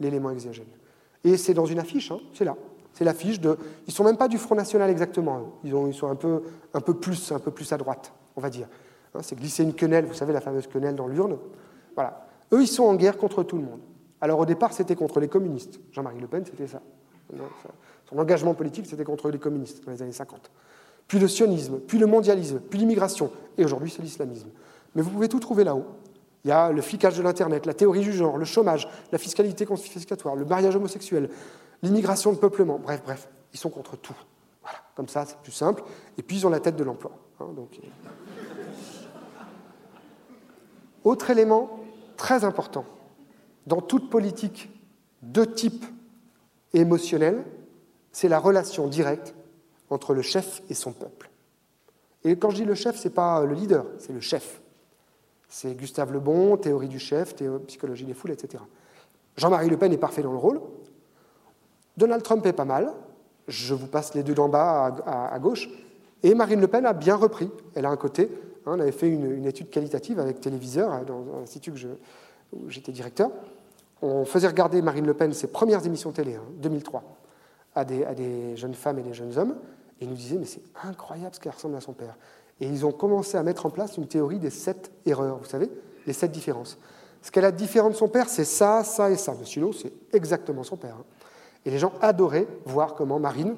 [0.00, 0.66] l'élément exogène.
[1.24, 2.56] Et c'est dans une affiche, hein, c'est là.
[2.94, 3.58] C'est l'affiche de.
[3.86, 5.60] Ils ne sont même pas du Front National exactement.
[5.64, 6.42] Ont, ils sont un peu,
[6.72, 8.66] un, peu plus, un peu plus à droite, on va dire.
[9.14, 11.36] Hein, c'est glisser une quenelle, vous savez, la fameuse quenelle dans l'urne.
[11.94, 12.26] Voilà.
[12.52, 13.80] Eux, ils sont en guerre contre tout le monde.
[14.20, 15.80] Alors au départ, c'était contre les communistes.
[15.92, 16.80] Jean-Marie Le Pen, c'était ça.
[18.08, 20.50] Son engagement politique, c'était contre les communistes dans les années 50.
[21.06, 23.30] Puis le sionisme, puis le mondialisme, puis l'immigration.
[23.56, 24.48] Et aujourd'hui, c'est l'islamisme.
[24.94, 25.84] Mais vous pouvez tout trouver là-haut.
[26.44, 29.66] Il y a le flicage de l'Internet, la théorie du genre, le chômage, la fiscalité
[29.66, 31.28] confiscatoire, le mariage homosexuel,
[31.82, 32.78] l'immigration, le peuplement.
[32.78, 34.16] Bref, bref, ils sont contre tout.
[34.62, 35.82] Voilà, comme ça, c'est plus simple.
[36.16, 37.12] Et puis, ils ont la tête de l'emploi.
[37.40, 37.78] Hein, donc...
[37.82, 37.86] Euh.
[41.04, 41.80] Autre élément
[42.16, 42.84] très important,
[43.66, 44.70] dans toute politique
[45.22, 45.84] de type
[46.74, 47.44] émotionnel,
[48.18, 49.32] c'est la relation directe
[49.90, 51.30] entre le chef et son peuple.
[52.24, 54.60] Et quand je dis le chef, ce n'est pas le leader, c'est le chef.
[55.48, 57.36] C'est Gustave Le Bon, théorie du chef,
[57.68, 58.60] psychologie des foules, etc.
[59.36, 60.60] Jean-Marie Le Pen est parfait dans le rôle.
[61.96, 62.92] Donald Trump est pas mal.
[63.46, 65.68] Je vous passe les deux d'en bas à, gauche.
[66.24, 67.48] Et Marine Le Pen a bien repris.
[67.76, 68.32] Elle a un côté.
[68.66, 73.30] Hein, on avait fait une, étude qualitative avec Téléviseur, hein, dans l'institut où j'étais directeur.
[74.02, 77.17] On faisait regarder Marine Le Pen ses premières émissions télé, 2003, hein,
[77.78, 79.56] à des, jeunes femmes et des jeunes hommes.
[80.00, 82.16] Et ils nous disaient, mais c'est incroyable ce qu'elle ressemble à son père.
[82.60, 85.70] Et ils ont commencé à mettre en place une théorie des sept erreurs, vous savez,
[86.06, 86.78] les sept différences.
[87.22, 89.34] Ce qu'elle a de différent de son père, c'est ça, ça et ça.
[89.34, 90.96] Monsieur Lowe, c'est exactement son père.
[90.98, 91.04] Hein.
[91.64, 93.56] Et les gens adoraient voir comment Marine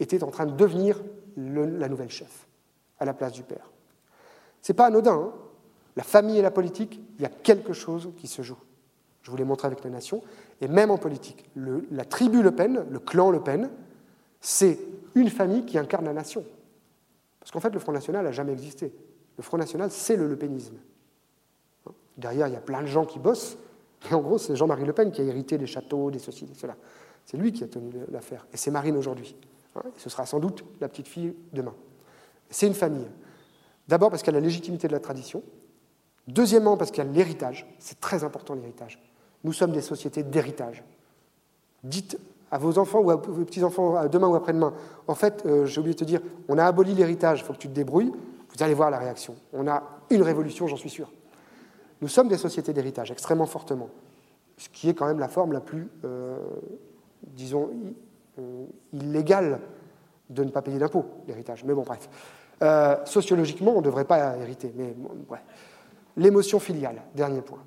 [0.00, 1.02] était en train de devenir
[1.36, 2.46] la nouvelle chef,
[2.98, 3.70] à la place du père.
[4.60, 5.14] C'est pas anodin.
[5.14, 5.32] Hein.
[5.96, 8.58] la famille et la politique, il y a quelque chose qui se joue.
[9.22, 10.22] Je vous l'ai montré avec les nations.
[10.62, 11.44] Et même en politique,
[11.90, 13.68] la tribu Le Pen, le clan Le Pen,
[14.40, 14.78] c'est
[15.16, 16.44] une famille qui incarne la nation.
[17.40, 18.92] Parce qu'en fait, le Front National n'a jamais existé.
[19.36, 20.76] Le Front National, c'est le lepénisme.
[22.16, 23.58] Derrière, il y a plein de gens qui bossent,
[24.04, 26.54] mais en gros, c'est Jean-Marie Le Pen qui a hérité des châteaux, des ceci, des
[26.54, 26.76] cela.
[27.26, 28.46] C'est lui qui a tenu l'affaire.
[28.52, 29.34] Et c'est Marine aujourd'hui.
[29.74, 31.74] Hein, ce sera sans doute la petite fille demain.
[32.50, 33.06] C'est une famille.
[33.88, 35.42] D'abord parce qu'elle a la légitimité de la tradition.
[36.28, 37.66] Deuxièmement parce qu'il y a l'héritage.
[37.80, 39.00] C'est très important l'héritage.
[39.44, 40.84] Nous sommes des sociétés d'héritage.
[41.82, 42.18] Dites
[42.52, 44.74] à vos enfants ou à vos petits-enfants demain ou après-demain,
[45.08, 47.58] en fait, euh, j'ai oublié de te dire, on a aboli l'héritage, il faut que
[47.58, 48.12] tu te débrouilles,
[48.54, 49.34] vous allez voir la réaction.
[49.54, 51.10] On a une révolution, j'en suis sûr.
[52.02, 53.88] Nous sommes des sociétés d'héritage, extrêmement fortement,
[54.58, 56.36] ce qui est quand même la forme la plus, euh,
[57.22, 57.70] disons,
[58.38, 59.58] euh, illégale
[60.28, 61.64] de ne pas payer d'impôts, l'héritage.
[61.64, 62.08] Mais bon, bref.
[63.06, 64.94] sociologiquement, on ne devrait pas hériter, mais
[65.26, 65.42] bref.
[66.18, 67.62] L'émotion filiale, dernier point.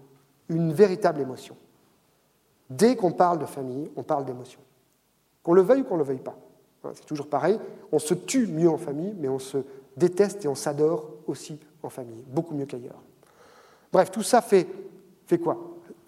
[0.50, 1.58] Une véritable émotion.
[2.70, 4.60] Dès qu'on parle de famille, on parle d'émotion.
[5.44, 6.38] Qu'on le veuille ou qu'on ne le veuille pas.
[6.94, 7.60] C'est toujours pareil.
[7.92, 9.60] On se tue mieux en famille, mais on se
[9.98, 13.02] déteste et on s'adore aussi en famille, beaucoup mieux qu'ailleurs.
[13.92, 14.68] Bref, tout ça fait,
[15.26, 15.58] fait quoi?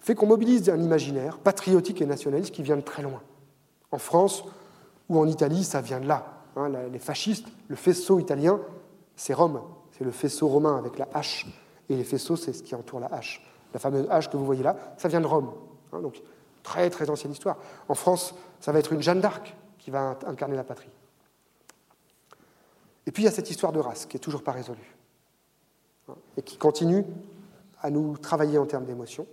[0.00, 3.20] Fait qu'on mobilise un imaginaire patriotique et nationaliste qui vient de très loin.
[3.90, 4.44] En France
[5.08, 6.42] ou en Italie, ça vient de là.
[6.56, 8.60] Hein, les fascistes, le faisceau italien,
[9.16, 9.62] c'est Rome,
[9.92, 11.46] c'est le faisceau romain avec la hache.
[11.88, 13.44] Et les faisceaux, c'est ce qui entoure la hache.
[13.72, 15.50] La fameuse hache que vous voyez là, ça vient de Rome.
[15.92, 16.20] Hein, donc,
[16.68, 17.56] très très ancienne histoire.
[17.88, 20.90] En France, ça va être une Jeanne d'Arc qui va incarner la patrie.
[23.06, 24.96] Et puis il y a cette histoire de race qui n'est toujours pas résolue
[26.10, 27.06] hein, et qui continue
[27.80, 29.26] à nous travailler en termes d'émotion.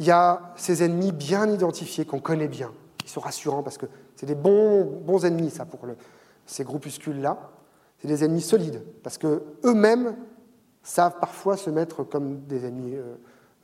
[0.00, 3.86] Il y a ces ennemis bien identifiés qu'on connaît bien, qui sont rassurants parce que
[4.16, 5.78] c'est des bons, bons ennemis, ça, pour
[6.44, 7.38] ces groupuscules-là.
[7.98, 10.16] C'est des ennemis solides parce qu'eux-mêmes
[10.82, 13.14] savent parfois se mettre comme des ennemis euh,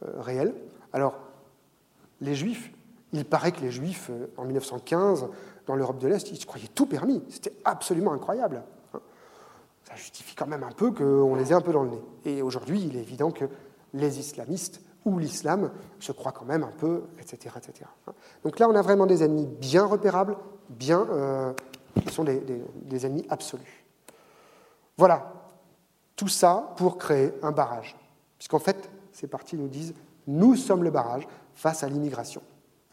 [0.05, 0.55] euh, réels.
[0.93, 1.19] Alors,
[2.21, 2.73] les Juifs,
[3.13, 5.29] il paraît que les Juifs, euh, en 1915,
[5.67, 7.23] dans l'Europe de l'Est, ils se croyaient tout permis.
[7.29, 8.63] C'était absolument incroyable.
[8.95, 9.01] Hein.
[9.85, 12.03] Ça justifie quand même un peu qu'on les ait un peu dans le nez.
[12.25, 13.47] Et aujourd'hui, il est évident que
[13.95, 15.71] les islamistes ou l'islam
[16.01, 17.55] se croient quand même un peu, etc.
[17.57, 17.89] etc.
[18.07, 18.13] Hein.
[18.45, 20.37] Donc là, on a vraiment des ennemis bien repérables,
[20.69, 21.53] bien, euh,
[22.07, 22.43] qui sont des,
[22.83, 23.85] des ennemis absolus.
[24.99, 25.33] Voilà,
[26.17, 27.97] tout ça pour créer un barrage.
[28.37, 29.95] Puisqu'en fait, ces partis nous disent,
[30.27, 31.27] nous sommes le barrage
[31.59, 32.41] face à l'immigration.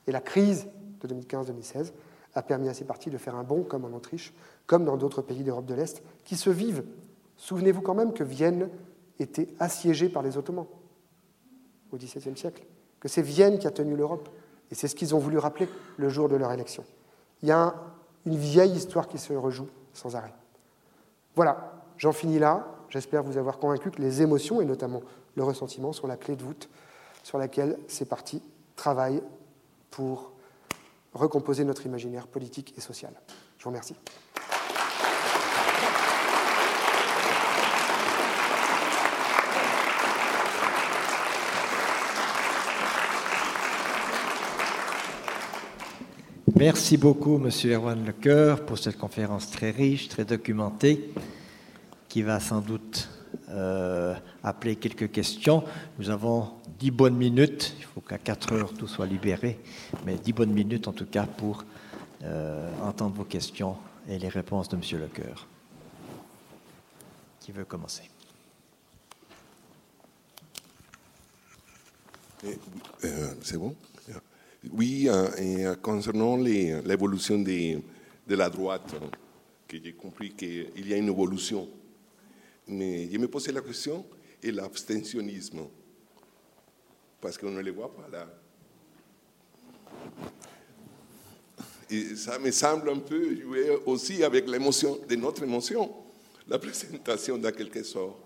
[0.08, 0.68] Et la crise
[1.02, 1.94] de 2015-2016
[2.34, 4.34] a permis à ces partis de faire un bond, comme en Autriche,
[4.66, 6.84] comme dans d'autres pays d'Europe de l'Est, qui se vivent.
[7.38, 8.70] Souvenez-vous quand même que Vienne
[9.20, 10.66] était assiégée par les Ottomans
[11.92, 12.66] au XVIIe siècle,
[13.00, 14.30] que c'est Vienne qui a tenu l'Europe.
[14.72, 16.84] Et c'est ce qu'ils ont voulu rappeler le jour de leur élection.
[17.44, 17.76] Il y a
[18.26, 20.34] une vieille histoire qui se rejoue sans arrêt.
[21.36, 22.66] Voilà, j'en finis là.
[22.90, 25.04] J'espère vous avoir convaincu que les émotions, et notamment
[25.36, 26.68] le ressentiment, sont la clé de voûte
[27.22, 28.42] sur laquelle ces partis
[28.76, 29.22] travaillent
[29.92, 30.32] pour
[31.14, 33.14] recomposer notre imaginaire politique et social.
[33.58, 33.96] Je vous remercie.
[46.58, 51.12] Merci beaucoup, Monsieur Erwan Lecoeur, pour cette conférence très riche, très documentée,
[52.08, 53.10] qui va sans doute
[53.50, 55.64] euh, appeler quelques questions.
[56.00, 56.50] Nous avons
[56.80, 57.76] dix bonnes minutes.
[57.78, 59.60] Il faut qu'à 4 heures tout soit libéré,
[60.04, 61.64] mais dix bonnes minutes en tout cas pour
[62.24, 63.78] euh, entendre vos questions
[64.10, 65.00] et les réponses de M.
[65.00, 65.48] Lecoeur.
[67.40, 68.10] Qui veut commencer?
[72.44, 73.76] Euh, C'est bon?
[74.72, 75.08] Oui,
[75.38, 77.80] et concernant l'évolution de,
[78.28, 78.96] la droite,
[79.68, 81.70] que j'ai compris qu'il y a une évolution
[82.68, 84.06] mais je me posais la question,
[84.42, 85.62] et l'abstentionnisme?
[87.20, 88.28] Parce qu'on ne les voit pas là.
[91.90, 95.94] Et ça me semble un peu jouer aussi avec l'émotion, de notre émotion,
[96.48, 98.18] la présentation d'à quelque sorte.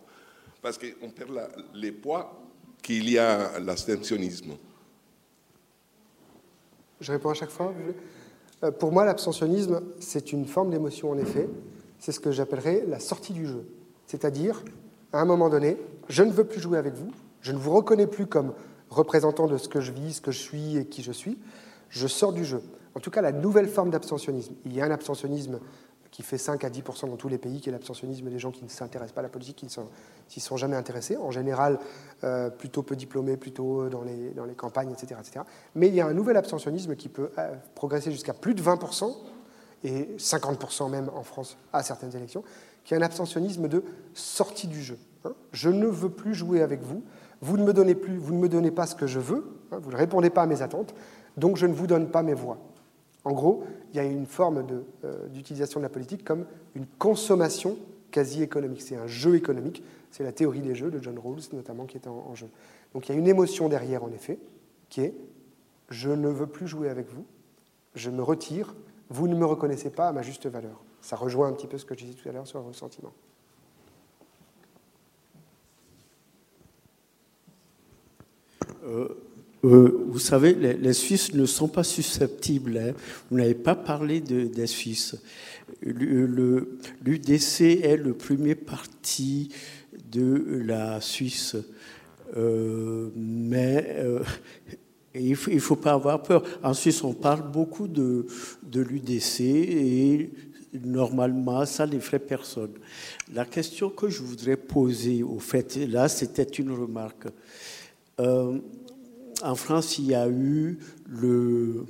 [0.62, 2.42] Parce qu'on perd la, les poids
[2.82, 4.58] qu'il y a à l'abstentionnisme.
[7.00, 7.74] Je réponds à chaque fois.
[8.64, 11.48] Euh, pour moi, l'abstentionnisme, c'est une forme d'émotion en effet.
[11.98, 13.66] C'est ce que j'appellerais la sortie du jeu.
[14.10, 14.64] C'est-à-dire,
[15.14, 15.78] à un moment donné,
[16.08, 17.12] je ne veux plus jouer avec vous,
[17.42, 18.54] je ne vous reconnais plus comme
[18.90, 21.38] représentant de ce que je vis, ce que je suis et qui je suis,
[21.90, 22.64] je sors du jeu.
[22.96, 24.56] En tout cas, la nouvelle forme d'abstentionnisme.
[24.66, 25.60] Il y a un abstentionnisme
[26.10, 28.64] qui fait 5 à 10% dans tous les pays, qui est l'abstentionnisme des gens qui
[28.64, 29.86] ne s'intéressent pas à la politique, qui ne
[30.28, 31.78] s'y sont, jamais intéressés, en général
[32.24, 35.46] euh, plutôt peu diplômés, plutôt dans les, dans les campagnes, etc., etc.
[35.76, 38.80] Mais il y a un nouvel abstentionnisme qui peut euh, progresser jusqu'à plus de 20
[39.84, 42.44] et 50 même en France à certaines élections,
[42.84, 43.84] qui est un abstentionnisme de
[44.14, 44.98] sortie du jeu.
[45.26, 45.34] Hein.
[45.52, 47.04] je ne veux plus jouer avec vous,
[47.42, 49.80] vous ne me donnez plus, vous ne me donnez pas ce que je veux, hein,
[49.82, 50.94] vous ne répondez pas à mes attentes,
[51.38, 52.58] donc je ne vous donne pas mes voix.
[53.26, 54.66] En gros, il y a une forme
[55.04, 57.78] euh, d'utilisation de, la politique comme une consommation
[58.12, 58.82] quasi économique.
[58.82, 62.08] C'est un jeu économique, c'est la théorie des jeux de John Rawls notamment qui est
[62.08, 62.48] en jeu.
[62.94, 64.40] Donc il y a une émotion derrière en effet,
[64.90, 65.14] qui est
[65.90, 67.26] je ne veux plus jouer avec vous,
[67.96, 68.76] je me retire,
[69.10, 70.84] vous ne me reconnaissez pas à ma juste valeur.
[71.02, 73.14] Ça rejoint un petit peu ce que je disais tout à l'heure sur le ressentiment.
[78.86, 79.08] Euh,
[79.66, 82.78] euh, vous savez, les, Suisses ne sont pas susceptibles.
[82.78, 82.94] Hein.
[83.30, 85.16] Vous n'avez pas parlé des Suisses.
[85.82, 89.50] L'UDC est le premier parti
[90.12, 91.58] de la Suisse.
[92.38, 93.98] Euh, mais
[95.14, 96.44] il ne faut, pas avoir peur.
[96.64, 98.28] En Suisse, on parle beaucoup de,
[98.64, 100.30] de l'UDC et
[100.74, 102.74] normalement, ça n'effraie personne.
[103.34, 107.28] La question que je voudrais poser, au fait, là, c'était une remarque.
[108.20, 108.60] Euh,
[109.42, 111.86] en France, il y a eu le,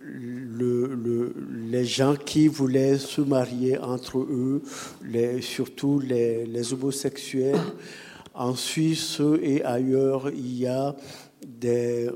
[0.00, 1.34] le,
[1.68, 4.62] les gens qui voulaient se marier entre eux,
[5.40, 7.60] surtout les, homosexuels.
[8.32, 10.96] En Suisse et ailleurs, il y a
[11.44, 12.10] des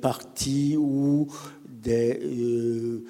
[0.00, 1.28] partis où
[1.82, 3.04] des euh,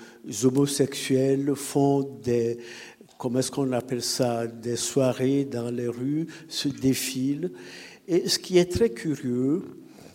[0.44, 2.58] homosexuels font des,
[3.18, 7.52] comment est-ce qu'on appelle ça, des soirées dans les rues, se défilent.
[8.08, 9.62] Et ce qui est très curieux,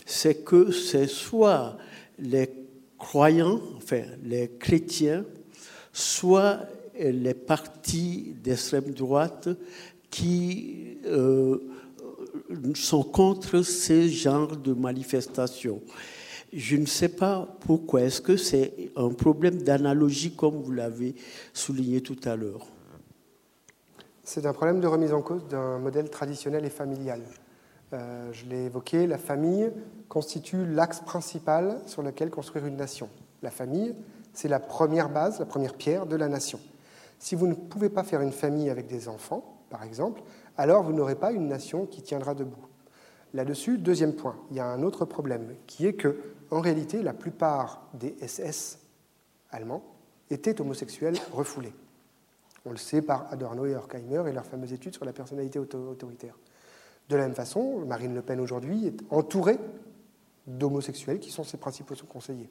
[0.06, 1.78] c'est que c'est soit
[2.20, 2.50] les
[2.98, 5.26] croyants, enfin les chrétiens,
[5.92, 6.68] soit
[7.00, 9.50] les partis d'extrême droite
[10.10, 11.58] qui euh,
[12.76, 15.82] sont contre ces genres de manifestations.
[16.54, 18.02] Je ne sais pas pourquoi.
[18.02, 21.16] Est-ce que c'est un problème d'analogie comme vous l'avez
[21.54, 22.68] souligné tout à l'heure?
[24.24, 27.22] C'est un problème de remise en cause d'un modèle traditionnel et familial.
[27.94, 29.72] Euh, je l'ai évoqué, la famille
[30.10, 33.10] constitue l'axe principal sur lequel construire une nation.
[33.42, 33.96] La famille,
[34.34, 36.60] c'est la première base, la première pierre de la nation.
[37.18, 40.22] Si vous ne pouvez pas faire une famille avec des enfants, par exemple,
[40.58, 42.66] alors vous n'aurez pas une nation qui tiendra debout.
[43.34, 46.18] Là-dessus, deuxième point, il y a un autre problème, qui est que,
[46.50, 48.80] en réalité, la plupart des SS
[49.52, 49.84] allemands
[50.30, 51.74] étaient homosexuels refoulés.
[52.66, 56.38] On le sait par Adorno et Horkheimer et leurs fameuses études sur la personnalité autoritaire.
[57.10, 59.58] De la même façon, Marine Le Pen aujourd'hui est entourée
[60.46, 62.50] d'homosexuels qui sont ses principaux conseillers.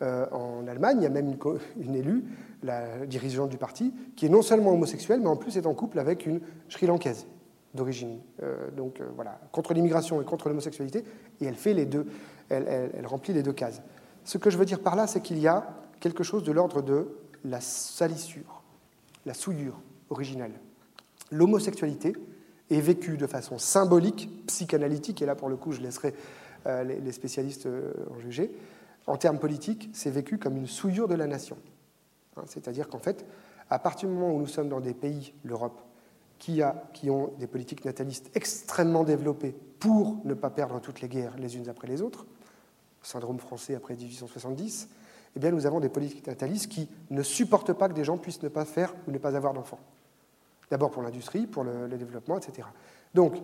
[0.00, 1.34] Euh, en Allemagne, il y a même
[1.76, 2.24] une, élue,
[2.62, 5.98] la dirigeante du parti, qui est non seulement homosexuelle, mais en plus est en couple
[5.98, 7.26] avec une Sri Lankaise
[7.74, 8.20] d'origine.
[8.42, 11.04] Euh, donc euh, voilà, contre l'immigration et contre l'homosexualité,
[11.40, 12.06] et elle fait les deux,
[12.48, 13.82] elle, remplit les deux cases.
[14.24, 15.68] Ce que je veux dire par là, c'est qu'il y a
[16.00, 17.08] quelque chose de l'ordre de
[17.44, 18.62] la salissure,
[19.26, 19.80] la souillure
[20.10, 20.52] originelle.
[21.30, 22.14] L'homosexualité
[22.70, 26.14] est vécue de façon symbolique, psychanalytique, et là pour le coup je laisserai
[26.66, 27.66] les spécialistes
[28.10, 28.52] en juger,
[29.08, 31.56] en termes politiques, c'est vécu comme une souillure de la nation.
[32.36, 33.24] Hein, c'est-à-dire qu'en fait,
[33.70, 35.80] à partir du moment où nous sommes dans des pays, l'Europe,
[36.38, 36.62] qui,
[37.10, 41.68] ont des politiques natalistes extrêmement développées pour ne pas perdre toutes les guerres les unes
[41.68, 42.26] après les autres,
[43.02, 44.88] syndrome français après 1870,
[45.36, 48.42] eh bien nous avons des politiques natalistes qui ne supportent pas que des gens puissent
[48.42, 49.80] ne pas faire ou ne pas avoir d'enfants.
[50.70, 52.68] D'abord pour l'industrie, pour le, le, développement, etc.
[53.14, 53.36] Donc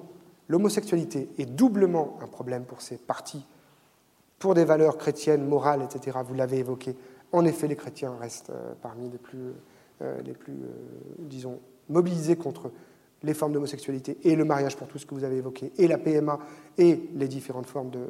[0.48, 3.44] l'homosexualité est doublement un problème pour ces partis
[4.38, 6.94] pour des valeurs chrétiennes, morales, etc., vous l'avez évoqué,
[7.34, 9.52] en effet, les chrétiens restent euh, parmi les plus,
[10.02, 10.68] euh, les plus euh,
[11.18, 11.58] disons,
[11.89, 12.70] mobilisés contre
[13.23, 16.39] les formes d'homosexualité et le mariage pour tous que vous avez évoqué, et la PMA
[16.78, 18.01] et les différentes formes de,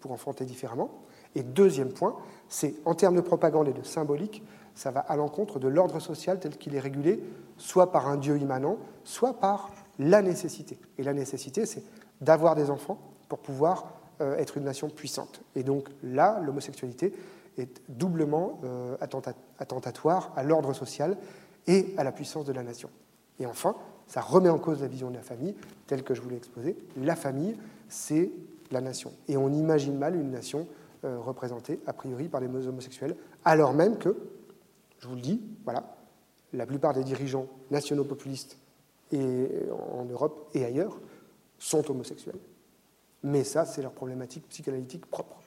[0.00, 0.90] pour enfanter différemment.
[1.34, 2.16] Et deuxième point,
[2.48, 4.42] c'est en termes de propagande et de symbolique,
[4.74, 7.22] ça va à l'encontre de l'ordre social tel qu'il est régulé,
[7.56, 10.78] soit par un Dieu immanent, soit par la nécessité.
[10.98, 11.82] Et la nécessité, c'est
[12.20, 12.98] d'avoir des enfants
[13.28, 15.42] pour pouvoir euh, être une nation puissante.
[15.54, 17.12] Et donc là, l'homosexualité
[17.58, 18.96] est doublement euh,
[19.58, 21.16] attentatoire à l'ordre social
[21.66, 22.90] et à la puissance de la nation.
[23.38, 23.76] Et enfin,
[24.06, 25.54] ça remet en cause la vision de la famille,
[25.86, 26.76] telle que je vous l'ai exposée.
[26.96, 27.56] La famille,
[27.88, 28.30] c'est
[28.70, 29.12] la nation.
[29.28, 30.66] Et on imagine mal une nation
[31.04, 34.16] euh, représentée, a priori, par des homosexuels, alors même que,
[34.98, 35.96] je vous le dis, voilà,
[36.52, 38.58] la plupart des dirigeants nationaux populistes
[39.12, 39.48] et,
[39.96, 41.00] en Europe et ailleurs
[41.58, 42.38] sont homosexuels.
[43.22, 45.40] Mais ça, c'est leur problématique psychanalytique propre.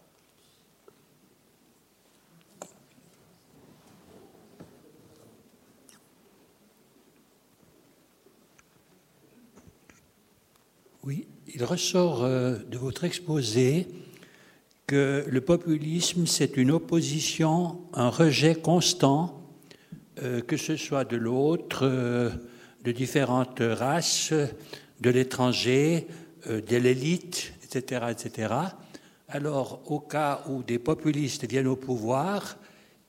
[11.05, 13.89] Oui, il ressort euh, de votre exposé
[14.87, 19.41] que le populisme, c'est une opposition, un rejet constant,
[20.23, 22.29] euh, que ce soit de l'autre, euh,
[22.85, 24.31] de différentes races,
[25.01, 26.07] de l'étranger,
[26.47, 28.53] de l'élite, etc., etc.
[29.27, 32.55] Alors, au cas où des populistes viennent au pouvoir,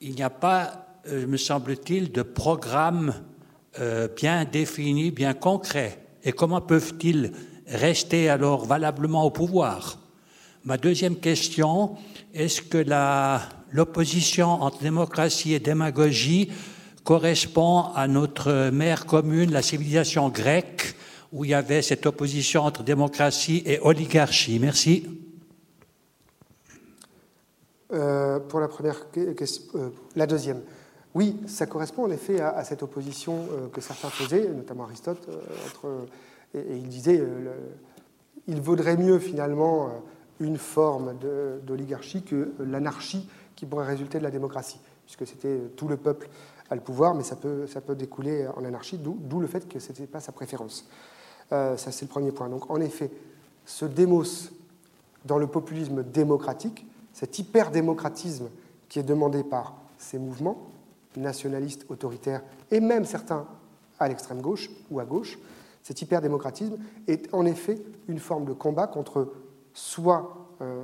[0.01, 3.15] il n'y a pas, me semble-t-il, de programme
[4.16, 5.99] bien défini, bien concret.
[6.23, 7.33] Et comment peuvent-ils
[7.66, 9.99] rester alors valablement au pouvoir
[10.65, 11.97] Ma deuxième question,
[12.32, 12.82] est-ce que
[13.70, 16.51] l'opposition entre démocratie et démagogie
[17.05, 20.97] correspond à notre mère commune, la civilisation grecque,
[21.32, 24.59] où il y avait cette opposition entre démocratie et oligarchie?
[24.59, 25.07] Merci.
[27.93, 30.62] Euh, pour la première question, euh, la deuxième.
[31.15, 35.28] Oui, ça correspond en effet à, cette opposition euh, que certains faisaient, notamment Aristote,
[35.66, 36.07] entre,
[36.55, 37.22] et, il disait
[38.47, 39.90] il vaudrait mieux finalement
[40.40, 41.14] une forme
[41.66, 46.28] d'oligarchie que l'anarchie qui pourrait résulter de la démocratie, puisque c'était tout le peuple
[46.70, 49.78] à le pouvoir, mais ça peut, ça peut découler en anarchie, d'où le fait que
[49.78, 50.89] ce n'était pas sa préférence.
[51.52, 52.48] Euh, ça, c'est le premier point.
[52.48, 53.10] Donc, en effet,
[53.64, 54.52] ce démos
[55.24, 58.48] dans le populisme démocratique, cet hyper-démocratisme
[58.89, 60.68] qui est demandé par ces mouvements
[61.16, 63.47] nationalistes, autoritaires, et même certains
[63.98, 65.39] à l'extrême gauche ou à gauche,
[65.85, 67.78] cet hyper-démocratisme est en effet
[68.09, 69.35] une forme de combat contre
[69.74, 70.82] soit euh,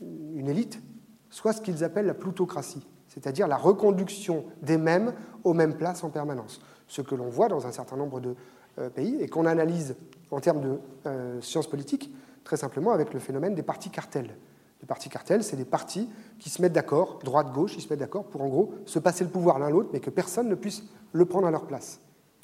[0.00, 0.82] une élite,
[1.30, 5.14] soit ce qu'ils appellent la plutocratie, c'est-à-dire la reconduction des mêmes
[5.44, 6.60] aux mêmes places en permanence.
[6.88, 8.34] Ce que l'on voit dans un certain nombre de
[8.78, 9.94] euh, pays et qu'on analyse
[10.32, 12.12] en termes de euh, sciences politiques
[12.42, 14.34] très simplement avec le phénomène des partis cartels.
[14.80, 16.10] Les partis cartels, c'est des partis
[16.40, 19.30] qui se mettent d'accord, droite-gauche, ils se mettent d'accord pour en gros se passer le
[19.30, 22.00] pouvoir l'un l'autre, mais que personne ne puisse le prendre à leur place.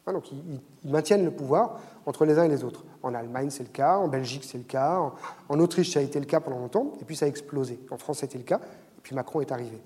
[0.09, 2.85] Hein, donc ils, maintiennent le pouvoir entre les uns et les autres.
[3.03, 5.13] En Allemagne, c'est le cas, en Belgique, c'est le cas,
[5.49, 7.79] en, Autriche, ça a été le cas pendant longtemps, et puis ça a explosé.
[7.91, 9.79] En France, c'était le cas, et puis Macron est arrivé.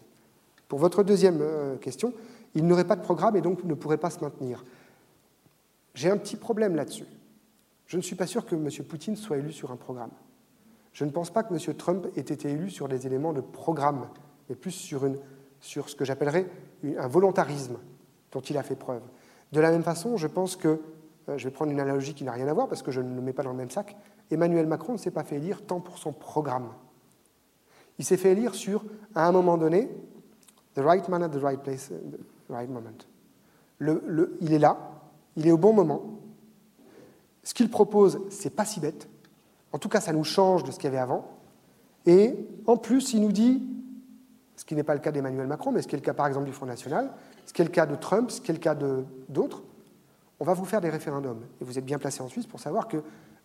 [0.68, 2.14] Pour votre deuxième euh, question,
[2.54, 4.64] il n'aurait pas de programme et donc ne pourrait pas se maintenir.
[5.94, 7.06] J'ai un petit problème là-dessus.
[7.86, 8.68] Je ne suis pas sûr que M.
[8.88, 10.10] Poutine soit élu sur un programme.
[10.92, 11.74] Je ne pense pas que M.
[11.74, 14.08] Trump ait été élu sur des éléments de programme,
[14.48, 15.18] mais plus sur, une,
[15.60, 16.46] sur ce que j'appellerais
[16.96, 17.76] un volontarisme
[18.30, 19.02] dont il a fait preuve.
[19.52, 20.80] De la même façon, je pense que,
[21.28, 23.14] euh, je vais prendre une analogie qui n'a rien à voir parce que je ne
[23.14, 23.96] le mets pas dans le même sac,
[24.30, 26.68] Emmanuel Macron ne s'est pas fait élire tant pour son programme.
[27.98, 28.84] Il s'est fait élire sur,
[29.14, 29.90] à un moment donné,
[30.74, 32.90] the right man at the right place, the right moment.
[33.80, 34.78] Il est là,
[35.36, 36.02] il est au bon moment.
[37.44, 39.08] Ce qu'il propose, c'est pas si bête.
[39.72, 41.26] En tout cas, ça nous change de ce qu'il y avait avant.
[42.06, 42.34] Et
[42.66, 43.62] en plus, il nous dit,
[44.56, 46.26] ce qui n'est pas le cas d'Emmanuel Macron, mais ce qui est le cas par
[46.26, 47.10] exemple du Front National,
[47.46, 48.76] ce qui est le cas de Trump, ce qui est le cas
[49.28, 49.62] d'autres,
[50.40, 51.40] on va vous faire des référendums.
[51.60, 52.98] Et vous êtes bien placé en Suisse pour savoir que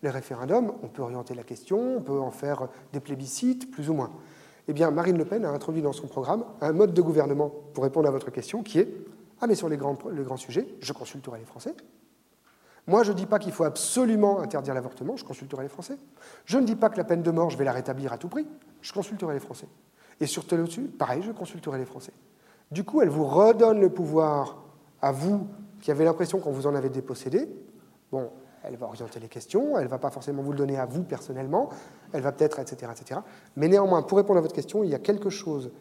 [0.04, 3.94] les référendums, on peut orienter la question, on peut en faire des plébiscites, plus ou
[3.94, 4.12] moins.
[4.68, 7.84] Eh bien, Marine Le Pen a introduit dans son programme un mode de gouvernement pour
[7.84, 8.94] répondre à votre question qui est
[9.42, 11.76] Ah, mais sur les grands, les sujets, je consulterai les Français.
[12.86, 15.98] Moi, je ne dis pas qu'il faut absolument interdire l'avortement, je consulterai les Français.
[16.46, 18.30] Je ne dis pas que la peine de mort, je vais la rétablir à tout
[18.30, 18.48] prix,
[18.82, 19.68] je consulterai les Français.
[20.20, 20.66] Et sur tel
[20.98, 22.14] pareil, je consulterai les Français.
[22.72, 24.58] Du coup, elle vous redonne le pouvoir
[25.02, 25.48] à vous
[25.82, 27.48] qui avez l'impression qu'on vous en avait dépossédé.
[28.12, 28.30] Bon,
[28.64, 31.04] elle va orienter les questions, elle ne va pas forcément vous le donner à vous
[31.04, 31.70] personnellement,
[32.12, 33.22] elle va peut-être, etc., etc.
[33.56, 35.72] Mais néanmoins, pour répondre à votre question, il y a quelque chose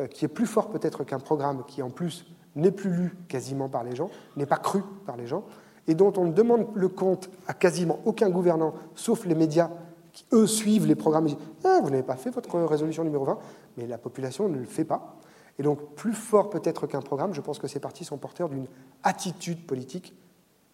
[0.00, 3.68] euh, qui est plus fort peut-être qu'un programme qui, en plus, n'est plus lu quasiment
[3.68, 5.44] par les gens, n'est pas cru par les gens,
[5.86, 9.70] et dont on ne demande le compte à quasiment aucun gouvernant, sauf les médias
[10.12, 11.26] qui, eux, suivent les programmes.
[11.26, 13.38] Disent, ah, vous n'avez pas fait votre résolution numéro 20,
[13.76, 15.16] mais la population ne le fait pas.
[15.58, 18.66] Et donc, plus fort peut-être qu'un programme, je pense que ces partis sont porteurs d'une
[19.02, 20.14] attitude politique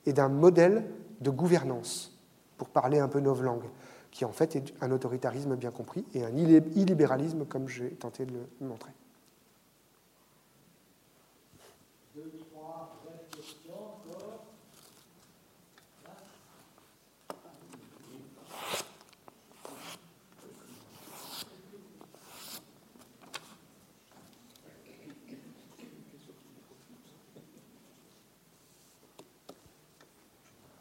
[0.06, 0.84] et d'un modèle
[1.20, 2.16] de gouvernance,
[2.56, 3.68] pour parler un peu nos langues,
[4.10, 8.32] qui en fait est un autoritarisme bien compris et un illibéralisme, comme j'ai tenté de
[8.32, 8.92] le montrer.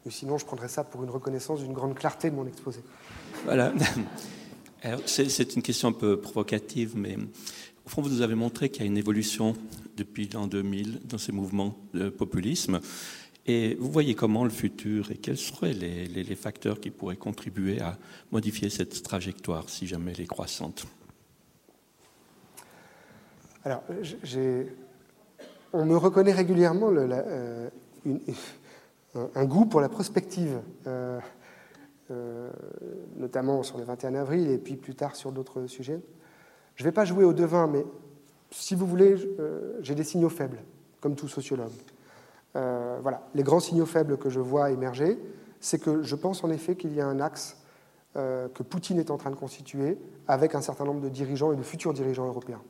[0.10, 2.82] Sinon, je prendrais ça pour une reconnaissance d'une grande clarté de mon exposé.
[3.46, 3.74] Voilà.
[5.06, 7.18] C'est une question un peu provocative, mais
[7.86, 9.56] au fond, vous nous avez montré qu'il y a une évolution
[9.98, 12.80] depuis l'an 2000 dans ces mouvements de populisme.
[13.46, 17.80] Et vous voyez comment le futur et quels seraient les, les, facteurs qui pourraient contribuer
[17.80, 17.98] à
[18.32, 20.86] modifier cette trajectoire si jamais elle est croissante?
[23.64, 23.84] Alors,
[25.72, 27.70] on me reconnaît régulièrement le, euh,
[28.06, 28.20] une,
[29.36, 31.20] un goût pour la prospective, euh,
[32.12, 32.50] euh,
[33.16, 36.00] notamment sur le 21 avril et puis plus tard sur d'autres sujets.
[36.76, 37.86] Je ne vais pas jouer au devin, mais
[38.52, 40.60] si vous voulez, euh, j'ai des signaux faibles,
[41.02, 41.72] comme tout sociologue.
[42.54, 45.20] voilà, les grands signaux faibles que je vois émerger,
[45.60, 47.58] c'est que je pense en effet qu'il y a un axe
[48.16, 51.62] que Poutine est en train de constituer avec un certain nombre de dirigeants et de
[51.62, 52.64] futurs dirigeants européens,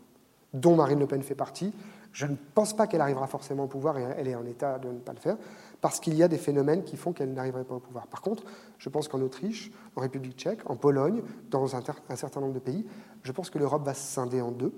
[0.53, 1.71] dont Marine Le Pen fait partie.
[2.11, 4.89] Je ne pense pas qu'elle arrivera forcément au pouvoir et elle est en état de
[4.89, 5.37] ne pas le faire
[5.81, 8.07] parce qu'il y a des phénomènes qui font qu'elle n'arriverait pas au pouvoir.
[8.07, 8.43] Par contre,
[8.77, 11.81] je pense qu'en Autriche, en République tchèque, en Pologne, dans un,
[12.15, 12.85] certain nombre de pays,
[13.23, 14.73] je pense que l'Europe va se scinder en deux,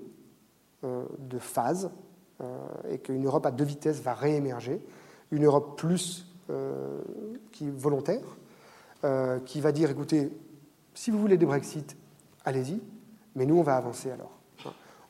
[0.84, 1.90] euh, de phases,
[2.40, 2.56] euh,
[2.90, 4.82] et qu'une Europe à deux vitesses va réémerger.
[5.30, 7.00] Une Europe plus euh,
[7.52, 8.36] qui volontaire,
[9.46, 10.30] qui va dire, écoutez,
[10.92, 11.96] si vous voulez des Brexit,
[12.44, 12.82] allez-y,
[13.34, 14.38] mais nous, on va avancer alors.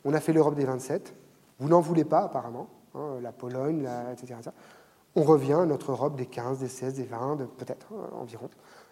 [0.05, 1.13] On a fait l'Europe des 27,
[1.59, 4.37] vous n'en voulez pas apparemment, hein, la Pologne, etc
[5.15, 8.49] on revient à notre Europe des 15, des 16, des 20, peut-être euh, environ.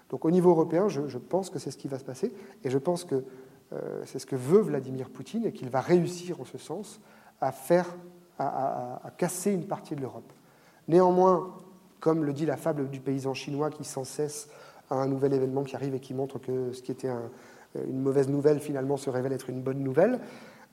[0.09, 2.33] Donc au niveau européen, je, pense que c'est ce qui va se passer,
[2.63, 3.23] et je pense que
[3.73, 6.99] euh, c'est ce que veut Vladimir Poutine, et qu'il va réussir en ce sens
[7.41, 7.87] à faire,
[8.37, 10.31] à, casser une partie de l'Europe.
[10.87, 11.55] Néanmoins,
[11.99, 14.49] comme le dit la fable du paysan chinois qui sans cesse
[14.89, 17.11] a un nouvel événement qui arrive et qui montre que ce qui était
[17.75, 20.19] une mauvaise nouvelle finalement se révèle être une bonne nouvelle,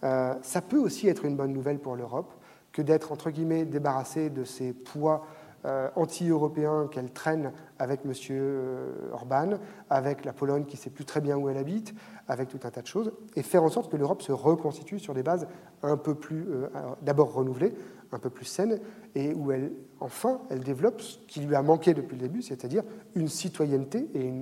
[0.05, 2.33] euh, ça peut aussi être une bonne nouvelle pour l'Europe
[2.73, 5.27] que d'être entre guillemets débarrassé de ces poids
[5.65, 8.13] euh, anti-européens qu'elle traîne avec M.
[8.31, 9.59] Euh, Orban,
[9.91, 11.95] avec la Pologne qui ne sait plus très bien où elle habite,
[12.29, 15.15] avec tout un tas de choses, et faire en sorte que l'Europe se reconstitue sur
[15.15, 15.47] des bases
[15.83, 16.69] un peu plus, euh,
[17.03, 17.75] d'abord renouvelées,
[18.13, 18.81] un peu plus saines,
[19.15, 22.83] et où elle, enfin, elle développe ce qui lui a manqué depuis le début, c'est-à-dire
[23.15, 24.33] une citoyenneté et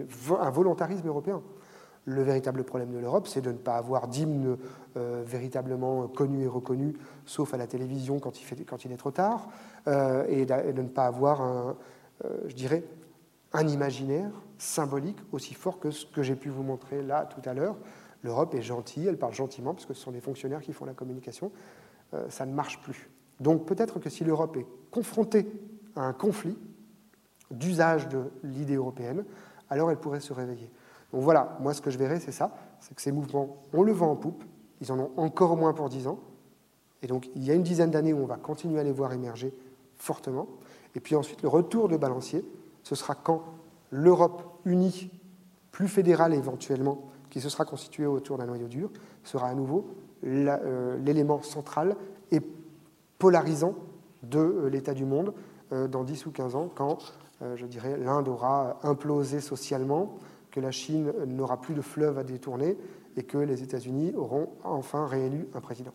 [0.40, 1.42] un volontarisme européen.
[2.06, 4.58] Le véritable problème de l'Europe, c'est de ne pas avoir d'hymne
[4.96, 6.94] euh, véritablement connu et reconnu,
[7.24, 8.38] sauf à la télévision quand
[8.84, 9.48] il, est trop tard,
[9.88, 11.76] euh, et, de, ne pas avoir, un,
[12.24, 12.84] euh, je dirais,
[13.54, 17.54] un imaginaire symbolique aussi fort que ce que j'ai pu vous montrer là tout à
[17.54, 17.76] l'heure.
[18.22, 20.94] L'Europe est gentille, elle parle gentiment, parce que ce sont des fonctionnaires qui font la
[20.94, 21.52] communication.
[22.28, 23.10] ça ne marche plus.
[23.40, 25.46] Donc peut-être que si l'Europe est confrontée
[25.96, 26.56] à un conflit
[27.50, 29.24] d'usage de l'idée européenne,
[29.70, 30.70] alors elle pourrait se réveiller.
[31.14, 32.50] Donc voilà, moi ce que je verrais, c'est ça,
[32.80, 34.42] c'est que ces mouvements, on le vend en poupe,
[34.80, 36.18] ils en ont encore moins pour dix ans,
[37.02, 39.12] et donc il y a une dizaine d'années où on va continuer à les voir
[39.12, 39.54] émerger
[39.96, 40.48] fortement,
[40.96, 42.44] et puis ensuite le retour de balancier,
[42.82, 43.44] ce sera quand
[43.92, 45.08] l'Europe unie,
[45.70, 48.90] plus fédérale éventuellement, qui se sera constituée autour d'un noyau dur,
[49.22, 49.86] sera à nouveau
[50.24, 51.94] euh, l'élément central
[52.32, 52.40] et
[53.20, 53.76] polarisant
[54.24, 55.32] de euh, l'état du monde
[55.72, 56.98] euh, dans 10 ou 15 ans, quand,
[57.54, 60.18] je dirais, l'Inde aura implosé socialement,
[60.54, 62.78] que la Chine n'aura plus de fleuve à détourner
[63.16, 65.92] et que les États-Unis auront enfin réélu un président.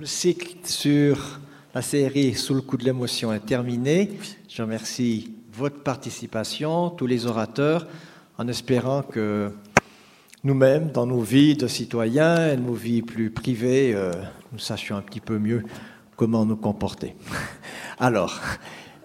[0.00, 1.38] Le cycle sur
[1.72, 4.18] la série Sous le coup de l'émotion est terminé.
[4.48, 7.86] Je remercie votre participation, tous les orateurs,
[8.36, 9.50] en espérant que
[10.44, 14.12] nous-mêmes, dans nos vies de citoyens et nos vies plus privées, euh,
[14.52, 15.64] nous sachions un petit peu mieux
[16.14, 17.16] comment nous comporter.
[17.98, 18.38] Alors,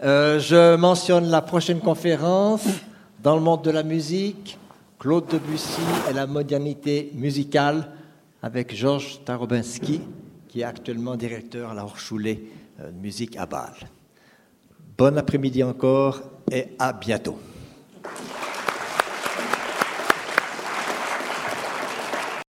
[0.03, 2.67] euh, je mentionne la prochaine conférence
[3.23, 4.57] dans le monde de la musique,
[4.99, 7.87] Claude Debussy et la modernité musicale
[8.43, 10.01] avec Georges Tarobinski,
[10.49, 12.39] qui est actuellement directeur à la Hochschule
[12.81, 13.87] euh, de musique à Bâle.
[14.97, 16.21] Bon après-midi encore
[16.51, 17.39] et à bientôt.